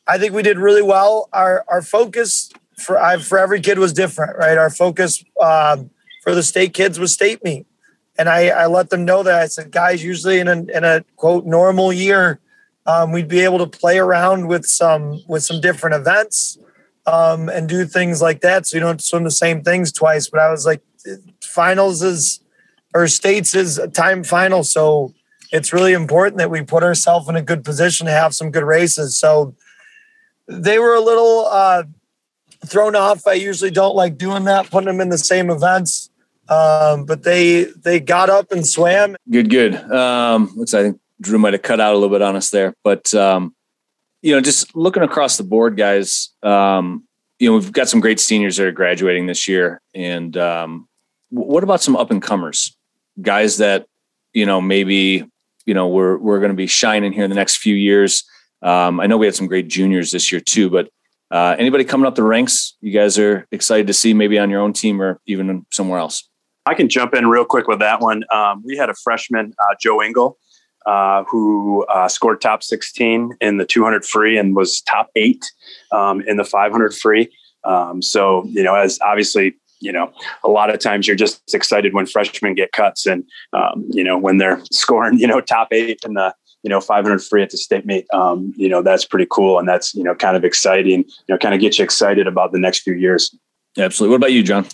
I 0.06 0.18
think 0.18 0.32
we 0.32 0.42
did 0.42 0.58
really 0.58 0.82
well. 0.82 1.28
Our 1.32 1.64
our 1.68 1.82
focus 1.82 2.50
for 2.76 2.98
I, 2.98 3.18
for 3.18 3.38
every 3.38 3.60
kid 3.60 3.78
was 3.78 3.92
different, 3.92 4.36
right? 4.36 4.58
Our 4.58 4.70
focus 4.70 5.24
um, 5.40 5.90
for 6.22 6.34
the 6.34 6.42
state 6.42 6.74
kids 6.74 6.98
was 6.98 7.12
state 7.12 7.42
meet. 7.44 7.66
And 8.18 8.28
I, 8.28 8.48
I 8.48 8.66
let 8.66 8.90
them 8.90 9.04
know 9.04 9.22
that 9.22 9.34
I 9.34 9.46
said, 9.46 9.70
guys, 9.70 10.02
usually 10.02 10.38
in 10.38 10.48
a, 10.48 10.64
in 10.74 10.84
a 10.84 11.04
quote 11.16 11.44
normal 11.44 11.92
year, 11.92 12.40
um, 12.86 13.12
we'd 13.12 13.28
be 13.28 13.40
able 13.40 13.58
to 13.58 13.66
play 13.66 13.98
around 13.98 14.46
with 14.46 14.66
some 14.66 15.22
with 15.26 15.42
some 15.42 15.60
different 15.60 15.96
events 15.96 16.58
um, 17.06 17.48
and 17.48 17.68
do 17.68 17.84
things 17.84 18.22
like 18.22 18.40
that. 18.40 18.66
So 18.66 18.76
you 18.76 18.80
don't 18.80 19.02
swim 19.02 19.24
the 19.24 19.30
same 19.30 19.62
things 19.62 19.92
twice. 19.92 20.28
But 20.28 20.40
I 20.40 20.50
was 20.50 20.66
like, 20.66 20.82
finals 21.42 22.02
is 22.02 22.40
or 22.94 23.08
states 23.08 23.54
is 23.54 23.78
a 23.78 23.88
time 23.88 24.24
final, 24.24 24.64
so 24.64 25.12
it's 25.52 25.72
really 25.72 25.92
important 25.92 26.38
that 26.38 26.50
we 26.50 26.62
put 26.62 26.82
ourselves 26.82 27.28
in 27.28 27.36
a 27.36 27.42
good 27.42 27.64
position 27.64 28.06
to 28.06 28.12
have 28.12 28.34
some 28.34 28.50
good 28.50 28.64
races. 28.64 29.16
So 29.16 29.54
they 30.48 30.78
were 30.78 30.94
a 30.94 31.00
little 31.00 31.46
uh, 31.46 31.84
thrown 32.64 32.96
off. 32.96 33.26
I 33.26 33.34
usually 33.34 33.70
don't 33.70 33.94
like 33.94 34.16
doing 34.16 34.44
that, 34.44 34.70
putting 34.70 34.86
them 34.86 35.00
in 35.00 35.08
the 35.08 35.18
same 35.18 35.50
events. 35.50 36.10
Um, 36.48 37.04
but 37.04 37.24
they 37.24 37.64
they 37.64 37.98
got 37.98 38.30
up 38.30 38.52
and 38.52 38.64
swam. 38.64 39.16
Good, 39.28 39.50
good. 39.50 39.74
Um, 39.90 40.52
looks 40.54 40.74
I 40.74 40.94
Drew 41.20 41.38
might 41.38 41.54
have 41.54 41.62
cut 41.62 41.80
out 41.80 41.92
a 41.92 41.98
little 41.98 42.14
bit 42.14 42.22
on 42.22 42.36
us 42.36 42.50
there, 42.50 42.74
but 42.84 43.12
um, 43.14 43.54
you 44.22 44.34
know, 44.34 44.40
just 44.40 44.74
looking 44.74 45.02
across 45.02 45.36
the 45.36 45.44
board, 45.44 45.76
guys. 45.76 46.30
Um, 46.42 47.04
you 47.38 47.48
know, 47.48 47.56
we've 47.56 47.72
got 47.72 47.88
some 47.88 48.00
great 48.00 48.18
seniors 48.18 48.56
that 48.56 48.66
are 48.66 48.72
graduating 48.72 49.26
this 49.26 49.46
year, 49.46 49.80
and 49.94 50.36
um, 50.36 50.88
what 51.30 51.62
about 51.62 51.82
some 51.82 51.96
up 51.96 52.10
and 52.10 52.22
comers, 52.22 52.76
guys 53.20 53.58
that 53.58 53.86
you 54.32 54.46
know 54.46 54.60
maybe 54.60 55.24
you 55.64 55.74
know 55.74 55.88
we're 55.88 56.16
we're 56.16 56.38
going 56.38 56.50
to 56.50 56.56
be 56.56 56.66
shining 56.66 57.12
here 57.12 57.24
in 57.24 57.30
the 57.30 57.36
next 57.36 57.56
few 57.56 57.74
years. 57.74 58.24
Um, 58.62 59.00
I 59.00 59.06
know 59.06 59.16
we 59.16 59.26
had 59.26 59.34
some 59.34 59.46
great 59.46 59.68
juniors 59.68 60.10
this 60.10 60.32
year 60.32 60.40
too, 60.40 60.70
but 60.70 60.88
uh, 61.30 61.56
anybody 61.58 61.84
coming 61.84 62.06
up 62.06 62.14
the 62.14 62.22
ranks, 62.22 62.76
you 62.80 62.92
guys 62.92 63.18
are 63.18 63.46
excited 63.52 63.86
to 63.86 63.92
see 63.92 64.14
maybe 64.14 64.38
on 64.38 64.50
your 64.50 64.60
own 64.60 64.72
team 64.72 65.00
or 65.02 65.20
even 65.26 65.66
somewhere 65.70 65.98
else. 65.98 66.28
I 66.66 66.74
can 66.74 66.88
jump 66.88 67.14
in 67.14 67.26
real 67.28 67.44
quick 67.44 67.68
with 67.68 67.78
that 67.80 68.00
one. 68.00 68.24
Um, 68.32 68.62
we 68.64 68.76
had 68.76 68.90
a 68.90 68.94
freshman, 68.94 69.52
uh, 69.58 69.74
Joe 69.80 70.00
Engel, 70.00 70.36
uh, 70.86 71.24
who 71.24 71.84
uh, 71.86 72.08
scored 72.08 72.40
top 72.40 72.62
16 72.62 73.36
in 73.40 73.56
the 73.56 73.66
200 73.66 74.04
free 74.04 74.38
and 74.38 74.54
was 74.54 74.80
top 74.82 75.10
eight 75.16 75.44
um, 75.92 76.22
in 76.22 76.36
the 76.36 76.44
500 76.44 76.94
free. 76.94 77.28
Um, 77.64 78.00
so, 78.00 78.44
you 78.46 78.62
know, 78.62 78.74
as 78.74 78.98
obviously, 79.02 79.56
you 79.80 79.92
know, 79.92 80.12
a 80.44 80.48
lot 80.48 80.70
of 80.70 80.78
times 80.78 81.06
you're 81.06 81.16
just 81.16 81.54
excited 81.54 81.92
when 81.92 82.06
freshmen 82.06 82.54
get 82.54 82.72
cuts 82.72 83.06
and, 83.06 83.24
um, 83.52 83.84
you 83.90 84.04
know, 84.04 84.16
when 84.16 84.38
they're 84.38 84.62
scoring, 84.72 85.18
you 85.18 85.26
know, 85.26 85.40
top 85.40 85.68
eight 85.72 86.00
in 86.06 86.14
the, 86.14 86.34
you 86.62 86.70
know, 86.70 86.80
500 86.80 87.22
free 87.22 87.42
at 87.42 87.50
the 87.50 87.56
state 87.56 87.84
meet, 87.84 88.06
um, 88.12 88.52
you 88.56 88.68
know, 88.68 88.82
that's 88.82 89.04
pretty 89.04 89.26
cool. 89.30 89.58
And 89.58 89.68
that's, 89.68 89.94
you 89.94 90.02
know, 90.02 90.14
kind 90.14 90.36
of 90.36 90.44
exciting, 90.44 91.04
you 91.04 91.24
know, 91.28 91.38
kind 91.38 91.54
of 91.54 91.60
get 91.60 91.78
you 91.78 91.84
excited 91.84 92.26
about 92.26 92.52
the 92.52 92.58
next 92.58 92.80
few 92.82 92.94
years. 92.94 93.36
Absolutely. 93.76 94.12
What 94.12 94.16
about 94.16 94.32
you, 94.32 94.42
John? 94.42 94.66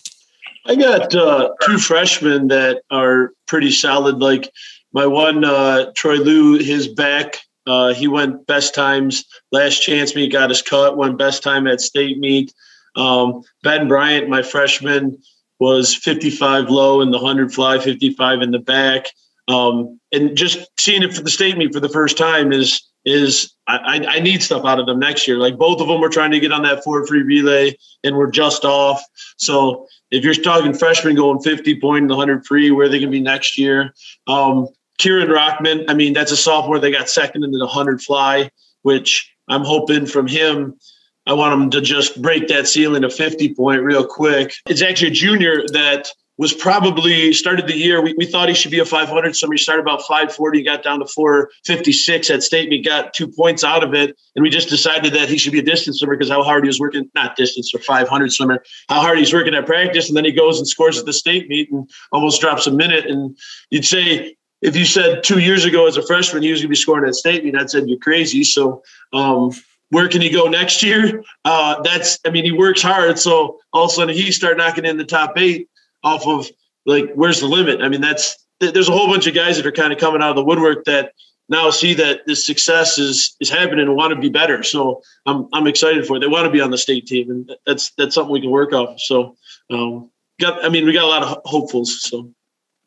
I 0.65 0.77
got 0.77 1.15
uh, 1.15 1.51
two 1.63 1.79
freshmen 1.79 2.49
that 2.49 2.83
are 2.91 3.33
pretty 3.47 3.73
solid. 3.73 4.21
Like 4.21 4.51
my 4.93 5.07
one, 5.07 5.45
uh, 5.45 5.93
Troy 5.95 6.17
Lou, 6.17 6.59
his 6.59 6.89
back, 6.89 7.39
uh, 7.67 7.95
he 7.95 8.09
went 8.09 8.47
best 8.47 8.75
times 8.75 9.25
last 9.53 9.81
chance 9.81 10.15
meet, 10.15 10.33
got 10.33 10.51
his 10.51 10.63
cut, 10.63 10.97
went 10.97 11.19
best 11.19 11.43
time 11.43 11.67
at 11.67 11.81
state 11.81 12.19
meet. 12.19 12.53
Um, 12.97 13.43
ben 13.63 13.89
Bryant, 13.89 14.29
my 14.29 14.43
freshman, 14.43 15.19
was 15.61 15.95
55 15.95 16.71
low 16.71 17.01
in 17.03 17.11
the 17.11 17.19
100 17.19 17.55
fly, 17.55 17.79
55 17.79 18.43
in 18.43 18.51
the 18.51 18.59
back. 18.59 19.07
Um, 19.49 20.01
and 20.13 20.37
just 20.37 20.69
seeing 20.79 21.03
it 21.03 21.15
for 21.15 21.23
the 21.23 21.31
state 21.31 21.57
meet 21.57 21.73
for 21.73 21.81
the 21.81 21.89
first 21.89 22.19
time 22.19 22.53
is 22.53 22.83
is 23.05 23.55
I, 23.67 24.01
I 24.09 24.21
need 24.21 24.43
stuff 24.45 24.65
out 24.65 24.79
of 24.79 24.87
them 24.87 25.01
next 25.01 25.27
year. 25.27 25.37
Like 25.37 25.59
both 25.59 25.81
of 25.81 25.89
them 25.89 26.01
were 26.01 26.09
trying 26.09 26.31
to 26.33 26.39
get 26.41 26.53
on 26.53 26.63
that 26.63 26.85
four 26.85 27.05
free 27.05 27.23
relay 27.23 27.77
and 28.05 28.17
we're 28.17 28.31
just 28.31 28.65
off. 28.65 29.03
So 29.39 29.89
if 30.13 30.23
you're 30.25 30.35
talking 30.35 30.73
freshmen 30.73 31.17
going 31.17 31.41
50 31.41 31.75
point 31.75 31.81
point 31.81 32.03
in 32.03 32.09
the 32.09 32.17
100 32.17 32.47
free, 32.47 32.71
where 32.71 32.89
they 32.89 33.01
can 33.01 33.11
be 33.11 33.21
next 33.21 33.59
year. 33.59 33.93
Um, 34.29 34.69
Kieran 35.03 35.29
Rockman, 35.29 35.85
I 35.89 35.95
mean, 35.95 36.13
that's 36.13 36.31
a 36.31 36.37
sophomore. 36.37 36.79
They 36.79 36.93
got 36.93 37.09
second 37.11 37.43
into 37.43 37.59
the 37.59 37.67
100 37.67 38.01
fly, 38.01 38.49
which 38.83 39.35
I'm 39.49 39.65
hoping 39.65 40.07
from 40.07 40.29
him. 40.29 40.79
I 41.27 41.33
want 41.33 41.61
him 41.61 41.71
to 41.71 41.81
just 41.81 42.23
break 42.23 42.47
that 42.49 42.69
ceiling 42.69 43.03
of 43.03 43.13
50 43.13 43.55
point 43.55 43.83
real 43.83 44.07
quick. 44.07 44.55
It's 44.69 44.81
actually 44.81 45.09
a 45.09 45.15
junior 45.15 45.65
that 45.73 46.09
was 46.39 46.53
probably 46.53 47.33
started 47.33 47.67
the 47.67 47.77
year. 47.77 48.01
We, 48.01 48.15
we 48.17 48.27
thought 48.27 48.49
he 48.49 48.55
should 48.55 48.71
be 48.71 48.79
a 48.79 48.85
500. 48.85 49.35
So 49.35 49.51
he 49.51 49.59
started 49.59 49.83
about 49.83 50.03
540, 50.03 50.63
got 50.63 50.85
down 50.85 51.01
to 51.01 51.07
456 51.07 52.31
at 52.31 52.43
state. 52.45 52.71
We 52.71 52.81
got 52.81 53.13
two 53.13 53.27
points 53.27 53.65
out 53.65 53.83
of 53.83 53.95
it. 53.95 54.17
And 54.37 54.43
we 54.43 54.51
just 54.51 54.69
decided 54.69 55.13
that 55.15 55.29
he 55.29 55.37
should 55.37 55.53
be 55.53 55.59
a 55.59 55.65
distance 55.65 55.99
swimmer 55.99 56.17
because 56.17 56.31
how 56.31 56.45
hard 56.45 56.63
he 56.63 56.69
was 56.69 56.79
working, 56.79 57.11
not 57.17 57.37
distance 57.37 57.75
or 57.75 57.81
500 57.81 58.33
swimmer, 58.33 58.63
how 58.89 59.01
hard 59.01 59.19
he's 59.19 59.33
working 59.33 59.55
at 59.55 59.67
practice. 59.67 60.09
And 60.09 60.17
then 60.17 60.25
he 60.25 60.33
goes 60.33 60.59
and 60.59 60.67
scores 60.67 60.97
at 60.99 61.07
the 61.07 61.13
state 61.13 61.49
meet 61.49 61.71
and 61.73 61.91
almost 62.13 62.41
drops 62.41 62.69
a 62.69 62.73
minute. 62.73 63.07
And 63.07 63.37
you'd 63.71 63.85
say, 63.85 64.37
if 64.63 64.77
you 64.77 64.85
said 64.85 65.23
two 65.25 65.41
years 65.41 65.65
ago 65.65 65.87
as 65.87 65.97
a 65.97 66.07
freshman, 66.07 66.43
he 66.43 66.51
was 66.51 66.61
going 66.61 66.69
to 66.69 66.71
be 66.71 66.77
scoring 66.77 67.07
at 67.07 67.15
statement, 67.15 67.57
I'd 67.57 67.69
said 67.69 67.89
you're 67.89 67.99
crazy. 67.99 68.45
So, 68.45 68.83
um, 69.13 69.51
where 69.91 70.09
can 70.09 70.23
he 70.23 70.31
go 70.31 70.47
next 70.47 70.83
year? 70.83 71.23
Uh, 71.45 71.83
that's, 71.83 72.19
I 72.25 72.31
mean, 72.31 72.45
he 72.45 72.53
works 72.53 72.81
hard. 72.81 73.19
So 73.19 73.59
all 73.75 73.85
of 73.85 73.91
a 73.91 73.95
sudden 73.95 74.15
he 74.15 74.33
start 74.33 74.57
knocking 74.57 74.87
in 74.87 74.97
the 74.97 75.05
top 75.05 75.35
eight 75.37 75.69
off 76.03 76.27
of 76.27 76.49
like 76.87 77.13
where's 77.15 77.41
the 77.41 77.47
limit? 77.47 77.83
I 77.83 77.89
mean, 77.89 78.01
that's 78.01 78.47
there's 78.61 78.89
a 78.89 78.93
whole 78.93 79.09
bunch 79.09 79.27
of 79.27 79.35
guys 79.35 79.57
that 79.57 79.67
are 79.67 79.73
kind 79.73 79.93
of 79.93 79.99
coming 79.99 80.23
out 80.23 80.31
of 80.31 80.37
the 80.37 80.45
woodwork 80.45 80.85
that 80.85 81.13
now 81.49 81.71
see 81.71 81.95
that 81.95 82.21
this 82.27 82.47
success 82.47 82.99
is 82.99 83.37
is 83.41 83.51
happening 83.51 83.81
and 83.81 83.97
want 83.97 84.15
to 84.15 84.21
be 84.21 84.29
better. 84.29 84.63
So 84.63 85.03
I'm 85.27 85.49
I'm 85.53 85.67
excited 85.67 86.07
for 86.07 86.17
it. 86.17 86.21
They 86.21 86.27
want 86.27 86.47
to 86.47 86.51
be 86.51 86.61
on 86.61 86.71
the 86.71 86.79
state 86.79 87.07
team, 87.07 87.31
and 87.31 87.53
that's 87.67 87.93
that's 87.99 88.15
something 88.15 88.33
we 88.33 88.41
can 88.41 88.51
work 88.51 88.73
off. 88.73 88.99
So 88.99 89.37
um, 89.71 90.11
got 90.41 90.65
I 90.65 90.69
mean 90.69 90.87
we 90.87 90.93
got 90.93 91.05
a 91.05 91.07
lot 91.07 91.23
of 91.23 91.43
hopefuls. 91.45 92.03
So 92.03 92.33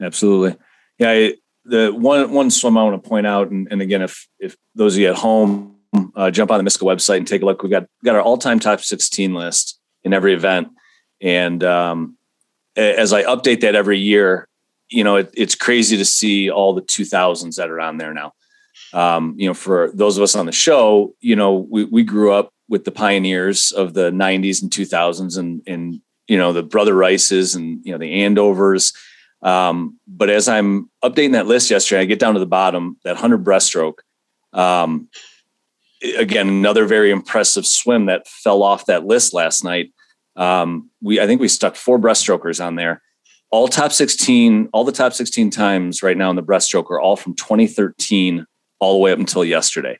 absolutely, 0.02 0.58
yeah. 0.98 1.30
The 1.66 1.92
one 1.92 2.32
one 2.32 2.52
swim 2.52 2.78
I 2.78 2.84
want 2.84 3.02
to 3.02 3.10
point 3.10 3.26
out, 3.28 3.50
and, 3.50 3.68
and 3.72 3.82
again, 3.82 4.02
if 4.02 4.28
if 4.40 4.56
those 4.76 4.96
of 4.96 5.00
you 5.00 5.10
at 5.10 5.16
home 5.16 5.78
uh, 6.16 6.30
jump 6.30 6.52
on 6.52 6.64
the 6.64 6.70
MISCA 6.70 6.84
website 6.84 7.18
and 7.18 7.28
take 7.28 7.42
a 7.42 7.46
look, 7.46 7.64
we've 7.64 7.72
got 7.72 7.88
got 8.04 8.16
our 8.16 8.22
all 8.22 8.38
time 8.38 8.60
top 8.60 8.82
16 8.82 9.34
list 9.34 9.80
in 10.04 10.14
every 10.14 10.34
event, 10.34 10.68
and 11.22 11.64
um, 11.64 12.18
as 12.76 13.14
I 13.14 13.24
update 13.24 13.62
that 13.62 13.74
every 13.74 13.98
year, 13.98 14.48
you 14.90 15.04
know, 15.04 15.16
it, 15.18 15.32
it's 15.34 15.56
crazy 15.56 15.98
to 15.98 16.06
see 16.06 16.50
all 16.50 16.74
the 16.74 16.82
2000s 16.82 17.56
that 17.56 17.70
are 17.70 17.80
on 17.80 17.98
there 17.98 18.14
now. 18.14 18.34
um, 18.94 19.36
you 19.38 19.48
know, 19.48 19.54
for 19.54 19.92
those 19.94 20.18
of 20.18 20.24
us 20.24 20.36
on 20.36 20.46
the 20.46 20.52
show, 20.52 21.14
you 21.20 21.36
know, 21.36 21.68
we, 21.70 21.86
we 21.86 22.04
grew 22.04 22.32
up 22.32 22.52
with 22.70 22.86
the 22.86 22.92
pioneers 22.92 23.72
of 23.72 23.94
the 23.94 24.12
90s 24.12 24.62
and 24.62 24.72
2000s 24.72 25.38
and, 25.38 25.62
and 25.68 26.02
you 26.28 26.38
know, 26.38 26.54
the 26.54 26.64
Brother 26.64 26.96
Rices 26.96 27.56
and, 27.56 27.80
you 27.84 27.92
know, 27.92 27.98
the 27.98 28.22
Andovers. 28.22 28.96
Um, 29.46 30.00
but 30.08 30.32
as 30.32 30.48
I'm 30.48 30.90
updating 31.04 31.34
that 31.34 31.46
list 31.46 31.70
yesterday, 31.70 32.02
I 32.02 32.06
get 32.06 32.20
down 32.20 32.34
to 32.34 32.40
the 32.40 32.48
bottom, 32.48 32.98
that 33.04 33.14
100 33.14 33.46
breaststroke. 33.46 34.00
Um, 34.52 35.08
again, 36.18 36.48
another 36.50 36.86
very 36.86 37.12
impressive 37.12 37.66
swim 37.66 38.08
that 38.08 38.28
fell 38.28 38.64
off 38.64 38.88
that 38.88 39.06
list 39.06 39.36
last 39.36 39.64
night. 39.64 39.94
Um, 40.36 40.90
we, 41.02 41.20
I 41.20 41.28
think 41.28 41.42
we 41.42 41.48
stuck 41.48 41.76
four 41.76 42.00
breaststrokers 42.00 42.64
on 42.64 42.76
there. 42.76 43.04
All 43.52 43.68
top 43.68 43.92
16, 43.92 44.70
all 44.74 44.84
the 44.84 44.92
top 44.92 45.14
16 45.14 45.52
times 45.52 46.02
right 46.02 46.18
now 46.18 46.32
in 46.32 46.36
the 46.36 46.44
breaststroke 46.44 46.90
are 46.90 47.00
all 47.00 47.16
from 47.16 47.36
2013 47.36 48.48
all 48.80 48.94
the 48.94 49.00
way 49.00 49.12
up 49.12 49.20
until 49.20 49.46
yesterday. 49.46 50.00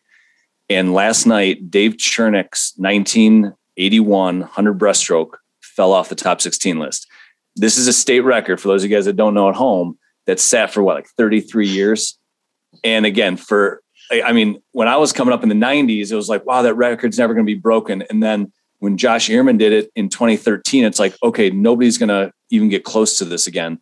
And 0.70 0.96
last 0.96 1.28
night, 1.28 1.70
Dave 1.70 1.98
Chernick's 1.98 2.74
1981 2.78 4.40
100 4.40 4.80
breaststroke 4.80 5.36
fell 5.62 5.94
off 5.94 6.10
the 6.10 6.16
top 6.16 6.42
16 6.42 6.80
list. 6.80 7.08
This 7.56 7.78
is 7.78 7.88
a 7.88 7.94
state 7.94 8.22
record 8.22 8.60
for 8.60 8.68
those 8.68 8.84
of 8.84 8.90
you 8.90 8.96
guys 8.96 9.06
that 9.06 9.16
don't 9.16 9.34
know 9.34 9.50
at 9.50 9.56
home 9.56 9.98
that 10.26 10.40
sat 10.40 10.72
for 10.72 10.84
what, 10.84 10.96
like 10.96 11.08
33 11.18 11.68
years. 11.68 12.18
And 12.84 13.06
again, 13.06 13.38
for, 13.38 13.82
I 14.12 14.34
mean, 14.34 14.62
when 14.72 14.88
I 14.88 14.98
was 14.98 15.14
coming 15.14 15.34
up 15.34 15.44
in 15.44 15.50
the 15.50 15.56
90s, 15.56 16.12
it 16.12 16.16
was 16.16 16.30
like, 16.30 16.46
wow, 16.46 16.62
that 16.64 16.76
record's 16.76 17.18
never 17.18 17.34
going 17.34 17.46
to 17.46 17.50
be 17.50 17.60
broken. 17.60 18.04
And 18.10 18.22
then 18.22 18.52
when 18.80 18.98
Josh 18.98 19.30
Ehrmann 19.30 19.58
did 19.58 19.74
it 19.74 19.92
in 19.96 20.10
2013, 20.10 20.84
it's 20.84 21.00
like, 21.00 21.16
okay, 21.24 21.50
nobody's 21.50 21.98
going 21.98 22.10
to 22.10 22.32
even 22.50 22.70
get 22.70 22.84
close 22.84 23.18
to 23.20 23.26
this 23.26 23.48
again. 23.48 23.80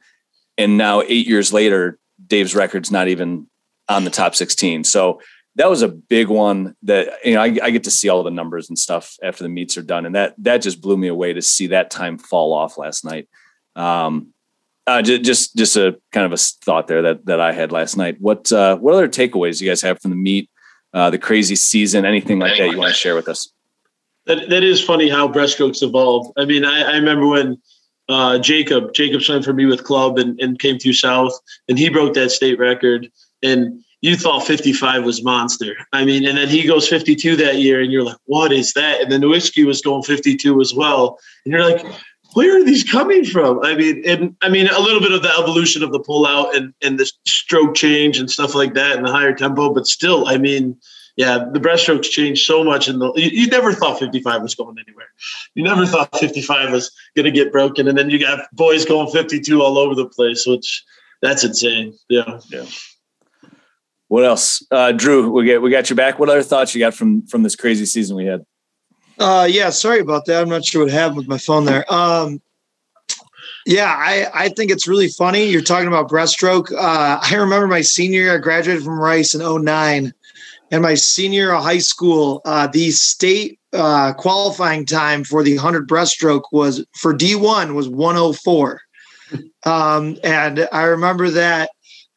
And 0.58 0.78
now, 0.78 1.02
eight 1.02 1.28
years 1.28 1.52
later, 1.52 1.98
Dave's 2.28 2.56
record's 2.56 2.92
not 2.92 3.08
even 3.08 3.48
on 3.90 4.04
the 4.04 4.12
top 4.12 4.36
16. 4.36 4.84
So 4.84 5.20
that 5.56 5.70
was 5.70 5.82
a 5.82 5.88
big 5.88 6.30
one 6.30 6.76
that 6.84 7.10
you 7.24 7.36
know 7.36 7.42
I, 7.42 7.58
I, 7.62 7.70
get 7.70 7.84
to 7.84 7.92
see 7.92 8.10
all 8.10 8.24
the 8.24 8.32
numbers 8.32 8.70
and 8.70 8.78
stuff 8.78 9.18
after 9.22 9.44
the 9.44 9.50
meets 9.50 9.78
are 9.78 9.84
done, 9.84 10.06
and 10.06 10.16
that 10.16 10.34
that 10.40 10.58
just 10.58 10.82
blew 10.82 10.98
me 10.98 11.08
away 11.08 11.34
to 11.34 11.42
see 11.42 11.68
that 11.68 11.92
time 11.92 12.18
fall 12.18 12.54
off 12.54 12.78
last 12.78 13.06
night. 13.06 13.28
Um, 13.76 14.34
uh, 14.86 15.02
just, 15.02 15.24
just 15.24 15.56
just 15.56 15.76
a 15.78 15.98
kind 16.12 16.26
of 16.26 16.34
a 16.34 16.38
thought 16.38 16.88
there 16.88 17.02
that 17.04 17.26
that 17.26 17.40
I 17.40 17.54
had 17.54 17.72
last 17.72 17.96
night. 17.96 18.18
What 18.20 18.52
uh, 18.52 18.78
what 18.78 18.94
other 18.94 19.08
takeaways 19.08 19.62
you 19.62 19.70
guys 19.70 19.82
have 19.82 20.02
from 20.02 20.12
the 20.12 20.18
meet, 20.18 20.50
uh, 20.94 21.10
the 21.10 21.18
crazy 21.18 21.56
season, 21.56 22.06
anything 22.06 22.40
like 22.40 22.58
that 22.58 22.70
you 22.70 22.78
want 22.78 22.90
to 22.90 22.98
share 23.00 23.16
with 23.16 23.30
us? 23.30 23.50
That 24.26 24.50
that 24.50 24.64
is 24.64 24.84
funny 24.84 25.10
how 25.10 25.28
breaststrokes 25.28 25.84
evolved. 25.84 26.34
I 26.38 26.46
mean, 26.46 26.66
I, 26.66 26.82
I 26.82 26.96
remember 26.96 27.28
when 27.28 27.62
uh, 28.10 28.40
Jacob 28.40 28.94
Jacob 28.94 29.22
signed 29.22 29.46
for 29.46 29.54
me 29.54 29.66
with 29.66 29.86
club 29.86 30.18
and, 30.18 30.40
and 30.42 30.60
came 30.60 30.78
through 30.78 30.94
South, 30.94 31.32
and 31.70 31.80
he 31.80 31.88
broke 31.90 32.14
that 32.16 32.32
state 32.32 32.60
record 32.60 33.10
and 33.42 33.84
you 34.02 34.18
thought 34.18 34.46
55 34.46 35.06
was 35.06 35.24
monster. 35.24 35.76
I 35.94 36.04
mean, 36.04 36.28
and 36.28 36.38
then 36.38 36.50
he 36.50 36.68
goes 36.68 36.90
52 36.90 37.38
that 37.38 37.60
year, 37.60 37.80
and 37.80 37.90
you're 37.90 38.04
like, 38.04 38.18
what 38.26 38.52
is 38.52 38.74
that? 38.74 39.02
And 39.02 39.10
then 39.10 39.22
Nowitzki 39.22 39.66
was 39.66 39.82
going 39.82 40.04
52 40.04 40.60
as 40.60 40.74
well, 40.74 41.18
and 41.46 41.54
you're 41.54 41.64
like, 41.64 41.86
where 42.34 42.60
are 42.60 42.64
these 42.64 42.84
coming 42.84 43.26
from? 43.26 43.64
I 43.64 43.76
mean, 43.76 44.04
and 44.06 44.36
I 44.42 44.50
mean 44.50 44.68
a 44.68 44.80
little 44.80 45.02
bit 45.02 45.12
of 45.12 45.22
the 45.22 45.32
evolution 45.40 45.84
of 45.84 45.92
the 45.92 46.00
pullout 46.00 46.56
and 46.56 46.74
and 46.82 47.00
the 47.00 47.12
stroke 47.26 47.76
change 47.76 48.20
and 48.20 48.30
stuff 48.30 48.56
like 48.56 48.74
that, 48.74 48.98
and 48.98 49.06
the 49.06 49.12
higher 49.12 49.34
tempo, 49.34 49.74
but 49.74 49.88
still, 49.88 50.28
I 50.28 50.38
mean. 50.38 50.78
Yeah, 51.16 51.46
the 51.54 51.60
breaststrokes 51.60 52.10
changed 52.10 52.44
so 52.44 52.64
much, 52.64 52.88
and 52.88 53.00
you, 53.16 53.30
you 53.44 53.46
never 53.46 53.72
thought 53.72 54.00
55 54.00 54.42
was 54.42 54.56
going 54.56 54.78
anywhere. 54.84 55.06
You 55.54 55.64
never 55.64 55.86
thought 55.86 56.10
55 56.18 56.72
was 56.72 56.92
going 57.16 57.26
to 57.26 57.32
get 57.32 57.52
broken, 57.52 57.88
and 57.88 57.96
then 57.96 58.10
you 58.10 58.18
got 58.18 58.48
boys 58.52 58.84
going 58.84 59.12
52 59.12 59.62
all 59.62 59.78
over 59.78 59.94
the 59.94 60.10
place, 60.10 60.48
which 60.48 60.84
that's 61.22 61.44
insane. 61.44 61.94
Yeah, 62.10 62.40
yeah. 62.50 62.66
What 64.08 64.26
else, 64.26 64.64
uh, 64.72 64.92
Drew? 64.92 65.32
We 65.32 65.46
get 65.46 65.62
we 65.62 65.70
got 65.70 65.90
you 65.90 65.96
back. 65.96 66.20
What 66.20 66.30
other 66.30 66.44
thoughts 66.44 66.74
you 66.74 66.80
got 66.80 66.94
from 66.94 67.28
from 67.28 67.44
this 67.44 67.56
crazy 67.56 67.86
season 67.86 68.16
we 68.16 68.26
had? 68.26 68.44
Uh, 69.20 69.48
yeah, 69.50 69.70
sorry 69.70 70.00
about 70.00 70.26
that. 70.26 70.42
I'm 70.42 70.50
not 70.50 70.66
sure 70.66 70.84
what 70.84 70.92
happened 70.92 71.18
with 71.18 71.28
my 71.28 71.38
phone 71.38 71.66
there. 71.66 71.92
Um, 71.94 72.42
yeah, 73.66 73.96
I, 73.98 74.28
I 74.34 74.50
think 74.50 74.72
it's 74.72 74.88
really 74.88 75.08
funny. 75.08 75.46
You're 75.46 75.62
talking 75.62 75.88
about 75.88 76.10
breaststroke. 76.10 76.72
Uh, 76.72 77.20
I 77.24 77.36
remember 77.36 77.68
my 77.68 77.82
senior 77.82 78.22
year, 78.22 78.36
I 78.36 78.40
graduated 78.40 78.84
from 78.84 79.00
Rice 79.00 79.34
in 79.34 79.42
09. 79.42 80.14
And 80.72 80.82
my 80.82 80.96
senior 80.96 81.44
year 81.44 81.54
of 81.54 81.64
high 81.64 81.78
school, 81.78 82.42
uh, 82.46 82.68
the 82.68 82.90
state 82.92 83.60
uh, 83.74 84.14
qualifying 84.14 84.86
time 84.86 85.24
for 85.24 85.44
the 85.44 85.56
100 85.56 85.88
breaststroke 85.88 86.44
was 86.52 86.84
for 86.98 87.14
D1 87.14 87.76
was 87.76 87.90
104. 87.90 88.82
Um, 89.66 90.18
and 90.26 90.68
I 90.74 90.84
remember 90.84 91.30
that 91.30 91.70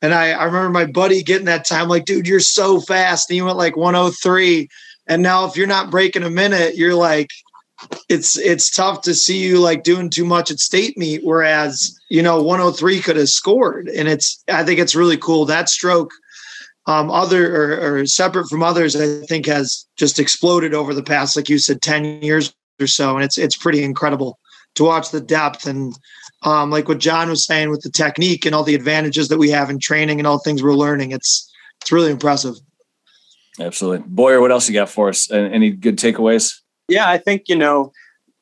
and 0.03 0.15
I, 0.15 0.31
I 0.31 0.45
remember 0.45 0.71
my 0.71 0.85
buddy 0.85 1.23
getting 1.23 1.47
that 1.47 1.65
time, 1.65 1.89
like, 1.89 2.05
dude, 2.05 2.29
you're 2.29 2.41
so 2.41 2.81
fast. 2.81 3.31
And 3.31 3.35
he 3.35 3.43
went 3.43 3.57
like 3.57 3.77
103. 3.77 4.69
And 5.07 5.23
now 5.23 5.47
if 5.47 5.57
you're 5.57 5.67
not 5.67 5.91
breaking 5.91 6.23
a 6.23 6.31
minute, 6.31 6.77
you're 6.77 6.95
like, 6.95 7.31
it's 8.09 8.39
it's 8.39 8.71
tough 8.71 9.03
to 9.03 9.15
see 9.15 9.39
you 9.39 9.61
like 9.61 9.83
doing 9.83 10.09
too 10.09 10.25
much 10.25 10.51
at 10.51 10.59
state 10.59 10.97
meet. 10.97 11.21
Whereas, 11.25 11.99
you 12.09 12.23
know, 12.23 12.43
103 12.43 13.01
could 13.01 13.17
have 13.17 13.29
scored. 13.29 13.89
And 13.89 14.09
it's 14.09 14.43
I 14.49 14.65
think 14.65 14.81
it's 14.81 14.97
really 14.97 15.19
cool. 15.19 15.45
That 15.45 15.69
stroke, 15.69 16.11
um, 16.87 17.11
other 17.11 17.55
or, 17.55 17.99
or 17.99 18.07
separate 18.07 18.49
from 18.49 18.63
others, 18.63 18.97
I 18.97 19.21
think 19.27 19.47
has 19.47 19.87
just 19.97 20.19
exploded 20.19 20.73
over 20.73 20.95
the 20.95 21.03
past, 21.03 21.37
like 21.37 21.49
you 21.49 21.59
said, 21.59 21.83
10 21.83 22.23
years 22.23 22.55
or 22.81 22.87
so. 22.87 23.17
And 23.17 23.25
it's 23.25 23.37
it's 23.37 23.57
pretty 23.57 23.83
incredible 23.83 24.39
to 24.77 24.85
watch 24.85 25.11
the 25.11 25.21
depth 25.21 25.67
and 25.67 25.99
um, 26.43 26.71
like 26.71 26.89
what 26.89 26.99
John 26.99 27.29
was 27.29 27.45
saying 27.45 27.71
with 27.71 27.83
the 27.83 27.91
technique 27.91 28.47
and 28.47 28.55
all 28.55 28.63
the 28.63 28.75
advantages 28.75 29.29
that 29.29 29.39
we 29.39 29.51
have 29.51 29.69
in 29.69 29.79
training 29.79 30.19
and 30.19 30.27
all 30.27 30.39
the 30.39 30.45
things 30.45 30.63
we're 30.63 30.75
learning. 30.75 31.11
It's 31.13 31.51
it's 31.83 31.93
really 31.93 32.11
impressive. 32.11 32.55
Absolutely, 33.59 34.05
Boyer. 34.07 34.41
What 34.41 34.53
else 34.53 34.69
you 34.69 34.75
got 34.75 34.91
for 34.91 35.09
us? 35.09 35.31
Any 35.31 35.71
good 35.71 35.97
takeaways? 35.97 36.55
Yeah, 36.89 37.09
I 37.09 37.19
think 37.19 37.45
you 37.49 37.57
know 37.57 37.93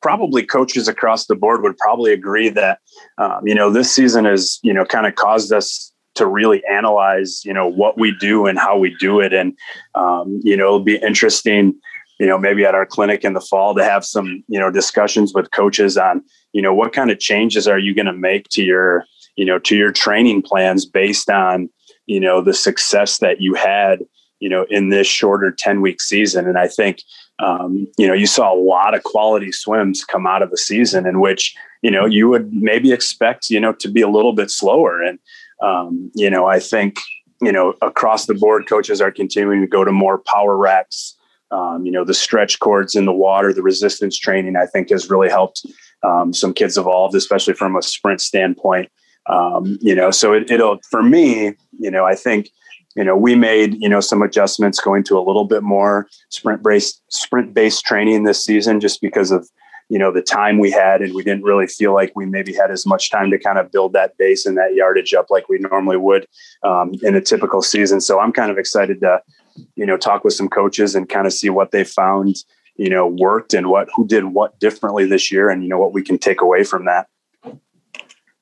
probably 0.01 0.43
coaches 0.43 0.87
across 0.87 1.25
the 1.25 1.35
board 1.35 1.63
would 1.63 1.77
probably 1.77 2.13
agree 2.13 2.49
that 2.49 2.79
um, 3.17 3.41
you 3.43 3.55
know 3.55 3.71
this 3.71 3.91
season 3.91 4.25
has 4.25 4.59
you 4.61 4.73
know 4.73 4.85
kind 4.85 5.07
of 5.07 5.15
caused 5.15 5.51
us 5.51 5.91
to 6.15 6.25
really 6.25 6.63
analyze 6.65 7.43
you 7.45 7.53
know 7.53 7.67
what 7.67 7.97
we 7.97 8.15
do 8.19 8.45
and 8.45 8.59
how 8.59 8.77
we 8.77 8.95
do 8.99 9.19
it 9.19 9.33
and 9.33 9.57
um, 9.95 10.39
you 10.43 10.55
know 10.55 10.65
it'll 10.65 10.79
be 10.79 10.97
interesting 10.97 11.73
you 12.19 12.27
know 12.27 12.37
maybe 12.37 12.65
at 12.65 12.75
our 12.75 12.85
clinic 12.85 13.23
in 13.23 13.33
the 13.33 13.41
fall 13.41 13.73
to 13.73 13.83
have 13.83 14.05
some 14.05 14.43
you 14.47 14.59
know 14.59 14.71
discussions 14.71 15.33
with 15.33 15.51
coaches 15.51 15.97
on 15.97 16.21
you 16.53 16.61
know 16.61 16.73
what 16.73 16.93
kind 16.93 17.11
of 17.11 17.19
changes 17.19 17.67
are 17.67 17.79
you 17.79 17.93
going 17.93 18.05
to 18.05 18.13
make 18.13 18.47
to 18.49 18.63
your 18.63 19.05
you 19.35 19.45
know 19.45 19.59
to 19.59 19.75
your 19.75 19.91
training 19.91 20.41
plans 20.41 20.85
based 20.85 21.29
on 21.29 21.69
you 22.05 22.19
know 22.19 22.41
the 22.41 22.53
success 22.53 23.17
that 23.19 23.41
you 23.41 23.53
had 23.53 23.99
you 24.45 24.49
know 24.49 24.65
in 24.69 24.89
this 24.89 25.07
shorter 25.07 25.51
10 25.51 25.81
week 25.81 25.99
season. 26.01 26.47
And 26.47 26.57
i 26.57 26.67
think 26.67 27.01
um, 27.39 27.87
you 27.97 28.07
know 28.07 28.13
you 28.13 28.27
saw 28.27 28.53
a 28.53 28.61
lot 28.73 28.95
of 28.95 29.03
quality 29.03 29.51
swims 29.51 30.03
come 30.03 30.25
out 30.25 30.41
of 30.41 30.51
the 30.51 30.57
season 30.57 31.05
in 31.05 31.19
which 31.19 31.55
you 31.81 31.91
know 31.91 32.05
you 32.05 32.29
would 32.29 32.53
maybe 32.53 32.91
expect 32.91 33.49
you 33.49 33.59
know 33.59 33.73
to 33.73 33.87
be 33.87 34.01
a 34.01 34.09
little 34.09 34.33
bit 34.33 34.49
slower. 34.49 35.01
And 35.01 35.19
um, 35.61 36.11
you 36.15 36.29
know 36.29 36.45
i 36.47 36.59
think 36.59 36.99
you 37.41 37.51
know 37.51 37.73
across 37.81 38.25
the 38.25 38.33
board 38.33 38.67
coaches 38.67 39.01
are 39.01 39.11
continuing 39.11 39.61
to 39.61 39.67
go 39.67 39.83
to 39.83 39.91
more 39.91 40.17
power 40.33 40.55
racks 40.57 41.15
um, 41.51 41.85
you 41.85 41.91
know 41.91 42.05
the 42.05 42.13
stretch 42.13 42.59
cords 42.59 42.95
in 42.95 43.05
the 43.05 43.19
water 43.25 43.53
the 43.53 43.61
resistance 43.61 44.17
training 44.17 44.55
i 44.55 44.65
think 44.65 44.89
has 44.89 45.09
really 45.09 45.29
helped 45.29 45.65
um, 46.05 46.33
some 46.33 46.53
kids 46.53 46.77
evolved, 46.77 47.15
especially 47.15 47.53
from 47.53 47.75
a 47.75 47.81
sprint 47.81 48.21
standpoint. 48.21 48.89
Um, 49.27 49.77
you 49.81 49.95
know, 49.95 50.11
so 50.11 50.33
it, 50.33 50.51
it'll 50.51 50.79
for 50.89 51.01
me, 51.01 51.53
you 51.79 51.89
know, 51.89 52.05
I 52.05 52.15
think 52.15 52.49
you 52.95 53.03
know 53.03 53.15
we 53.15 53.35
made 53.35 53.75
you 53.81 53.89
know 53.89 53.99
some 53.99 54.21
adjustments 54.21 54.79
going 54.79 55.03
to 55.03 55.17
a 55.17 55.21
little 55.21 55.45
bit 55.45 55.63
more 55.63 56.07
sprint 56.29 56.63
based 56.63 57.01
sprint 57.09 57.53
based 57.53 57.85
training 57.85 58.23
this 58.23 58.43
season 58.43 58.79
just 58.79 59.01
because 59.01 59.31
of 59.31 59.49
you 59.89 59.99
know 59.99 60.11
the 60.11 60.21
time 60.21 60.57
we 60.57 60.71
had 60.71 61.01
and 61.01 61.13
we 61.13 61.23
didn't 61.23 61.43
really 61.43 61.67
feel 61.67 61.93
like 61.93 62.11
we 62.15 62.25
maybe 62.25 62.53
had 62.53 62.71
as 62.71 62.85
much 62.85 63.11
time 63.11 63.29
to 63.29 63.37
kind 63.37 63.59
of 63.59 63.71
build 63.71 63.93
that 63.93 64.17
base 64.17 64.45
and 64.45 64.57
that 64.57 64.73
yardage 64.73 65.13
up 65.13 65.27
like 65.29 65.47
we 65.47 65.59
normally 65.59 65.97
would 65.97 66.25
um, 66.63 66.93
in 67.03 67.15
a 67.15 67.21
typical 67.21 67.61
season. 67.61 68.01
So 68.01 68.19
i'm 68.19 68.31
kind 68.31 68.51
of 68.51 68.57
excited 68.57 69.01
to 69.01 69.21
you 69.75 69.85
know 69.85 69.97
talk 69.97 70.23
with 70.23 70.33
some 70.33 70.49
coaches 70.49 70.95
and 70.95 71.07
kind 71.07 71.27
of 71.27 71.33
see 71.33 71.49
what 71.49 71.71
they 71.71 71.83
found 71.83 72.37
you 72.77 72.89
know 72.89 73.07
worked 73.07 73.53
and 73.53 73.67
what 73.67 73.87
who 73.95 74.05
did 74.07 74.25
what 74.25 74.59
differently 74.59 75.05
this 75.05 75.31
year 75.31 75.49
and 75.49 75.63
you 75.63 75.69
know 75.69 75.77
what 75.77 75.93
we 75.93 76.01
can 76.01 76.17
take 76.17 76.41
away 76.41 76.63
from 76.63 76.85
that 76.85 77.07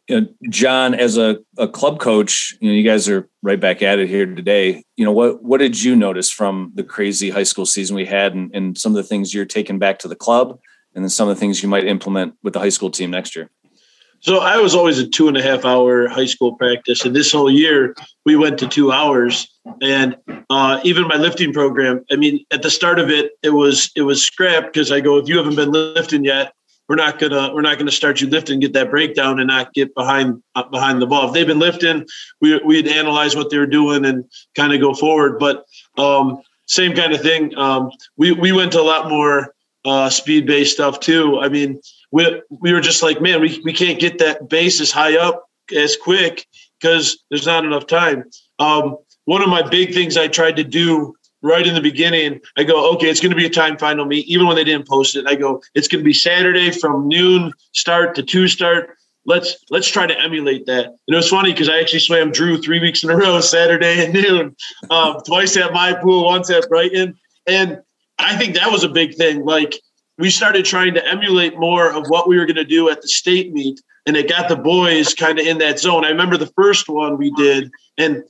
you 0.08 0.22
know, 0.22 0.28
John, 0.50 0.94
as 0.94 1.18
a, 1.18 1.38
a 1.58 1.68
club 1.68 2.00
coach, 2.00 2.58
you 2.60 2.70
know, 2.70 2.76
you 2.76 2.84
guys 2.84 3.08
are 3.08 3.30
right 3.42 3.60
back 3.60 3.82
at 3.82 4.00
it 4.00 4.10
here 4.10 4.26
today. 4.26 4.84
You 4.98 5.06
know, 5.06 5.12
what 5.12 5.42
what 5.44 5.60
did 5.60 5.82
you 5.82 5.96
notice 5.96 6.30
from 6.30 6.72
the 6.76 6.84
crazy 6.84 7.30
high 7.30 7.44
school 7.44 7.66
season 7.66 7.96
we 7.96 8.06
had 8.06 8.34
and, 8.34 8.54
and 8.54 8.78
some 8.78 8.92
of 8.92 8.98
the 8.98 9.04
things 9.04 9.34
you're 9.34 9.46
taking 9.46 9.80
back 9.80 10.00
to 10.00 10.08
the 10.08 10.16
club 10.16 10.60
and 10.94 11.04
then 11.04 11.10
some 11.10 11.30
of 11.30 11.36
the 11.36 11.40
things 11.40 11.64
you 11.64 11.70
might 11.70 11.86
implement 11.86 12.36
with 12.44 12.54
the 12.54 12.60
high 12.60 12.70
school 12.70 12.92
team 12.92 13.12
next 13.12 13.36
year? 13.36 13.50
So 14.20 14.40
I 14.40 14.58
was 14.58 14.74
always 14.74 15.00
a 15.00 15.08
two 15.08 15.28
and 15.28 15.36
a 15.36 15.42
half 15.42 15.66
hour 15.66 16.08
high 16.08 16.26
school 16.26 16.56
practice, 16.56 17.04
and 17.06 17.16
this 17.16 17.32
whole 17.32 17.52
year 17.52 17.96
we 18.26 18.36
went 18.36 18.58
to 18.60 18.68
two 18.68 18.92
hours. 18.92 19.48
And 19.82 20.18
uh, 20.50 20.80
even 20.84 21.08
my 21.08 21.16
lifting 21.16 21.54
program, 21.54 22.04
I 22.12 22.18
mean, 22.18 22.46
at 22.52 22.62
the 22.62 22.70
start 22.70 23.00
of 23.00 23.10
it, 23.10 23.32
it 23.42 23.52
was 23.52 23.92
it 23.96 24.02
was 24.02 24.24
scrapped 24.24 24.74
because 24.74 24.92
I 24.92 25.00
go, 25.00 25.18
if 25.18 25.28
you 25.30 25.38
haven't 25.38 25.56
been 25.56 25.72
lifting 25.72 26.26
yet, 26.26 26.54
we're 26.90 26.96
not 26.96 27.20
gonna 27.20 27.54
we're 27.54 27.62
not 27.62 27.78
gonna 27.78 27.92
start 27.92 28.22
you 28.22 28.28
lifting, 28.28 28.60
get 28.60 28.74
that 28.74 28.90
breakdown, 28.90 29.40
and 29.40 29.48
not 29.48 29.74
get 29.74 29.94
behind 29.96 30.42
uh, 30.56 30.64
behind 30.64 31.02
the 31.02 31.08
ball. 31.08 31.28
If 31.28 31.34
they've 31.34 31.48
been 31.48 31.60
lifting, 31.60 32.06
we 32.42 32.60
we'd 32.60 32.88
analyze 32.88 33.36
what 33.36 33.50
they're 33.50 33.68
doing 33.68 34.06
and 34.06 34.26
kind 34.56 34.74
of 34.74 34.82
go 34.82 34.94
forward. 34.94 35.40
But 35.40 35.66
um, 35.98 36.42
same 36.66 36.94
kind 36.94 37.14
of 37.14 37.22
thing. 37.22 37.58
Um, 37.58 37.90
we 38.18 38.32
we 38.32 38.52
went 38.52 38.72
to 38.74 38.82
a 38.82 38.84
lot 38.84 39.10
more 39.10 39.54
uh, 39.86 40.10
speed 40.10 40.46
based 40.46 40.74
stuff 40.74 41.00
too. 41.00 41.40
I 41.40 41.50
mean, 41.50 41.80
we 42.12 42.42
we 42.50 42.74
were 42.74 42.82
just 42.82 43.02
like, 43.02 43.22
man, 43.22 43.42
we 43.42 43.62
we 43.64 43.74
can't 43.74 44.00
get 44.00 44.20
that 44.20 44.50
base 44.50 44.82
as 44.82 44.92
high 44.92 45.18
up 45.18 45.46
as 45.76 45.96
quick 45.96 46.46
because 46.80 47.24
there's 47.30 47.46
not 47.46 47.66
enough 47.66 47.88
time. 47.88 48.26
Um, 48.60 48.98
one 49.26 49.42
of 49.42 49.50
my 49.50 49.62
big 49.62 49.94
things 49.94 50.18
I 50.18 50.28
tried 50.28 50.58
to 50.58 50.64
do 50.64 51.16
right 51.44 51.68
in 51.68 51.76
the 51.76 51.82
beginning, 51.82 52.40
I 52.58 52.64
go, 52.64 52.92
okay, 52.94 53.10
it's 53.10 53.20
going 53.20 53.32
to 53.32 53.38
be 53.38 53.46
a 53.46 53.50
time 53.50 53.78
final 53.78 54.06
meet. 54.06 54.26
Even 54.28 54.48
when 54.48 54.56
they 54.56 54.64
didn't 54.64 54.88
post 54.88 55.16
it, 55.16 55.28
I 55.28 55.36
go, 55.36 55.62
it's 55.76 55.88
going 55.88 56.00
to 56.00 56.06
be 56.06 56.14
Saturday 56.14 56.72
from 56.72 57.08
noon 57.08 57.54
start 57.74 58.16
to 58.16 58.24
two 58.24 58.48
start. 58.48 58.98
Let's 59.26 59.58
let's 59.70 59.88
try 59.88 60.08
to 60.08 60.20
emulate 60.20 60.66
that. 60.66 60.86
And 60.86 60.98
it 61.08 61.16
was 61.16 61.30
funny 61.30 61.52
because 61.52 61.70
I 61.70 61.80
actually 61.80 62.00
swam 62.00 62.32
Drew 62.32 62.62
three 62.62 62.80
weeks 62.80 63.04
in 63.04 63.10
a 63.10 63.16
row, 63.16 63.40
Saturday 63.40 64.04
and 64.04 64.14
noon, 64.14 64.56
um, 64.90 65.18
twice 65.26 65.56
at 65.56 65.72
my 65.72 65.94
pool, 65.94 66.26
once 66.26 66.50
at 66.50 66.68
Brighton, 66.68 67.18
and 67.48 67.82
I 68.20 68.36
think 68.38 68.56
that 68.56 68.72
was 68.72 68.84
a 68.84 68.90
big 68.90 69.16
thing. 69.16 69.46
Like 69.46 69.80
we 70.18 70.30
started 70.30 70.66
trying 70.66 70.94
to 70.96 71.08
emulate 71.08 71.58
more 71.58 71.90
of 71.90 72.08
what 72.08 72.28
we 72.28 72.38
were 72.38 72.46
going 72.46 72.58
to 72.58 72.66
do 72.66 72.90
at 72.90 73.02
the 73.02 73.08
state 73.08 73.54
meet, 73.54 73.82
and 74.06 74.18
it 74.18 74.28
got 74.28 74.50
the 74.50 74.58
boys 74.58 75.14
kind 75.14 75.40
of 75.40 75.48
in 75.48 75.58
that 75.60 75.80
zone. 75.80 76.04
I 76.04 76.10
remember 76.10 76.36
the 76.36 76.52
first 76.58 76.90
one 76.90 77.18
we 77.18 77.32
did, 77.32 77.72
and 77.98 78.24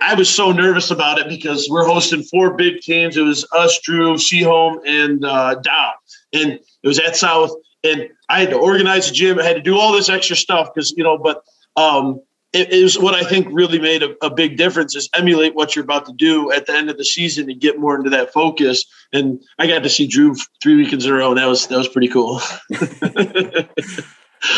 I 0.00 0.14
was 0.14 0.28
so 0.28 0.50
nervous 0.50 0.90
about 0.90 1.18
it 1.18 1.28
because 1.28 1.68
we're 1.70 1.86
hosting 1.86 2.22
four 2.24 2.54
big 2.54 2.80
teams. 2.80 3.16
It 3.16 3.22
was 3.22 3.46
us, 3.52 3.78
Drew, 3.80 4.14
Seaholm, 4.14 4.78
and 4.84 5.24
uh, 5.24 5.54
Dow, 5.56 5.92
and 6.32 6.52
it 6.52 6.86
was 6.86 6.98
at 6.98 7.16
South. 7.16 7.50
And 7.84 8.08
I 8.28 8.40
had 8.40 8.50
to 8.50 8.56
organize 8.56 9.08
the 9.08 9.14
gym. 9.14 9.38
I 9.38 9.44
had 9.44 9.54
to 9.54 9.62
do 9.62 9.78
all 9.78 9.92
this 9.92 10.08
extra 10.08 10.34
stuff 10.34 10.70
because 10.74 10.90
you 10.96 11.04
know. 11.04 11.16
But 11.16 11.42
um, 11.76 12.20
it 12.52 12.72
is 12.72 12.98
what 12.98 13.14
I 13.14 13.22
think 13.22 13.46
really 13.52 13.78
made 13.78 14.02
a, 14.02 14.16
a, 14.24 14.30
big 14.30 14.56
difference 14.56 14.96
is 14.96 15.08
emulate 15.14 15.54
what 15.54 15.76
you're 15.76 15.84
about 15.84 16.06
to 16.06 16.12
do 16.14 16.50
at 16.50 16.66
the 16.66 16.72
end 16.72 16.90
of 16.90 16.96
the 16.96 17.04
season 17.04 17.50
and 17.50 17.60
get 17.60 17.78
more 17.78 17.94
into 17.94 18.10
that 18.10 18.32
focus. 18.32 18.84
And 19.12 19.40
I 19.58 19.66
got 19.66 19.82
to 19.82 19.88
see 19.88 20.06
Drew 20.06 20.34
three 20.62 20.76
weekends 20.76 21.04
in 21.04 21.12
a 21.12 21.14
row, 21.14 21.28
and 21.28 21.38
that 21.38 21.46
was 21.46 21.68
that 21.68 21.78
was 21.78 21.88
pretty 21.88 22.08
cool. 22.08 22.40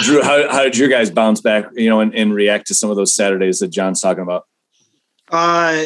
Drew, 0.02 0.22
how, 0.22 0.50
how 0.50 0.62
did 0.62 0.76
your 0.76 0.88
guys 0.88 1.10
bounce 1.10 1.40
back? 1.40 1.66
You 1.74 1.90
know, 1.90 2.00
and, 2.00 2.14
and 2.14 2.34
react 2.34 2.66
to 2.68 2.74
some 2.74 2.90
of 2.90 2.96
those 2.96 3.14
Saturdays 3.14 3.58
that 3.58 3.68
John's 3.68 4.00
talking 4.00 4.22
about? 4.22 4.46
Uh, 5.30 5.84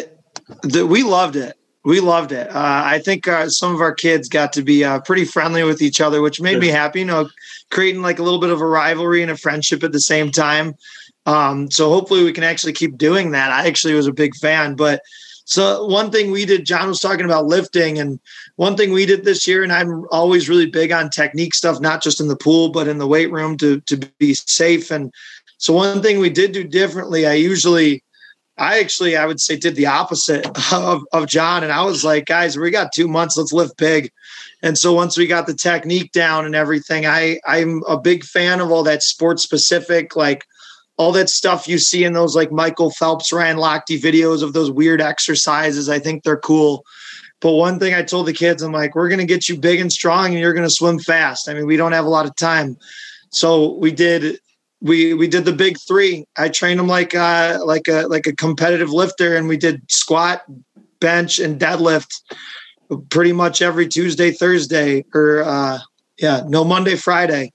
the, 0.62 0.87
we 0.87 1.02
loved 1.02 1.37
it. 1.37 1.57
We 1.85 2.00
loved 2.00 2.33
it. 2.33 2.48
Uh, 2.48 2.83
I 2.87 2.98
think 2.98 3.28
uh, 3.28 3.48
some 3.50 3.74
of 3.74 3.83
our 3.83 3.94
kids 3.94 4.28
got 4.28 4.54
to 4.54 4.62
be 4.62 4.85
uh, 4.85 5.00
pretty 5.00 5.26
friendly 5.26 5.64
with 5.64 5.83
each 5.83 6.00
other, 6.00 6.22
which 6.22 6.40
made 6.40 6.59
me 6.59 6.68
happy. 6.68 7.00
You 7.00 7.04
know, 7.04 7.28
creating 7.70 8.00
like 8.00 8.18
a 8.18 8.22
little 8.22 8.40
bit 8.40 8.50
of 8.50 8.62
a 8.62 8.66
rivalry 8.66 9.20
and 9.20 9.30
a 9.30 9.37
friendship 9.37 9.85
at 9.85 9.92
the 9.92 10.00
same 10.00 10.30
time. 10.30 10.74
Um, 11.26 11.70
so 11.70 11.90
hopefully 11.90 12.24
we 12.24 12.33
can 12.33 12.44
actually 12.44 12.72
keep 12.72 12.96
doing 12.96 13.33
that. 13.33 13.50
I 13.50 13.66
actually 13.66 13.94
was 13.94 14.07
a 14.07 14.12
big 14.12 14.35
fan, 14.37 14.76
but 14.76 15.02
so 15.46 15.87
one 15.87 16.11
thing 16.11 16.30
we 16.30 16.46
did, 16.46 16.64
John 16.64 16.88
was 16.88 17.00
talking 17.00 17.26
about 17.26 17.46
lifting, 17.46 17.98
and 17.98 18.18
one 18.57 18.76
thing 18.76 18.92
we 18.92 19.04
did 19.04 19.24
this 19.24 19.46
year, 19.46 19.62
and 19.62 19.72
I'm 19.72 20.07
always 20.11 20.48
really 20.48 20.66
big 20.66 20.90
on 20.90 21.11
technique 21.11 21.54
stuff, 21.54 21.80
not 21.80 22.02
just 22.02 22.20
in 22.20 22.28
the 22.28 22.37
pool, 22.37 22.70
but 22.70 22.88
in 22.88 22.98
the 22.98 23.07
weight 23.07 23.30
room 23.30 23.59
to 23.59 23.80
to 23.83 23.96
be 24.18 24.35
safe. 24.35 24.90
And 24.90 25.12
so 25.59 25.74
one 25.74 26.00
thing 26.00 26.18
we 26.18 26.30
did 26.30 26.52
do 26.52 26.64
differently, 26.64 27.26
I 27.26 27.35
usually 27.35 28.02
I 28.56 28.78
actually, 28.78 29.16
I 29.16 29.26
would 29.26 29.40
say, 29.40 29.56
did 29.56 29.74
the 29.74 29.86
opposite 29.86 30.46
of, 30.72 31.02
of 31.12 31.26
John. 31.26 31.64
And 31.64 31.72
I 31.72 31.84
was 31.84 32.04
like, 32.04 32.26
guys, 32.26 32.56
we 32.56 32.70
got 32.70 32.92
two 32.92 33.08
months. 33.08 33.36
Let's 33.36 33.52
lift 33.52 33.76
big. 33.76 34.12
And 34.62 34.78
so 34.78 34.92
once 34.92 35.16
we 35.16 35.26
got 35.26 35.46
the 35.46 35.54
technique 35.54 36.12
down 36.12 36.46
and 36.46 36.54
everything, 36.54 37.04
I 37.04 37.40
I'm 37.46 37.82
a 37.88 37.98
big 37.98 38.24
fan 38.24 38.60
of 38.60 38.70
all 38.70 38.82
that 38.84 39.02
sports 39.02 39.42
specific, 39.42 40.16
like 40.16 40.44
all 40.96 41.12
that 41.12 41.28
stuff 41.28 41.66
you 41.66 41.78
see 41.78 42.04
in 42.04 42.12
those 42.12 42.36
like 42.36 42.52
Michael 42.52 42.90
Phelps, 42.90 43.32
Ryan 43.32 43.56
Lochte 43.56 44.00
videos 44.00 44.42
of 44.42 44.52
those 44.52 44.70
weird 44.70 45.00
exercises. 45.00 45.88
I 45.88 45.98
think 45.98 46.22
they're 46.22 46.36
cool. 46.36 46.84
But 47.40 47.52
one 47.52 47.78
thing 47.78 47.92
I 47.92 48.02
told 48.02 48.26
the 48.26 48.32
kids, 48.32 48.62
I'm 48.62 48.72
like, 48.72 48.94
we're 48.94 49.08
going 49.08 49.20
to 49.20 49.26
get 49.26 49.48
you 49.48 49.58
big 49.58 49.80
and 49.80 49.92
strong 49.92 50.26
and 50.26 50.38
you're 50.38 50.54
going 50.54 50.66
to 50.66 50.74
swim 50.74 50.98
fast. 50.98 51.48
I 51.48 51.54
mean, 51.54 51.66
we 51.66 51.76
don't 51.76 51.92
have 51.92 52.06
a 52.06 52.10
lot 52.10 52.24
of 52.24 52.34
time. 52.36 52.78
So 53.30 53.74
we 53.74 53.90
did 53.90 54.38
we 54.84 55.14
we 55.14 55.26
did 55.26 55.46
the 55.46 55.52
big 55.52 55.78
three. 55.80 56.26
I 56.36 56.50
trained 56.50 56.78
him 56.78 56.86
like 56.86 57.14
uh 57.14 57.58
like 57.64 57.88
a 57.88 58.02
like 58.02 58.26
a 58.26 58.36
competitive 58.36 58.90
lifter, 58.90 59.34
and 59.34 59.48
we 59.48 59.56
did 59.56 59.82
squat, 59.90 60.44
bench, 61.00 61.38
and 61.38 61.58
deadlift 61.58 62.08
pretty 63.08 63.32
much 63.32 63.62
every 63.62 63.88
Tuesday, 63.88 64.30
Thursday, 64.30 65.04
or 65.14 65.42
uh 65.42 65.78
yeah, 66.18 66.42
no 66.46 66.64
Monday, 66.64 66.96
Friday. 66.96 67.52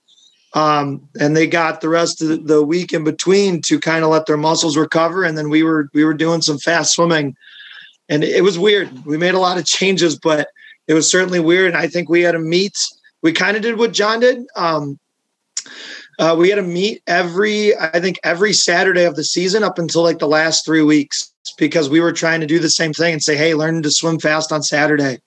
Um, 0.53 1.07
and 1.19 1.37
they 1.37 1.45
got 1.45 1.79
the 1.79 1.89
rest 1.89 2.23
of 2.23 2.47
the 2.47 2.63
week 2.63 2.91
in 2.91 3.03
between 3.03 3.61
to 3.67 3.79
kind 3.79 4.03
of 4.03 4.09
let 4.09 4.25
their 4.25 4.35
muscles 4.35 4.75
recover. 4.75 5.23
And 5.23 5.37
then 5.37 5.49
we 5.49 5.61
were 5.61 5.87
we 5.93 6.03
were 6.03 6.15
doing 6.15 6.41
some 6.41 6.57
fast 6.57 6.95
swimming, 6.95 7.35
and 8.09 8.23
it 8.23 8.43
was 8.43 8.57
weird. 8.57 9.05
We 9.05 9.17
made 9.17 9.35
a 9.35 9.39
lot 9.39 9.59
of 9.59 9.65
changes, 9.65 10.17
but 10.17 10.49
it 10.87 10.95
was 10.95 11.09
certainly 11.09 11.39
weird. 11.39 11.67
And 11.67 11.77
I 11.77 11.87
think 11.87 12.09
we 12.09 12.21
had 12.21 12.33
a 12.33 12.39
meet. 12.39 12.75
We 13.21 13.33
kind 13.33 13.55
of 13.55 13.61
did 13.61 13.77
what 13.77 13.93
John 13.93 14.19
did. 14.19 14.47
Um, 14.55 14.97
uh, 16.19 16.35
we 16.37 16.49
had 16.49 16.57
to 16.57 16.61
meet 16.61 17.01
every, 17.07 17.75
I 17.77 17.99
think, 18.01 18.19
every 18.23 18.51
Saturday 18.51 19.05
of 19.05 19.15
the 19.15 19.23
season 19.23 19.63
up 19.63 19.79
until 19.79 20.03
like 20.03 20.19
the 20.19 20.27
last 20.27 20.65
three 20.65 20.83
weeks 20.83 21.33
because 21.57 21.89
we 21.89 22.01
were 22.01 22.11
trying 22.11 22.41
to 22.41 22.45
do 22.45 22.59
the 22.59 22.69
same 22.69 22.91
thing 22.91 23.13
and 23.13 23.23
say, 23.23 23.37
hey, 23.37 23.55
learn 23.55 23.81
to 23.81 23.89
swim 23.89 24.19
fast 24.19 24.51
on 24.51 24.61
Saturday, 24.61 25.19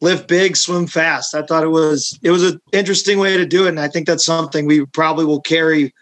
lift 0.00 0.26
big, 0.26 0.56
swim 0.56 0.88
fast. 0.88 1.34
I 1.36 1.42
thought 1.42 1.62
it 1.62 1.68
was 1.68 2.18
it 2.22 2.32
was 2.32 2.42
an 2.42 2.60
interesting 2.72 3.20
way 3.20 3.36
to 3.36 3.46
do 3.46 3.66
it, 3.66 3.70
and 3.70 3.80
I 3.80 3.86
think 3.86 4.08
that's 4.08 4.24
something 4.24 4.66
we 4.66 4.84
probably 4.86 5.24
will 5.24 5.40
carry 5.40 5.94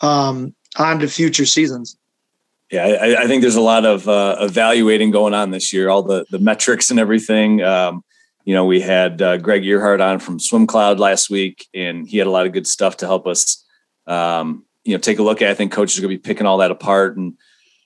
um, 0.00 0.54
on 0.76 1.00
to 1.00 1.08
future 1.08 1.46
seasons. 1.46 1.96
Yeah, 2.70 2.84
I, 2.84 3.22
I, 3.22 3.26
think 3.26 3.42
there's 3.42 3.56
a 3.56 3.60
lot 3.60 3.84
of 3.84 4.08
uh, 4.08 4.36
evaluating 4.40 5.10
going 5.10 5.34
on 5.34 5.50
this 5.50 5.72
year. 5.72 5.88
All 5.90 6.02
the 6.02 6.24
the 6.30 6.38
metrics 6.38 6.92
and 6.92 7.00
everything. 7.00 7.60
Um, 7.60 8.04
you 8.44 8.54
know, 8.54 8.66
we 8.66 8.80
had 8.80 9.20
uh, 9.20 9.38
Greg 9.38 9.64
Earhart 9.64 10.00
on 10.00 10.18
from 10.18 10.38
SwimCloud 10.38 10.98
last 10.98 11.30
week, 11.30 11.66
and 11.74 12.06
he 12.06 12.18
had 12.18 12.26
a 12.26 12.30
lot 12.30 12.46
of 12.46 12.52
good 12.52 12.66
stuff 12.66 12.98
to 12.98 13.06
help 13.06 13.26
us 13.26 13.63
um, 14.06 14.64
you 14.84 14.92
know, 14.92 14.98
take 14.98 15.18
a 15.18 15.22
look 15.22 15.42
at. 15.42 15.50
I 15.50 15.54
think 15.54 15.72
coaches 15.72 15.98
are 15.98 16.02
going 16.02 16.14
to 16.14 16.18
be 16.18 16.22
picking 16.22 16.46
all 16.46 16.58
that 16.58 16.70
apart, 16.70 17.16
and 17.16 17.34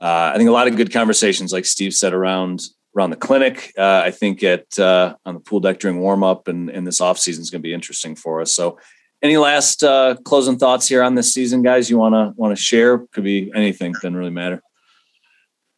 uh, 0.01 0.33
I 0.35 0.37
think 0.37 0.49
a 0.49 0.53
lot 0.53 0.69
of 0.69 0.77
good 0.77 0.93
conversations, 0.93 1.53
like 1.53 1.65
Steve 1.65 1.95
said, 1.95 2.13
around 2.13 2.63
around 2.97 3.11
the 3.11 3.17
clinic. 3.17 3.73
Uh, 3.79 4.03
I 4.05 4.11
think 4.11 4.43
at 4.43 4.79
uh, 4.79 5.15
on 5.25 5.35
the 5.35 5.41
pool 5.41 5.61
deck 5.61 5.79
during 5.79 6.01
warm 6.01 6.25
up 6.25 6.49
and, 6.49 6.69
and 6.69 6.87
this 6.87 7.01
off 7.01 7.19
season 7.19 7.43
is 7.43 7.51
going 7.51 7.63
to 7.63 7.67
be 7.67 7.75
interesting 7.75 8.17
for 8.17 8.41
us. 8.41 8.53
So, 8.53 8.79
any 9.23 9.37
last 9.37 9.83
uh, 9.83 10.17
closing 10.25 10.59
thoughts 10.59 10.89
here 10.89 11.03
on 11.03 11.15
this 11.15 11.33
season, 11.33 11.63
guys? 11.63 11.91
You 11.91 11.99
want 11.99 12.15
to 12.15 12.33
want 12.37 12.57
to 12.57 12.63
share? 12.63 12.99
Could 12.99 13.25
be 13.25 13.51
anything. 13.55 13.93
Doesn't 13.93 14.17
really 14.17 14.31
matter. 14.31 14.63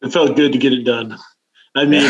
It 0.01 0.11
felt 0.11 0.35
good 0.35 0.51
to 0.53 0.57
get 0.57 0.73
it 0.73 0.83
done. 0.83 1.17
I 1.75 1.85
mean, 1.85 2.03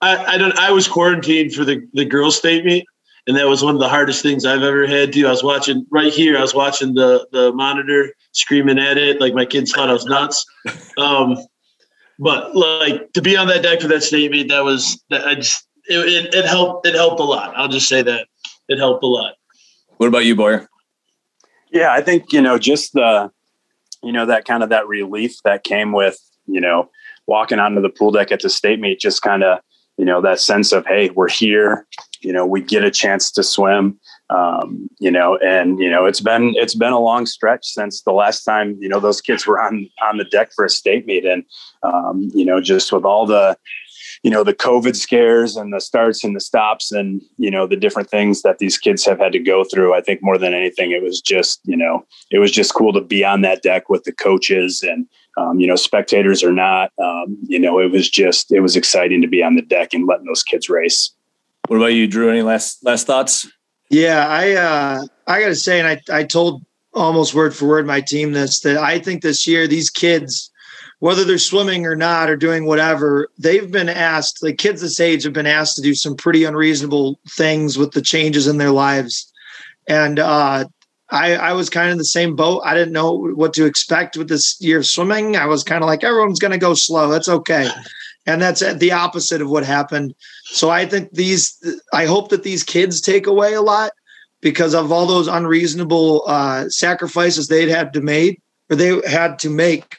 I, 0.00 0.34
I 0.34 0.38
don't. 0.38 0.56
I 0.58 0.70
was 0.70 0.86
quarantined 0.86 1.54
for 1.54 1.64
the 1.64 1.86
the 1.94 2.04
girls' 2.04 2.36
state 2.36 2.64
meet, 2.64 2.84
and 3.28 3.36
that 3.36 3.46
was 3.46 3.62
one 3.62 3.74
of 3.74 3.80
the 3.80 3.88
hardest 3.88 4.22
things 4.22 4.46
I've 4.46 4.62
ever 4.62 4.86
had 4.86 5.12
to. 5.12 5.26
I 5.26 5.30
was 5.30 5.44
watching 5.44 5.86
right 5.90 6.12
here. 6.12 6.38
I 6.38 6.40
was 6.40 6.54
watching 6.54 6.94
the 6.94 7.28
the 7.30 7.52
monitor, 7.52 8.14
screaming 8.32 8.78
at 8.78 8.96
it 8.96 9.20
like 9.20 9.34
my 9.34 9.44
kids 9.44 9.70
thought 9.70 9.90
I 9.90 9.92
was 9.92 10.06
nuts. 10.06 10.44
Um, 10.96 11.36
but 12.18 12.56
like 12.56 13.12
to 13.12 13.22
be 13.22 13.36
on 13.36 13.46
that 13.46 13.62
deck 13.62 13.80
for 13.80 13.86
that 13.88 14.02
statement, 14.02 14.48
that 14.48 14.64
was 14.64 15.00
that 15.10 15.28
I 15.28 15.36
just 15.36 15.68
it, 15.84 15.98
it, 15.98 16.34
it, 16.34 16.44
helped. 16.44 16.86
It 16.86 16.94
helped 16.94 17.20
a 17.20 17.24
lot. 17.24 17.54
I'll 17.54 17.68
just 17.68 17.88
say 17.88 18.02
that 18.02 18.26
it 18.68 18.78
helped 18.78 19.04
a 19.04 19.06
lot. 19.06 19.34
What 19.98 20.08
about 20.08 20.24
you, 20.24 20.34
Boyer? 20.34 20.68
Yeah, 21.70 21.92
I 21.92 22.00
think 22.00 22.32
you 22.32 22.40
know 22.40 22.58
just 22.58 22.94
the 22.94 23.30
you 24.02 24.10
know 24.10 24.26
that 24.26 24.46
kind 24.46 24.62
of 24.62 24.70
that 24.70 24.88
relief 24.88 25.36
that 25.44 25.64
came 25.64 25.92
with 25.92 26.18
you 26.46 26.60
know 26.60 26.90
walking 27.26 27.58
onto 27.58 27.82
the 27.82 27.90
pool 27.90 28.10
deck 28.10 28.32
at 28.32 28.40
the 28.40 28.48
state 28.48 28.80
meet 28.80 28.98
just 28.98 29.20
kind 29.20 29.44
of 29.44 29.60
you 29.98 30.04
know 30.06 30.22
that 30.22 30.40
sense 30.40 30.72
of 30.72 30.86
hey 30.86 31.10
we're 31.10 31.28
here 31.28 31.86
you 32.20 32.32
know 32.32 32.46
we 32.46 32.60
get 32.60 32.84
a 32.84 32.90
chance 32.90 33.30
to 33.30 33.42
swim 33.42 33.98
um, 34.30 34.88
you 34.98 35.10
know 35.10 35.36
and 35.38 35.78
you 35.78 35.90
know 35.90 36.06
it's 36.06 36.20
been 36.20 36.52
it's 36.56 36.74
been 36.74 36.92
a 36.92 37.00
long 37.00 37.26
stretch 37.26 37.66
since 37.66 38.02
the 38.02 38.12
last 38.12 38.44
time 38.44 38.76
you 38.80 38.88
know 38.88 39.00
those 39.00 39.20
kids 39.20 39.46
were 39.46 39.60
on 39.60 39.88
on 40.02 40.16
the 40.16 40.24
deck 40.24 40.52
for 40.54 40.64
a 40.64 40.70
state 40.70 41.06
meet 41.06 41.24
and 41.24 41.44
um, 41.82 42.28
you 42.34 42.44
know 42.44 42.60
just 42.60 42.92
with 42.92 43.04
all 43.04 43.26
the 43.26 43.56
you 44.22 44.30
know 44.30 44.44
the 44.44 44.54
covid 44.54 44.96
scares 44.96 45.56
and 45.56 45.72
the 45.72 45.80
starts 45.80 46.24
and 46.24 46.34
the 46.34 46.40
stops 46.40 46.92
and 46.92 47.22
you 47.36 47.50
know 47.50 47.66
the 47.66 47.76
different 47.76 48.10
things 48.10 48.42
that 48.42 48.58
these 48.58 48.78
kids 48.78 49.04
have 49.04 49.18
had 49.18 49.32
to 49.32 49.38
go 49.38 49.64
through 49.64 49.94
i 49.94 50.00
think 50.00 50.20
more 50.22 50.38
than 50.38 50.54
anything 50.54 50.90
it 50.90 51.02
was 51.02 51.20
just 51.20 51.60
you 51.64 51.76
know 51.76 52.04
it 52.30 52.38
was 52.38 52.50
just 52.50 52.74
cool 52.74 52.92
to 52.92 53.00
be 53.00 53.24
on 53.24 53.42
that 53.42 53.62
deck 53.62 53.88
with 53.88 54.04
the 54.04 54.12
coaches 54.12 54.82
and 54.82 55.06
um, 55.36 55.60
you 55.60 55.66
know 55.66 55.76
spectators 55.76 56.42
or 56.42 56.52
not 56.52 56.92
um, 57.02 57.36
you 57.42 57.58
know 57.58 57.78
it 57.78 57.90
was 57.90 58.10
just 58.10 58.50
it 58.52 58.60
was 58.60 58.76
exciting 58.76 59.20
to 59.20 59.28
be 59.28 59.42
on 59.42 59.54
the 59.54 59.62
deck 59.62 59.94
and 59.94 60.06
letting 60.06 60.26
those 60.26 60.42
kids 60.42 60.68
race 60.68 61.14
what 61.68 61.76
about 61.76 61.86
you 61.86 62.06
drew 62.06 62.30
any 62.30 62.42
last 62.42 62.84
last 62.84 63.06
thoughts 63.06 63.48
yeah 63.90 64.26
i 64.28 64.52
uh 64.52 65.00
i 65.26 65.40
gotta 65.40 65.54
say 65.54 65.78
and 65.78 65.88
i 65.88 66.00
i 66.10 66.24
told 66.24 66.64
almost 66.94 67.34
word 67.34 67.54
for 67.54 67.66
word 67.66 67.86
my 67.86 68.00
team 68.00 68.32
this 68.32 68.60
that 68.60 68.76
i 68.78 68.98
think 68.98 69.22
this 69.22 69.46
year 69.46 69.66
these 69.66 69.90
kids 69.90 70.50
whether 71.00 71.24
they're 71.24 71.38
swimming 71.38 71.86
or 71.86 71.94
not 71.94 72.28
or 72.28 72.36
doing 72.36 72.66
whatever, 72.66 73.28
they've 73.38 73.70
been 73.70 73.88
asked, 73.88 74.42
like 74.42 74.58
kids 74.58 74.80
this 74.80 74.98
age 74.98 75.22
have 75.24 75.32
been 75.32 75.46
asked 75.46 75.76
to 75.76 75.82
do 75.82 75.94
some 75.94 76.16
pretty 76.16 76.44
unreasonable 76.44 77.20
things 77.30 77.78
with 77.78 77.92
the 77.92 78.02
changes 78.02 78.46
in 78.46 78.58
their 78.58 78.72
lives. 78.72 79.32
And 79.88 80.18
uh, 80.18 80.64
I, 81.10 81.36
I 81.36 81.52
was 81.52 81.70
kind 81.70 81.90
of 81.90 81.98
the 81.98 82.04
same 82.04 82.34
boat. 82.34 82.62
I 82.64 82.74
didn't 82.74 82.92
know 82.92 83.12
what 83.34 83.52
to 83.54 83.64
expect 83.64 84.16
with 84.16 84.28
this 84.28 84.60
year 84.60 84.78
of 84.78 84.86
swimming. 84.86 85.36
I 85.36 85.46
was 85.46 85.62
kind 85.62 85.84
of 85.84 85.86
like, 85.86 86.02
everyone's 86.02 86.40
going 86.40 86.52
to 86.52 86.58
go 86.58 86.74
slow. 86.74 87.08
That's 87.08 87.28
okay. 87.28 87.68
And 88.28 88.42
that's 88.42 88.60
the 88.74 88.92
opposite 88.92 89.40
of 89.40 89.48
what 89.48 89.64
happened. 89.64 90.14
So 90.44 90.68
I 90.68 90.84
think 90.84 91.12
these, 91.12 91.56
I 91.94 92.04
hope 92.04 92.28
that 92.28 92.42
these 92.42 92.62
kids 92.62 93.00
take 93.00 93.26
away 93.26 93.54
a 93.54 93.62
lot 93.62 93.92
because 94.42 94.74
of 94.74 94.92
all 94.92 95.06
those 95.06 95.28
unreasonable 95.28 96.24
uh, 96.26 96.68
sacrifices 96.68 97.48
they'd 97.48 97.70
had 97.70 97.94
to 97.94 98.02
make 98.02 98.42
or 98.70 98.76
they 98.76 99.00
had 99.08 99.38
to 99.38 99.48
make. 99.48 99.96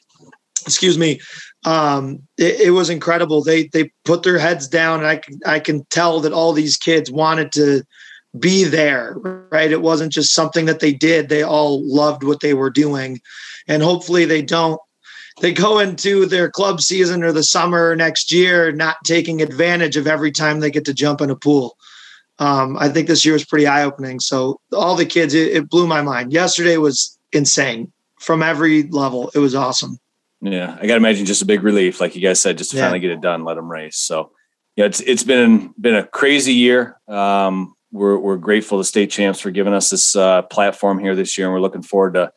Excuse 0.61 0.95
me. 0.95 1.19
Um, 1.65 2.19
it, 2.37 2.67
it 2.67 2.69
was 2.69 2.91
incredible. 2.91 3.43
They 3.43 3.67
they 3.73 3.91
put 4.05 4.21
their 4.21 4.37
heads 4.37 4.67
down, 4.67 4.99
and 4.99 5.07
I 5.07 5.17
can 5.17 5.39
I 5.45 5.59
can 5.59 5.83
tell 5.85 6.19
that 6.21 6.31
all 6.31 6.53
these 6.53 6.77
kids 6.77 7.11
wanted 7.11 7.51
to 7.53 7.83
be 8.37 8.63
there. 8.63 9.15
Right? 9.51 9.71
It 9.71 9.81
wasn't 9.81 10.13
just 10.13 10.33
something 10.33 10.65
that 10.67 10.81
they 10.81 10.93
did. 10.93 11.29
They 11.29 11.41
all 11.41 11.81
loved 11.83 12.23
what 12.23 12.41
they 12.41 12.53
were 12.53 12.69
doing, 12.69 13.19
and 13.67 13.81
hopefully 13.81 14.25
they 14.25 14.43
don't 14.43 14.79
they 15.41 15.53
go 15.53 15.79
into 15.79 16.25
their 16.25 16.49
club 16.49 16.81
season 16.81 17.23
or 17.23 17.31
the 17.31 17.43
summer 17.43 17.95
next 17.95 18.31
year 18.31 18.71
not 18.71 18.97
taking 19.03 19.41
advantage 19.41 19.97
of 19.97 20.07
every 20.07 20.31
time 20.31 20.59
they 20.59 20.71
get 20.71 20.85
to 20.85 20.93
jump 20.93 21.21
in 21.21 21.29
a 21.29 21.35
pool 21.35 21.77
um, 22.39 22.77
I 22.77 22.87
think 22.87 23.07
this 23.07 23.25
year 23.25 23.33
was 23.33 23.45
pretty 23.45 23.67
eye 23.67 23.83
opening. 23.83 24.19
So 24.21 24.61
all 24.73 24.95
the 24.95 25.05
kids, 25.05 25.33
it, 25.33 25.51
it, 25.51 25.69
blew 25.69 25.85
my 25.85 26.01
mind. 26.01 26.31
Yesterday 26.31 26.77
was 26.77 27.17
insane 27.33 27.91
from 28.17 28.41
every 28.41 28.83
level. 28.83 29.29
It 29.35 29.39
was 29.39 29.53
awesome. 29.53 29.99
Yeah, 30.41 30.77
I 30.79 30.87
got 30.87 30.93
to 30.93 30.97
imagine 30.97 31.25
just 31.25 31.41
a 31.41 31.45
big 31.45 31.63
relief, 31.63 31.99
like 31.99 32.15
you 32.15 32.21
guys 32.21 32.39
said, 32.39 32.57
just 32.57 32.71
to 32.71 32.77
yeah. 32.77 32.83
finally 32.83 33.01
get 33.01 33.11
it 33.11 33.19
done, 33.19 33.43
let 33.43 33.55
them 33.55 33.69
race. 33.69 33.97
So 33.97 34.31
yeah, 34.77 34.85
it's 34.85 35.01
it's 35.01 35.23
been 35.23 35.73
been 35.79 35.95
a 35.95 36.07
crazy 36.07 36.53
year. 36.53 36.97
Um, 37.09 37.75
we're 37.91 38.17
we're 38.17 38.37
grateful 38.37 38.77
to 38.77 38.85
state 38.85 39.11
champs 39.11 39.41
for 39.41 39.51
giving 39.51 39.73
us 39.73 39.89
this 39.89 40.15
uh, 40.15 40.43
platform 40.43 40.99
here 40.99 41.15
this 41.15 41.37
year, 41.37 41.47
and 41.47 41.53
we're 41.53 41.59
looking 41.59 41.81
forward 41.81 42.13
to 42.13 42.31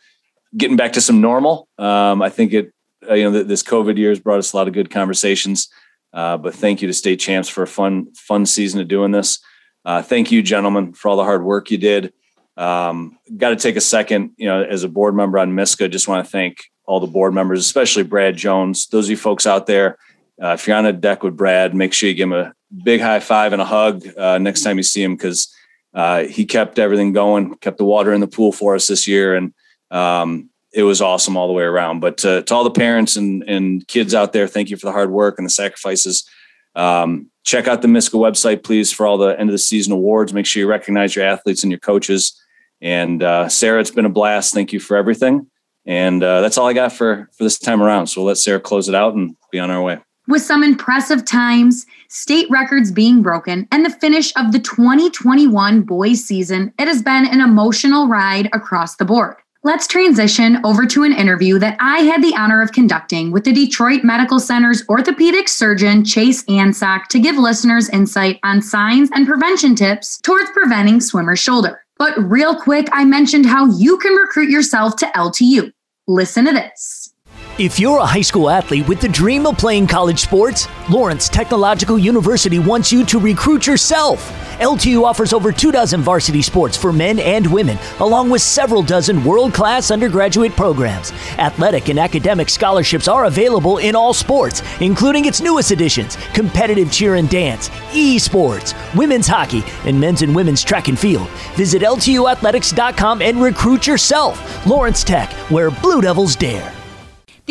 getting 0.57 0.77
back 0.77 0.95
to 0.95 1.01
some 1.01 1.21
normal. 1.21 1.69
Um, 1.79 2.23
I 2.23 2.29
think 2.29 2.53
it 2.53 2.73
you 3.11 3.31
know 3.31 3.43
this 3.43 3.62
COVID 3.62 3.97
year 3.97 4.11
has 4.11 4.21
brought 4.21 4.38
us 4.38 4.53
a 4.53 4.57
lot 4.57 4.69
of 4.69 4.75
good 4.75 4.91
conversations. 4.91 5.69
Uh, 6.12 6.37
but 6.37 6.55
thank 6.55 6.83
you 6.83 6.88
to 6.88 6.95
state 6.95 7.21
champs 7.21 7.49
for 7.49 7.62
a 7.62 7.67
fun 7.67 8.12
fun 8.15 8.47
season 8.47 8.81
of 8.81 8.88
doing 8.88 9.12
this. 9.12 9.38
Uh, 9.85 10.03
thank 10.03 10.31
you, 10.31 10.43
gentlemen, 10.43 10.93
for 10.93 11.09
all 11.09 11.17
the 11.17 11.25
hard 11.25 11.43
work 11.43 11.71
you 11.71 11.79
did. 11.79 12.12
Um, 12.57 13.19
Got 13.37 13.51
to 13.51 13.57
take 13.57 13.77
a 13.77 13.81
second, 13.81 14.33
you 14.37 14.47
know, 14.47 14.62
as 14.62 14.85
a 14.85 14.88
board 14.88 15.15
member 15.17 15.38
on 15.38 15.53
MISCA, 15.53 15.91
just 15.91 16.07
want 16.07 16.25
to 16.25 16.31
thank 16.31 16.71
all 16.85 17.01
the 17.01 17.07
board 17.07 17.35
members, 17.35 17.61
especially 17.61 18.03
Brad 18.03 18.37
Jones. 18.37 18.87
Those 18.88 19.07
of 19.07 19.11
you 19.11 19.17
folks 19.17 19.47
out 19.47 19.67
there, 19.67 19.99
uh, 20.43 20.49
if 20.49 20.67
you're 20.67 20.77
on 20.77 20.87
a 20.87 20.93
deck 20.93 21.23
with 21.23 21.37
Brad, 21.37 21.75
make 21.75 21.93
sure 21.93 22.09
you 22.09 22.15
give 22.15 22.29
him 22.29 22.33
a 22.35 22.53
big 22.85 23.01
high 23.01 23.21
five 23.21 23.53
and 23.53 23.62
a 23.62 23.65
hug 23.65 24.05
uh, 24.17 24.38
next 24.38 24.62
time 24.62 24.77
you 24.77 24.83
see 24.83 25.03
him 25.03 25.17
because 25.17 25.55
uh, 25.95 26.25
he 26.25 26.45
kept 26.45 26.79
everything 26.79 27.12
going, 27.12 27.55
kept 27.57 27.79
the 27.79 27.85
water 27.85 28.12
in 28.12 28.21
the 28.21 28.27
pool 28.27 28.53
for 28.53 28.75
us 28.75 28.87
this 28.87 29.07
year, 29.09 29.35
and 29.35 29.53
um, 29.91 30.51
it 30.72 30.82
was 30.85 31.02
awesome 31.02 31.37
all 31.37 31.46
the 31.46 31.52
way 31.52 31.64
around. 31.64 32.00
But 32.00 32.18
to, 32.18 32.44
all 32.50 32.64
the 32.64 32.70
parents 32.70 33.16
and, 33.16 33.42
and 33.44 33.87
kids 33.88 34.14
out 34.14 34.32
there, 34.32 34.46
thank 34.46 34.70
you 34.70 34.76
for 34.76 34.87
the 34.87 34.92
hard 34.92 35.11
work 35.11 35.38
and 35.38 35.46
the 35.46 35.50
sacrifices. 35.50 36.28
Um, 36.74 37.30
check 37.44 37.68
out 37.68 37.82
the 37.82 37.88
MISCA 37.88 38.14
website, 38.14 38.64
please, 38.64 38.92
for 38.92 39.06
all 39.06 39.18
the 39.18 39.38
end 39.38 39.50
of 39.50 39.52
the 39.52 39.58
season 39.58 39.92
awards. 39.92 40.32
Make 40.32 40.46
sure 40.46 40.61
you 40.61 40.68
recognize 40.68 41.14
your 41.14 41.24
athletes 41.24 41.62
and 41.62 41.70
your 41.70 41.80
coaches. 41.80 42.38
And 42.80 43.22
uh, 43.22 43.48
Sarah, 43.48 43.80
it's 43.80 43.90
been 43.90 44.06
a 44.06 44.11
blast. 44.11 44.54
Thank 44.54 44.72
you 44.72 44.80
for 44.80 44.96
everything. 44.96 45.46
And 45.85 46.22
uh, 46.22 46.40
that's 46.40 46.58
all 46.58 46.68
I 46.68 46.72
got 46.72 46.92
for 46.92 47.28
for 47.37 47.44
this 47.44 47.58
time 47.58 47.82
around. 47.82 48.06
So 48.06 48.20
we'll 48.20 48.28
let 48.28 48.38
Sarah 48.38 48.61
close 48.61 48.88
it 48.88 48.94
out 48.94 49.14
and 49.14 49.37
be 49.50 49.58
on 49.58 49.70
our 49.70 49.82
way. 49.82 49.98
With 50.28 50.42
some 50.42 50.62
impressive 50.62 51.24
times, 51.24 51.85
state 52.08 52.48
records 52.48 52.92
being 52.92 53.22
broken, 53.22 53.66
and 53.72 53.85
the 53.85 53.90
finish 53.90 54.32
of 54.37 54.52
the 54.52 54.61
2021 54.61 55.82
boys 55.82 56.24
season, 56.24 56.72
it 56.78 56.87
has 56.87 57.02
been 57.02 57.26
an 57.26 57.40
emotional 57.40 58.06
ride 58.06 58.48
across 58.52 58.94
the 58.96 59.04
board. 59.04 59.35
Let's 59.64 59.87
transition 59.87 60.59
over 60.64 60.87
to 60.87 61.05
an 61.05 61.12
interview 61.12 61.57
that 61.61 61.77
I 61.79 62.01
had 62.01 62.20
the 62.20 62.35
honor 62.37 62.62
of 62.62 62.72
conducting 62.72 63.31
with 63.31 63.44
the 63.44 63.53
Detroit 63.53 64.03
Medical 64.03 64.40
Center's 64.40 64.83
orthopedic 64.88 65.48
surgeon, 65.48 66.05
Chase 66.05 66.42
Ansock, 66.46 67.07
to 67.11 67.20
give 67.20 67.37
listeners 67.37 67.88
insight 67.90 68.40
on 68.42 68.61
signs 68.61 69.09
and 69.14 69.25
prevention 69.25 69.77
tips 69.77 70.18
towards 70.22 70.51
preventing 70.51 71.01
swimmer's 71.01 71.38
shoulder. 71.38 71.85
But 71.96 72.18
real 72.29 72.57
quick, 72.57 72.88
I 72.90 73.05
mentioned 73.05 73.46
how 73.46 73.66
you 73.66 73.98
can 73.98 74.14
recruit 74.14 74.51
yourself 74.51 74.96
to 74.96 75.07
LTU. 75.14 75.72
Listen 76.09 76.44
to 76.46 76.53
this. 76.53 77.02
If 77.59 77.79
you're 77.79 77.99
a 77.99 78.07
high 78.07 78.23
school 78.23 78.49
athlete 78.49 78.88
with 78.88 79.03
the 79.03 79.11
dream 79.11 79.45
of 79.45 79.59
playing 79.59 79.87
college 79.87 80.21
sports, 80.21 80.69
Lawrence 80.88 81.29
Technological 81.29 81.99
University 81.99 82.59
wants 82.59 82.91
you 82.91 83.05
to 83.05 83.19
recruit 83.19 83.67
yourself. 83.67 84.27
LTU 84.59 85.05
offers 85.05 85.35
over 85.35 85.53
two 85.53 85.71
dozen 85.71 86.01
varsity 86.01 86.41
sports 86.41 86.79
for 86.79 86.95
men 86.95 87.19
and 87.19 87.47
women, 87.53 87.77
along 88.01 88.31
with 88.31 88.41
several 88.41 88.83
dozen 88.83 89.23
world 89.23 89.53
class 89.53 89.91
undergraduate 89.91 90.53
programs. 90.53 91.12
Athletic 91.37 91.91
and 91.91 91.99
academic 91.99 92.49
scholarships 92.49 93.07
are 93.07 93.27
available 93.27 93.77
in 93.77 93.95
all 93.95 94.15
sports, 94.15 94.62
including 94.81 95.27
its 95.27 95.43
newest 95.43 95.73
additions 95.73 96.17
competitive 96.33 96.91
cheer 96.91 97.17
and 97.17 97.29
dance, 97.29 97.69
esports, 97.91 98.73
women's 98.97 99.27
hockey, 99.27 99.62
and 99.85 100.01
men's 100.01 100.23
and 100.23 100.35
women's 100.35 100.65
track 100.65 100.88
and 100.88 100.99
field. 100.99 101.29
Visit 101.55 101.83
LTUathletics.com 101.83 103.21
and 103.21 103.43
recruit 103.43 103.87
yourself. 103.87 104.67
Lawrence 104.67 105.05
Tech, 105.05 105.31
where 105.51 105.71
Blue 105.71 106.01
Devils 106.01 106.35
dare. 106.35 106.73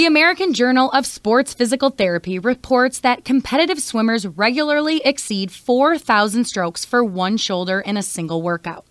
The 0.02 0.08
American 0.08 0.56
Journal 0.56 0.90
of 0.94 1.06
Sports 1.06 1.54
Physical 1.54 1.92
Therapy 1.92 2.40
reports 2.40 3.02
that 3.02 3.24
competitive 3.24 3.80
swimmers 3.80 4.26
regularly 4.26 5.00
exceed 5.06 5.52
4,000 5.52 6.46
strokes 6.46 6.84
for 6.84 7.04
one 7.04 7.38
shoulder 7.38 7.80
in 7.80 7.98
a 7.98 8.02
single 8.02 8.42
workout. 8.42 8.84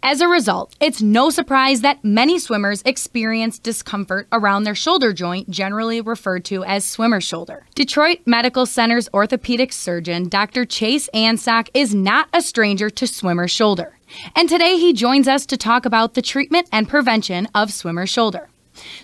As 0.00 0.20
a 0.20 0.28
result, 0.28 0.76
it's 0.78 1.02
no 1.02 1.28
surprise 1.30 1.80
that 1.80 2.04
many 2.04 2.38
swimmers 2.38 2.82
experience 2.86 3.58
discomfort 3.58 4.28
around 4.30 4.62
their 4.62 4.76
shoulder 4.76 5.12
joint, 5.12 5.50
generally 5.50 6.00
referred 6.00 6.44
to 6.44 6.62
as 6.62 6.84
swimmer 6.84 7.20
shoulder. 7.20 7.66
Detroit 7.74 8.20
Medical 8.24 8.64
Center's 8.64 9.08
orthopedic 9.12 9.72
surgeon, 9.72 10.28
Dr. 10.28 10.64
Chase 10.64 11.08
Ansock, 11.12 11.68
is 11.74 11.96
not 11.96 12.28
a 12.32 12.40
stranger 12.40 12.88
to 12.90 13.08
swimmer 13.08 13.48
shoulder. 13.48 13.98
And 14.36 14.48
today 14.48 14.78
he 14.78 14.92
joins 14.92 15.26
us 15.26 15.46
to 15.46 15.56
talk 15.56 15.84
about 15.84 16.14
the 16.14 16.22
treatment 16.22 16.68
and 16.70 16.88
prevention 16.88 17.48
of 17.56 17.72
swimmer 17.72 18.06
shoulder. 18.06 18.50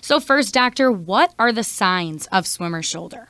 So, 0.01 0.21
first, 0.21 0.55
doctor, 0.55 0.91
what 0.91 1.35
are 1.39 1.53
the 1.53 1.65
signs 1.65 2.27
of 2.29 2.47
swimmer 2.47 2.83
shoulder? 2.83 3.29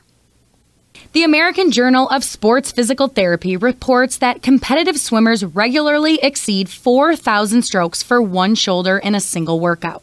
The 1.12 1.24
American 1.24 1.70
Journal 1.70 2.08
of 2.08 2.22
Sports 2.22 2.70
Physical 2.70 3.08
Therapy 3.08 3.56
reports 3.56 4.18
that 4.18 4.42
competitive 4.42 4.98
swimmers 4.98 5.44
regularly 5.44 6.18
exceed 6.22 6.68
4,000 6.68 7.62
strokes 7.62 8.02
for 8.02 8.20
one 8.20 8.54
shoulder 8.54 8.98
in 8.98 9.14
a 9.14 9.20
single 9.20 9.60
workout. 9.60 10.02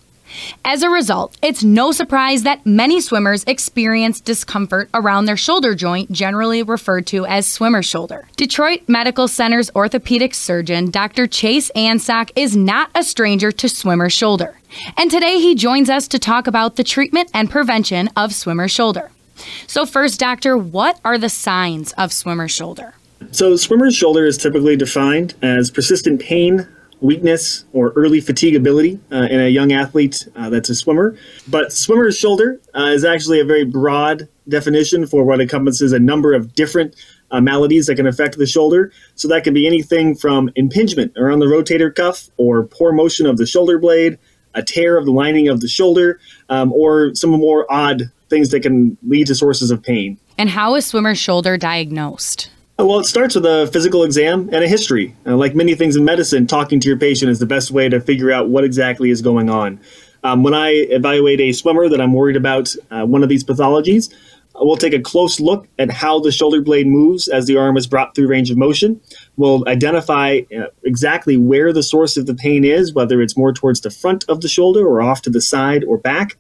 As 0.66 0.84
a 0.84 0.90
result, 0.90 1.38
it's 1.42 1.64
no 1.64 1.92
surprise 1.92 2.44
that 2.44 2.66
many 2.66 3.00
swimmers 3.02 3.44
experience 3.46 4.20
discomfort 4.20 4.90
around 4.94 5.26
their 5.26 5.38
shoulder 5.38 5.76
joint, 5.76 6.12
generally 6.12 6.64
referred 6.64 7.08
to 7.08 7.26
as 7.26 7.48
swimmer 7.48 7.82
shoulder. 7.82 8.28
Detroit 8.36 8.82
Medical 8.88 9.28
Center's 9.28 9.72
orthopedic 9.76 10.34
surgeon, 10.34 10.92
Dr. 10.92 11.28
Chase 11.28 11.72
Ansock, 11.76 12.32
is 12.36 12.56
not 12.56 12.90
a 12.96 13.04
stranger 13.04 13.52
to 13.52 13.70
swimmer 13.70 14.10
shoulder. 14.10 14.60
And 14.98 15.10
today 15.10 15.40
he 15.40 15.56
joins 15.56 15.90
us 15.90 16.08
to 16.10 16.20
talk 16.20 16.48
about 16.48 16.76
the 16.76 16.84
treatment 16.84 17.30
and 17.34 17.50
prevention 17.50 18.10
of 18.16 18.34
swimmer 18.34 18.68
shoulder. 18.68 19.12
So, 19.68 19.86
first, 19.86 20.20
doctor, 20.20 20.58
what 20.58 21.00
are 21.06 21.18
the 21.18 21.30
signs 21.30 21.94
of 21.94 22.12
swimmer 22.12 22.48
shoulder? 22.48 22.96
So, 23.32 23.56
swimmer's 23.56 23.96
shoulder 23.96 24.26
is 24.26 24.38
typically 24.38 24.76
defined 24.76 25.36
as 25.42 25.72
persistent 25.72 26.22
pain, 26.22 26.68
weakness 27.02 27.66
or 27.74 27.92
early 27.92 28.20
fatigability 28.22 29.00
uh, 29.12 29.28
in 29.30 29.40
a 29.40 29.50
young 29.50 29.72
athlete 29.72 30.28
uh, 30.36 30.50
that's 30.50 30.70
a 30.70 30.76
swimmer. 30.76 31.16
But 31.48 31.72
swimmer's 31.72 32.18
shoulder 32.18 32.60
uh, 32.74 32.86
is 32.86 33.06
actually 33.06 33.40
a 33.40 33.46
very 33.46 33.66
broad 33.66 34.28
definition 34.50 35.06
for 35.06 35.24
what 35.24 35.42
encompasses 35.42 35.94
a 35.94 36.00
number 36.00 36.34
of 36.34 36.54
different 36.56 36.96
uh, 37.32 37.42
maladies 37.42 37.88
that 37.88 37.96
can 37.96 38.08
affect 38.08 38.38
the 38.38 38.46
shoulder. 38.46 38.92
So 39.16 39.28
that 39.28 39.44
can 39.44 39.54
be 39.54 39.68
anything 39.68 40.16
from 40.16 40.50
impingement 40.56 41.14
around 41.18 41.40
the 41.40 41.46
rotator 41.46 41.94
cuff 41.94 42.30
or 42.38 42.64
poor 42.64 42.92
motion 42.92 43.26
of 43.26 43.38
the 43.38 43.46
shoulder 43.46 43.78
blade, 43.78 44.18
a 44.54 44.64
tear 44.64 44.98
of 44.98 45.06
the 45.06 45.12
lining 45.12 45.50
of 45.50 45.62
the 45.62 45.68
shoulder, 45.68 46.20
um, 46.50 46.72
or 46.74 47.14
some 47.14 47.32
more 47.32 47.72
odd 47.72 48.12
things 48.30 48.50
that 48.52 48.62
can 48.62 48.98
lead 49.08 49.28
to 49.28 49.36
sources 49.36 49.72
of 49.72 49.82
pain. 49.84 50.18
And 50.38 50.50
how 50.50 50.76
is 50.76 50.86
swimmer's 50.86 51.18
shoulder 51.18 51.58
diagnosed? 51.58 52.50
Well, 52.80 53.00
it 53.00 53.06
starts 53.06 53.34
with 53.34 53.44
a 53.44 53.68
physical 53.74 54.04
exam 54.04 54.50
and 54.52 54.64
a 54.64 54.68
history. 54.68 55.16
Uh, 55.26 55.36
like 55.36 55.56
many 55.56 55.74
things 55.74 55.96
in 55.96 56.06
medicine, 56.06 56.46
talking 56.46 56.80
to 56.80 56.88
your 56.88 56.98
patient 56.98 57.32
is 57.32 57.40
the 57.40 57.48
best 57.48 57.72
way 57.72 57.90
to 57.90 58.00
figure 58.00 58.32
out 58.32 58.50
what 58.50 58.64
exactly 58.64 59.10
is 59.10 59.24
going 59.24 59.50
on. 59.50 59.80
Um, 60.24 60.44
when 60.44 60.54
I 60.54 60.70
evaluate 60.70 61.40
a 61.40 61.54
swimmer 61.54 61.90
that 61.90 62.00
I'm 62.00 62.14
worried 62.14 62.36
about 62.36 62.76
uh, 62.92 63.04
one 63.04 63.24
of 63.24 63.30
these 63.30 63.44
pathologies, 63.44 64.14
we'll 64.54 64.78
take 64.78 64.94
a 64.94 65.00
close 65.00 65.40
look 65.40 65.68
at 65.80 65.90
how 65.90 66.20
the 66.20 66.32
shoulder 66.32 66.62
blade 66.62 66.86
moves 66.86 67.28
as 67.28 67.48
the 67.48 67.58
arm 67.58 67.78
is 67.78 67.88
brought 67.88 68.14
through 68.14 68.28
range 68.28 68.52
of 68.52 68.58
motion. 68.58 69.02
We'll 69.38 69.68
identify 69.68 70.42
uh, 70.56 70.68
exactly 70.84 71.36
where 71.36 71.74
the 71.74 71.82
source 71.82 72.16
of 72.16 72.28
the 72.28 72.36
pain 72.36 72.64
is, 72.64 72.94
whether 72.94 73.24
it's 73.24 73.36
more 73.36 73.54
towards 73.54 73.82
the 73.82 73.90
front 73.90 74.24
of 74.30 74.42
the 74.42 74.48
shoulder 74.48 74.86
or 74.86 75.02
off 75.02 75.24
to 75.24 75.32
the 75.32 75.42
side 75.42 75.84
or 75.84 75.98
back. 75.98 76.38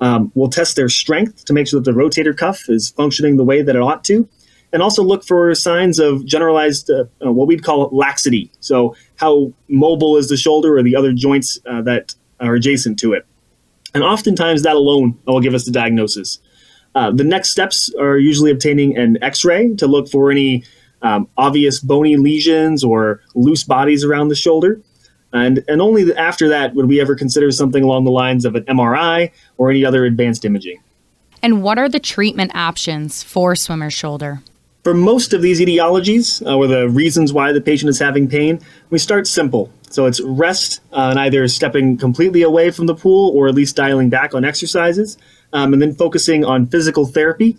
Um, 0.00 0.30
we'll 0.36 0.50
test 0.50 0.76
their 0.76 0.88
strength 0.88 1.46
to 1.46 1.52
make 1.52 1.66
sure 1.66 1.80
that 1.80 1.90
the 1.92 1.98
rotator 1.98 2.36
cuff 2.36 2.68
is 2.68 2.90
functioning 2.90 3.38
the 3.38 3.44
way 3.44 3.60
that 3.60 3.74
it 3.74 3.82
ought 3.82 4.04
to 4.04 4.28
and 4.72 4.82
also 4.82 5.02
look 5.02 5.24
for 5.24 5.54
signs 5.54 5.98
of 5.98 6.24
generalized 6.24 6.90
uh, 6.90 7.04
uh, 7.24 7.32
what 7.32 7.48
we'd 7.48 7.64
call 7.64 7.88
laxity. 7.92 8.50
So, 8.60 8.94
how 9.16 9.52
mobile 9.68 10.16
is 10.16 10.28
the 10.28 10.36
shoulder 10.36 10.76
or 10.76 10.82
the 10.82 10.96
other 10.96 11.12
joints 11.12 11.58
uh, 11.66 11.82
that 11.82 12.14
are 12.40 12.54
adjacent 12.54 12.98
to 13.00 13.12
it. 13.12 13.26
And 13.94 14.02
oftentimes 14.02 14.62
that 14.62 14.76
alone 14.76 15.18
will 15.26 15.40
give 15.40 15.54
us 15.54 15.64
the 15.64 15.70
diagnosis. 15.70 16.38
Uh, 16.94 17.10
the 17.10 17.24
next 17.24 17.50
steps 17.50 17.92
are 18.00 18.18
usually 18.18 18.50
obtaining 18.50 18.96
an 18.96 19.22
x 19.22 19.44
ray 19.44 19.74
to 19.76 19.86
look 19.86 20.08
for 20.08 20.30
any 20.30 20.64
um, 21.02 21.28
obvious 21.36 21.80
bony 21.80 22.16
lesions 22.16 22.82
or 22.82 23.20
loose 23.34 23.64
bodies 23.64 24.04
around 24.04 24.28
the 24.28 24.34
shoulder. 24.34 24.80
And, 25.32 25.62
and 25.68 25.80
only 25.80 26.12
after 26.14 26.48
that 26.48 26.74
would 26.74 26.86
we 26.86 27.00
ever 27.00 27.14
consider 27.14 27.50
something 27.52 27.84
along 27.84 28.04
the 28.04 28.10
lines 28.10 28.44
of 28.44 28.56
an 28.56 28.64
MRI 28.64 29.30
or 29.56 29.70
any 29.70 29.84
other 29.84 30.04
advanced 30.04 30.44
imaging. 30.44 30.82
And 31.42 31.62
what 31.62 31.78
are 31.78 31.88
the 31.88 32.00
treatment 32.00 32.54
options 32.54 33.22
for 33.22 33.54
swimmer's 33.54 33.94
shoulder? 33.94 34.42
For 34.82 34.94
most 34.94 35.34
of 35.34 35.42
these 35.42 35.60
etiologies, 35.60 36.44
uh, 36.44 36.56
or 36.56 36.66
the 36.66 36.88
reasons 36.88 37.34
why 37.34 37.52
the 37.52 37.60
patient 37.60 37.90
is 37.90 37.98
having 37.98 38.28
pain, 38.28 38.60
we 38.88 38.98
start 38.98 39.26
simple. 39.26 39.70
So 39.90 40.06
it's 40.06 40.22
rest 40.22 40.80
uh, 40.92 41.08
and 41.10 41.18
either 41.18 41.46
stepping 41.48 41.98
completely 41.98 42.42
away 42.42 42.70
from 42.70 42.86
the 42.86 42.94
pool 42.94 43.36
or 43.36 43.48
at 43.48 43.54
least 43.54 43.76
dialing 43.76 44.08
back 44.08 44.34
on 44.34 44.44
exercises, 44.44 45.18
um, 45.52 45.74
and 45.74 45.82
then 45.82 45.94
focusing 45.94 46.44
on 46.46 46.66
physical 46.66 47.04
therapy. 47.04 47.58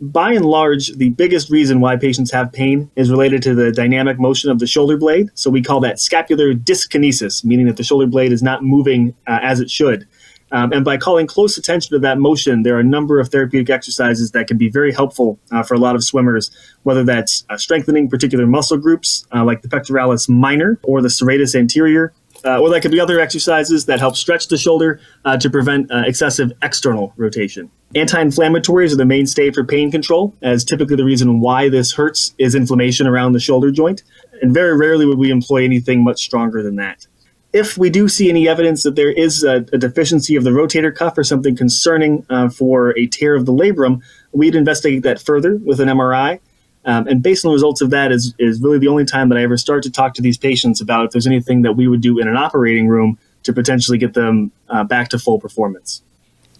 By 0.00 0.32
and 0.34 0.44
large, 0.44 0.92
the 0.96 1.08
biggest 1.08 1.50
reason 1.50 1.80
why 1.80 1.96
patients 1.96 2.30
have 2.32 2.52
pain 2.52 2.90
is 2.96 3.10
related 3.10 3.42
to 3.44 3.54
the 3.54 3.72
dynamic 3.72 4.20
motion 4.20 4.50
of 4.50 4.58
the 4.58 4.66
shoulder 4.66 4.96
blade. 4.96 5.30
So 5.34 5.50
we 5.50 5.62
call 5.62 5.80
that 5.80 5.98
scapular 5.98 6.52
dyskinesis, 6.52 7.44
meaning 7.44 7.66
that 7.66 7.78
the 7.78 7.82
shoulder 7.82 8.06
blade 8.06 8.30
is 8.30 8.42
not 8.42 8.62
moving 8.62 9.14
uh, 9.26 9.38
as 9.42 9.58
it 9.58 9.70
should. 9.70 10.06
Um, 10.50 10.72
and 10.72 10.84
by 10.84 10.96
calling 10.96 11.26
close 11.26 11.58
attention 11.58 11.90
to 11.94 11.98
that 12.00 12.18
motion, 12.18 12.62
there 12.62 12.76
are 12.76 12.80
a 12.80 12.84
number 12.84 13.20
of 13.20 13.28
therapeutic 13.28 13.70
exercises 13.70 14.30
that 14.32 14.46
can 14.46 14.56
be 14.56 14.68
very 14.68 14.92
helpful 14.92 15.38
uh, 15.50 15.62
for 15.62 15.74
a 15.74 15.78
lot 15.78 15.94
of 15.94 16.02
swimmers, 16.02 16.50
whether 16.84 17.04
that's 17.04 17.44
uh, 17.50 17.56
strengthening 17.56 18.08
particular 18.08 18.46
muscle 18.46 18.78
groups 18.78 19.26
uh, 19.34 19.44
like 19.44 19.62
the 19.62 19.68
pectoralis 19.68 20.28
minor 20.28 20.78
or 20.82 21.02
the 21.02 21.08
serratus 21.08 21.54
anterior, 21.54 22.12
uh, 22.44 22.60
or 22.60 22.70
that 22.70 22.80
could 22.80 22.90
be 22.90 23.00
other 23.00 23.20
exercises 23.20 23.86
that 23.86 23.98
help 23.98 24.16
stretch 24.16 24.48
the 24.48 24.56
shoulder 24.56 25.00
uh, 25.24 25.36
to 25.36 25.50
prevent 25.50 25.90
uh, 25.90 26.02
excessive 26.06 26.52
external 26.62 27.12
rotation. 27.16 27.70
Anti 27.94 28.22
inflammatories 28.22 28.92
are 28.92 28.96
the 28.96 29.04
mainstay 29.04 29.50
for 29.50 29.64
pain 29.64 29.90
control, 29.90 30.34
as 30.42 30.64
typically 30.64 30.96
the 30.96 31.04
reason 31.04 31.40
why 31.40 31.68
this 31.68 31.92
hurts 31.92 32.34
is 32.38 32.54
inflammation 32.54 33.06
around 33.06 33.32
the 33.32 33.40
shoulder 33.40 33.70
joint. 33.70 34.02
And 34.40 34.54
very 34.54 34.76
rarely 34.76 35.04
would 35.04 35.18
we 35.18 35.30
employ 35.30 35.64
anything 35.64 36.04
much 36.04 36.22
stronger 36.22 36.62
than 36.62 36.76
that 36.76 37.06
if 37.52 37.78
we 37.78 37.90
do 37.90 38.08
see 38.08 38.28
any 38.28 38.48
evidence 38.48 38.82
that 38.82 38.94
there 38.94 39.10
is 39.10 39.42
a, 39.42 39.56
a 39.72 39.78
deficiency 39.78 40.36
of 40.36 40.44
the 40.44 40.50
rotator 40.50 40.94
cuff 40.94 41.16
or 41.16 41.24
something 41.24 41.56
concerning 41.56 42.26
uh, 42.28 42.48
for 42.48 42.96
a 42.98 43.06
tear 43.06 43.34
of 43.34 43.46
the 43.46 43.52
labrum, 43.52 44.02
we'd 44.32 44.54
investigate 44.54 45.02
that 45.02 45.20
further 45.20 45.56
with 45.56 45.80
an 45.80 45.88
MRI. 45.88 46.40
Um, 46.84 47.06
and 47.06 47.22
based 47.22 47.44
on 47.44 47.50
the 47.50 47.54
results 47.54 47.80
of 47.80 47.90
that 47.90 48.12
is, 48.12 48.34
is 48.38 48.60
really 48.62 48.78
the 48.78 48.88
only 48.88 49.04
time 49.04 49.28
that 49.30 49.38
I 49.38 49.42
ever 49.42 49.56
start 49.56 49.82
to 49.84 49.90
talk 49.90 50.14
to 50.14 50.22
these 50.22 50.38
patients 50.38 50.80
about 50.80 51.06
if 51.06 51.10
there's 51.10 51.26
anything 51.26 51.62
that 51.62 51.72
we 51.72 51.88
would 51.88 52.00
do 52.00 52.18
in 52.18 52.28
an 52.28 52.36
operating 52.36 52.88
room 52.88 53.18
to 53.42 53.52
potentially 53.52 53.98
get 53.98 54.14
them 54.14 54.52
uh, 54.68 54.84
back 54.84 55.08
to 55.10 55.18
full 55.18 55.38
performance. 55.38 56.02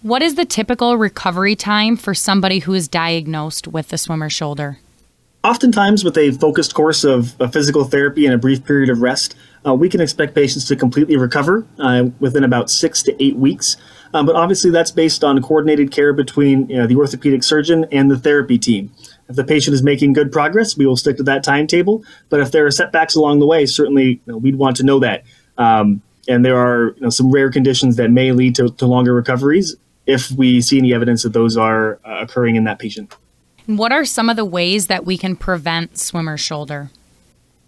What 0.01 0.21
is 0.21 0.35
the 0.35 0.45
typical 0.45 0.97
recovery 0.97 1.55
time 1.55 1.97
for 1.97 2.13
somebody 2.13 2.59
who 2.59 2.73
is 2.73 2.87
diagnosed 2.87 3.67
with 3.67 3.89
the 3.89 3.97
swimmer 3.97 4.29
shoulder? 4.29 4.79
Oftentimes, 5.49 6.03
with 6.03 6.15
a 6.15 6.29
focused 6.29 6.75
course 6.75 7.03
of, 7.03 7.35
physical 7.51 7.83
therapy 7.83 8.27
and 8.27 8.35
a 8.35 8.37
brief 8.37 8.63
period 8.63 8.87
of 8.87 9.01
rest, 9.01 9.35
uh, 9.65 9.73
we 9.73 9.89
can 9.89 9.99
expect 9.99 10.35
patients 10.35 10.65
to 10.67 10.75
completely 10.75 11.17
recover 11.17 11.65
uh, 11.79 12.05
within 12.19 12.43
about 12.43 12.69
six 12.69 13.01
to 13.01 13.23
eight 13.23 13.35
weeks. 13.35 13.75
Um, 14.13 14.27
but 14.27 14.35
obviously, 14.35 14.69
that's 14.69 14.91
based 14.91 15.23
on 15.23 15.41
coordinated 15.41 15.89
care 15.89 16.13
between 16.13 16.69
you 16.69 16.77
know, 16.77 16.85
the 16.85 16.95
orthopedic 16.95 17.41
surgeon 17.41 17.87
and 17.91 18.11
the 18.11 18.19
therapy 18.19 18.59
team. 18.59 18.91
If 19.27 19.37
the 19.37 19.43
patient 19.43 19.73
is 19.73 19.81
making 19.81 20.13
good 20.13 20.31
progress, 20.31 20.77
we 20.77 20.85
will 20.85 20.95
stick 20.95 21.17
to 21.17 21.23
that 21.23 21.43
timetable. 21.43 22.03
But 22.29 22.41
if 22.41 22.51
there 22.51 22.67
are 22.67 22.71
setbacks 22.71 23.15
along 23.15 23.39
the 23.39 23.47
way, 23.47 23.65
certainly 23.65 24.05
you 24.05 24.19
know, 24.27 24.37
we'd 24.37 24.55
want 24.55 24.77
to 24.77 24.83
know 24.83 24.99
that. 24.99 25.23
Um, 25.57 26.03
and 26.27 26.45
there 26.45 26.59
are 26.59 26.93
you 26.93 27.01
know, 27.01 27.09
some 27.09 27.31
rare 27.31 27.49
conditions 27.49 27.95
that 27.95 28.11
may 28.11 28.33
lead 28.33 28.53
to, 28.57 28.69
to, 28.69 28.85
longer 28.85 29.15
recoveries 29.15 29.75
if 30.05 30.29
we 30.29 30.61
see 30.61 30.77
any 30.77 30.93
evidence 30.93 31.23
that 31.23 31.33
those 31.33 31.57
are 31.57 31.99
uh, 32.05 32.19
occurring 32.21 32.55
in 32.55 32.65
that 32.65 32.77
patient. 32.77 33.15
What 33.69 33.91
are 33.91 34.03
some 34.03 34.29
of 34.29 34.35
the 34.35 34.45
ways 34.45 34.87
that 34.87 35.05
we 35.05 35.15
can 35.15 35.35
prevent 35.35 35.99
swimmer 35.99 36.37
shoulder? 36.37 36.89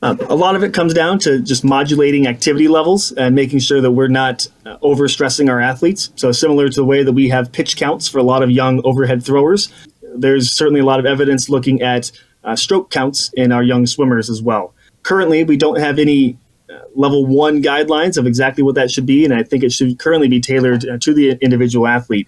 Um, 0.02 0.20
a 0.22 0.34
lot 0.34 0.56
of 0.56 0.64
it 0.64 0.74
comes 0.74 0.96
down 0.96 1.20
to 1.20 1.40
just 1.40 1.64
modulating 1.64 2.26
activity 2.26 2.68
levels 2.68 3.12
and 3.12 3.36
making 3.36 3.60
sure 3.60 3.82
that 3.82 3.92
we're 3.92 4.08
not 4.08 4.48
uh, 4.66 4.78
overstressing 4.80 5.48
our 5.48 5.60
athletes. 5.60 6.12
So, 6.16 6.32
similar 6.32 6.70
to 6.70 6.76
the 6.76 6.84
way 6.84 7.04
that 7.04 7.12
we 7.12 7.30
have 7.30 7.52
pitch 7.52 7.78
counts 7.78 8.08
for 8.08 8.18
a 8.18 8.24
lot 8.24 8.42
of 8.42 8.50
young 8.50 8.82
overhead 8.84 9.24
throwers, 9.24 9.72
there's 10.16 10.52
certainly 10.52 10.80
a 10.80 10.86
lot 10.86 11.00
of 11.00 11.06
evidence 11.06 11.50
looking 11.50 11.84
at 11.84 12.12
uh, 12.44 12.56
stroke 12.56 12.90
counts 12.90 13.30
in 13.34 13.52
our 13.52 13.62
young 13.62 13.86
swimmers 13.86 14.28
as 14.28 14.42
well. 14.42 14.74
Currently, 15.04 15.44
we 15.44 15.56
don't 15.56 15.78
have 15.78 16.00
any 16.00 16.36
uh, 16.68 16.80
level 16.96 17.28
one 17.28 17.62
guidelines 17.62 18.18
of 18.18 18.26
exactly 18.26 18.64
what 18.64 18.74
that 18.74 18.90
should 18.90 19.06
be, 19.06 19.24
and 19.24 19.36
I 19.36 19.44
think 19.44 19.64
it 19.64 19.72
should 19.72 20.00
currently 20.00 20.30
be 20.30 20.42
tailored 20.42 20.84
uh, 20.84 20.98
to 20.98 21.14
the 21.14 21.38
individual 21.42 21.86
athlete. 21.86 22.28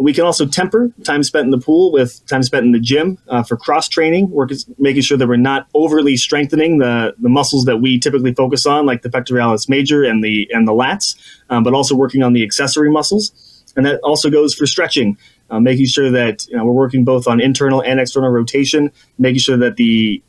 We 0.00 0.12
can 0.12 0.24
also 0.24 0.46
temper 0.46 0.90
time 1.04 1.22
spent 1.22 1.44
in 1.44 1.50
the 1.50 1.58
pool 1.58 1.92
with 1.92 2.24
time 2.26 2.42
spent 2.42 2.64
in 2.64 2.72
the 2.72 2.80
gym 2.80 3.18
uh, 3.28 3.42
for 3.42 3.56
cross 3.56 3.88
training, 3.88 4.30
work, 4.30 4.50
making 4.78 5.02
sure 5.02 5.18
that 5.18 5.26
we're 5.26 5.36
not 5.36 5.66
overly 5.74 6.16
strengthening 6.16 6.78
the, 6.78 7.14
the 7.18 7.28
muscles 7.28 7.64
that 7.64 7.78
we 7.78 7.98
typically 7.98 8.32
focus 8.32 8.64
on, 8.66 8.86
like 8.86 9.02
the 9.02 9.08
pectoralis 9.08 9.68
major 9.68 10.04
and 10.04 10.22
the 10.22 10.48
and 10.52 10.68
the 10.68 10.72
lats, 10.72 11.16
um, 11.50 11.64
but 11.64 11.74
also 11.74 11.94
working 11.94 12.22
on 12.22 12.32
the 12.32 12.42
accessory 12.44 12.90
muscles. 12.90 13.32
And 13.76 13.86
that 13.86 14.00
also 14.02 14.30
goes 14.30 14.54
for 14.54 14.66
stretching, 14.66 15.18
uh, 15.50 15.60
making 15.60 15.86
sure 15.86 16.10
that 16.10 16.46
you 16.48 16.56
know, 16.56 16.64
we're 16.64 16.72
working 16.72 17.04
both 17.04 17.26
on 17.28 17.40
internal 17.40 17.82
and 17.82 18.00
external 18.00 18.30
rotation, 18.30 18.90
making 19.18 19.40
sure 19.40 19.56
that 19.56 19.76
the 19.76 20.22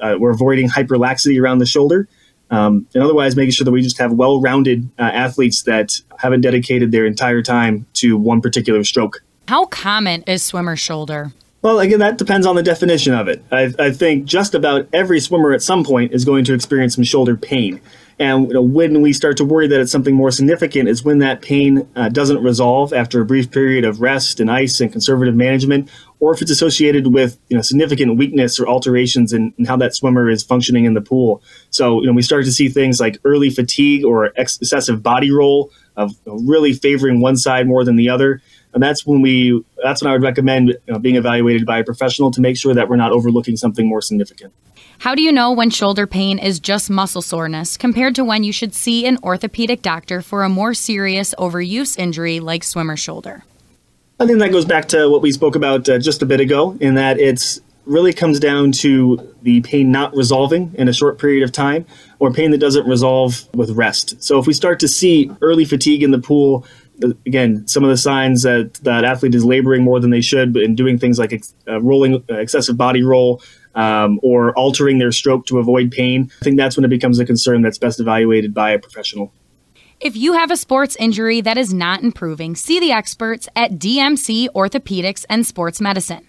uh, 0.00 0.16
we're 0.18 0.30
avoiding 0.30 0.68
hyperlaxity 0.68 1.40
around 1.40 1.58
the 1.58 1.66
shoulder, 1.66 2.08
um, 2.50 2.86
and 2.94 3.02
otherwise 3.02 3.36
making 3.36 3.52
sure 3.52 3.64
that 3.64 3.70
we 3.70 3.82
just 3.82 3.98
have 3.98 4.12
well-rounded 4.12 4.88
uh, 4.98 5.02
athletes 5.02 5.62
that 5.62 6.00
haven't 6.18 6.40
dedicated 6.40 6.92
their 6.92 7.06
entire 7.06 7.42
time 7.42 7.86
to 7.94 8.16
one 8.16 8.40
particular 8.40 8.84
stroke. 8.84 9.22
How 9.48 9.66
common 9.66 10.22
is 10.26 10.42
swimmer 10.42 10.76
shoulder? 10.76 11.32
Well, 11.62 11.80
again, 11.80 11.98
that 11.98 12.16
depends 12.16 12.46
on 12.46 12.56
the 12.56 12.62
definition 12.62 13.12
of 13.12 13.28
it. 13.28 13.44
I, 13.52 13.72
I, 13.78 13.90
think 13.90 14.24
just 14.24 14.54
about 14.54 14.88
every 14.94 15.20
swimmer 15.20 15.52
at 15.52 15.60
some 15.60 15.84
point 15.84 16.12
is 16.12 16.24
going 16.24 16.44
to 16.46 16.54
experience 16.54 16.94
some 16.94 17.04
shoulder 17.04 17.36
pain. 17.36 17.82
And 18.18 18.48
you 18.48 18.54
know, 18.54 18.62
when 18.62 19.02
we 19.02 19.12
start 19.12 19.36
to 19.38 19.44
worry 19.44 19.66
that 19.66 19.78
it's 19.78 19.92
something 19.92 20.14
more 20.14 20.30
significant 20.30 20.88
is 20.88 21.04
when 21.04 21.18
that 21.18 21.42
pain 21.42 21.86
uh, 21.96 22.08
doesn't 22.08 22.42
resolve 22.42 22.94
after 22.94 23.20
a 23.20 23.26
brief 23.26 23.50
period 23.50 23.84
of 23.84 24.00
rest 24.00 24.40
and 24.40 24.50
ice 24.50 24.80
and 24.80 24.90
conservative 24.90 25.34
management, 25.34 25.90
or 26.20 26.34
if 26.34 26.42
it's 26.42 26.50
associated 26.50 27.08
with 27.12 27.38
you 27.48 27.56
know 27.56 27.62
significant 27.62 28.16
weakness 28.16 28.60
or 28.60 28.68
alterations 28.68 29.32
in, 29.32 29.52
in 29.58 29.64
how 29.64 29.76
that 29.76 29.94
swimmer 29.94 30.30
is 30.30 30.42
functioning 30.42 30.84
in 30.84 30.94
the 30.94 31.00
pool. 31.00 31.42
So 31.70 32.00
you 32.00 32.06
know 32.06 32.12
we 32.12 32.22
start 32.22 32.44
to 32.44 32.52
see 32.52 32.68
things 32.68 33.00
like 33.00 33.18
early 33.24 33.50
fatigue 33.50 34.04
or 34.04 34.32
ex- 34.36 34.58
excessive 34.58 35.02
body 35.02 35.32
roll 35.32 35.70
of 35.96 36.14
really 36.26 36.72
favoring 36.72 37.20
one 37.20 37.36
side 37.36 37.66
more 37.66 37.84
than 37.84 37.96
the 37.96 38.08
other. 38.08 38.40
And 38.72 38.82
that's 38.82 39.04
when 39.04 39.20
we 39.20 39.64
that's 39.82 40.02
when 40.02 40.10
I 40.10 40.12
would 40.12 40.22
recommend 40.22 40.68
you 40.68 40.78
know, 40.86 40.98
being 40.98 41.16
evaluated 41.16 41.66
by 41.66 41.78
a 41.78 41.84
professional 41.84 42.30
to 42.30 42.40
make 42.40 42.56
sure 42.56 42.74
that 42.74 42.88
we're 42.88 42.96
not 42.96 43.10
overlooking 43.10 43.56
something 43.56 43.88
more 43.88 44.00
significant. 44.00 44.52
How 44.98 45.14
do 45.14 45.22
you 45.22 45.32
know 45.32 45.50
when 45.50 45.70
shoulder 45.70 46.06
pain 46.06 46.38
is 46.38 46.60
just 46.60 46.90
muscle 46.90 47.22
soreness 47.22 47.76
compared 47.78 48.14
to 48.16 48.24
when 48.24 48.44
you 48.44 48.52
should 48.52 48.74
see 48.74 49.06
an 49.06 49.18
orthopedic 49.22 49.80
doctor 49.80 50.20
for 50.20 50.44
a 50.44 50.48
more 50.48 50.74
serious 50.74 51.34
overuse 51.38 51.98
injury 51.98 52.38
like 52.38 52.62
swimmer 52.62 52.96
shoulder? 52.96 53.42
I 54.20 54.26
think 54.26 54.38
that 54.40 54.52
goes 54.52 54.66
back 54.66 54.86
to 54.88 55.08
what 55.08 55.22
we 55.22 55.32
spoke 55.32 55.56
about 55.56 55.88
uh, 55.88 55.98
just 55.98 56.20
a 56.20 56.26
bit 56.26 56.40
ago, 56.40 56.76
in 56.78 56.94
that 56.96 57.18
it's 57.18 57.58
really 57.86 58.12
comes 58.12 58.38
down 58.38 58.70
to 58.70 59.34
the 59.40 59.62
pain 59.62 59.90
not 59.90 60.14
resolving 60.14 60.74
in 60.74 60.88
a 60.88 60.92
short 60.92 61.18
period 61.18 61.42
of 61.42 61.52
time 61.52 61.86
or 62.18 62.30
pain 62.30 62.50
that 62.50 62.58
doesn't 62.58 62.86
resolve 62.86 63.48
with 63.54 63.70
rest. 63.70 64.22
So 64.22 64.38
if 64.38 64.46
we 64.46 64.52
start 64.52 64.78
to 64.80 64.88
see 64.88 65.30
early 65.40 65.64
fatigue 65.64 66.02
in 66.02 66.10
the 66.10 66.18
pool, 66.18 66.66
again, 67.24 67.66
some 67.66 67.82
of 67.82 67.88
the 67.88 67.96
signs 67.96 68.42
that 68.42 68.74
that 68.82 69.04
athlete 69.04 69.34
is 69.34 69.42
laboring 69.42 69.82
more 69.82 69.98
than 70.00 70.10
they 70.10 70.20
should 70.20 70.54
and 70.54 70.76
doing 70.76 70.98
things 70.98 71.18
like 71.18 71.32
ex- 71.32 71.54
uh, 71.66 71.80
rolling 71.80 72.22
uh, 72.30 72.34
excessive 72.34 72.76
body 72.76 73.02
roll, 73.02 73.40
um, 73.74 74.20
or 74.22 74.52
altering 74.52 74.98
their 74.98 75.12
stroke 75.12 75.46
to 75.46 75.58
avoid 75.58 75.90
pain, 75.90 76.30
I 76.42 76.44
think 76.44 76.58
that's 76.58 76.76
when 76.76 76.84
it 76.84 76.88
becomes 76.88 77.18
a 77.20 77.24
concern 77.24 77.62
that's 77.62 77.78
best 77.78 78.00
evaluated 78.00 78.52
by 78.52 78.72
a 78.72 78.78
professional. 78.78 79.32
If 80.00 80.16
you 80.16 80.32
have 80.32 80.50
a 80.50 80.56
sports 80.56 80.96
injury 80.96 81.42
that 81.42 81.58
is 81.58 81.74
not 81.74 82.02
improving, 82.02 82.56
see 82.56 82.80
the 82.80 82.90
experts 82.90 83.50
at 83.54 83.72
DMC 83.72 84.48
Orthopedics 84.54 85.26
and 85.28 85.46
Sports 85.46 85.78
Medicine. 85.78 86.26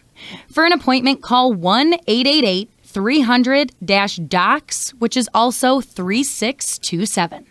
For 0.51 0.65
an 0.65 0.74
appointment, 0.74 1.22
call 1.22 1.53
1 1.53 1.93
888 2.05 2.69
300 2.84 3.72
DOCS, 3.82 4.89
which 4.99 5.15
is 5.15 5.30
also 5.34 5.80
3627. 5.80 7.45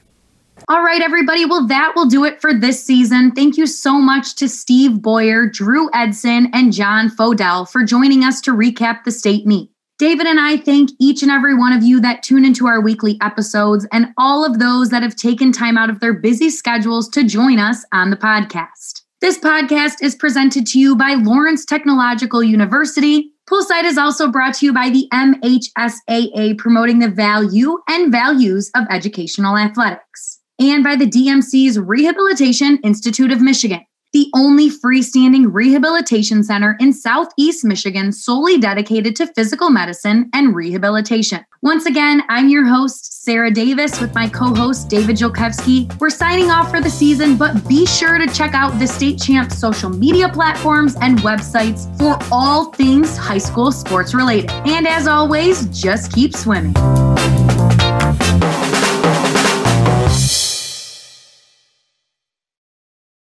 All 0.69 0.83
right, 0.83 1.01
everybody. 1.01 1.47
Well, 1.47 1.67
that 1.69 1.95
will 1.97 2.05
do 2.05 2.25
it 2.25 2.39
for 2.39 2.53
this 2.53 2.85
season. 2.85 3.33
Thank 3.33 3.57
you 3.57 3.67
so 3.67 3.95
much 3.95 4.35
to 4.37 4.47
Steve 4.47 5.01
Boyer, 5.01 5.47
Drew 5.47 5.89
Edson, 5.95 6.51
and 6.53 6.71
John 6.71 7.09
Fodell 7.09 7.67
for 7.67 7.83
joining 7.83 8.25
us 8.25 8.43
to 8.43 8.51
recap 8.51 9.05
the 9.05 9.11
state 9.11 9.47
meet. 9.47 9.71
David 10.01 10.27
and 10.27 10.41
I 10.41 10.57
thank 10.57 10.93
each 10.99 11.21
and 11.21 11.31
every 11.31 11.55
one 11.55 11.75
of 11.75 11.83
you 11.83 12.01
that 12.01 12.23
tune 12.23 12.47
into 12.47 12.67
our 12.67 12.81
weekly 12.81 13.19
episodes 13.21 13.87
and 13.93 14.07
all 14.17 14.47
of 14.47 14.59
those 14.59 14.89
that 14.89 15.03
have 15.03 15.15
taken 15.15 15.53
time 15.53 15.77
out 15.77 15.91
of 15.91 16.01
their 16.01 16.15
busy 16.15 16.49
schedules 16.49 17.07
to 17.11 17.23
join 17.23 17.59
us 17.59 17.85
on 17.93 18.09
the 18.09 18.17
podcast. 18.17 19.03
This 19.21 19.39
podcast 19.39 20.03
is 20.03 20.15
presented 20.15 20.67
to 20.69 20.79
you 20.79 20.97
by 20.97 21.17
Lawrence 21.17 21.67
Technological 21.67 22.43
University. 22.43 23.31
Poolside 23.47 23.85
is 23.85 23.99
also 23.99 24.31
brought 24.31 24.55
to 24.55 24.65
you 24.65 24.73
by 24.73 24.89
the 24.89 25.07
MHSAA, 25.13 26.57
promoting 26.57 27.01
the 27.01 27.11
value 27.11 27.77
and 27.87 28.11
values 28.11 28.71
of 28.75 28.87
educational 28.89 29.59
athletics. 29.59 30.41
and 30.59 30.83
by 30.83 30.97
the 30.97 31.07
DMC's 31.07 31.79
Rehabilitation 31.79 32.79
Institute 32.83 33.33
of 33.33 33.43
Michigan 33.43 33.85
the 34.13 34.31
only 34.35 34.69
freestanding 34.71 35.47
rehabilitation 35.53 36.43
center 36.43 36.77
in 36.81 36.93
Southeast 36.93 37.65
Michigan 37.65 38.13
solely 38.13 38.59
dedicated 38.59 39.15
to 39.17 39.27
physical 39.29 39.71
medicine 39.71 40.29
and 40.33 40.55
rehabilitation. 40.55 41.45
Once 41.63 41.87
again, 41.87 42.23
I'm 42.29 42.49
your 42.49 42.65
host, 42.65 43.23
Sarah 43.23 43.51
Davis, 43.51 44.01
with 44.01 44.15
my 44.15 44.29
co 44.29 44.55
host, 44.55 44.89
David 44.89 45.17
Jolkowski. 45.17 45.95
We're 46.01 46.11
signing 46.11 46.51
off 46.51 46.71
for 46.71 46.81
the 46.81 46.91
season, 46.91 47.37
but 47.37 47.69
be 47.69 47.87
sure 47.87 48.19
to 48.19 48.27
check 48.27 48.55
out 48.55 48.79
the 48.79 48.87
State 48.87 49.21
Champ's 49.21 49.59
social 49.59 49.91
media 49.91 50.29
platforms 50.29 50.97
and 51.01 51.19
websites 51.19 51.87
for 51.99 52.19
all 52.33 52.73
things 52.73 53.17
high 53.17 53.39
school 53.39 53.71
sports 53.71 54.15
related. 54.15 54.51
And 54.67 54.89
as 54.89 55.07
always, 55.07 55.67
just 55.67 56.13
keep 56.13 56.35
swimming. 56.35 56.75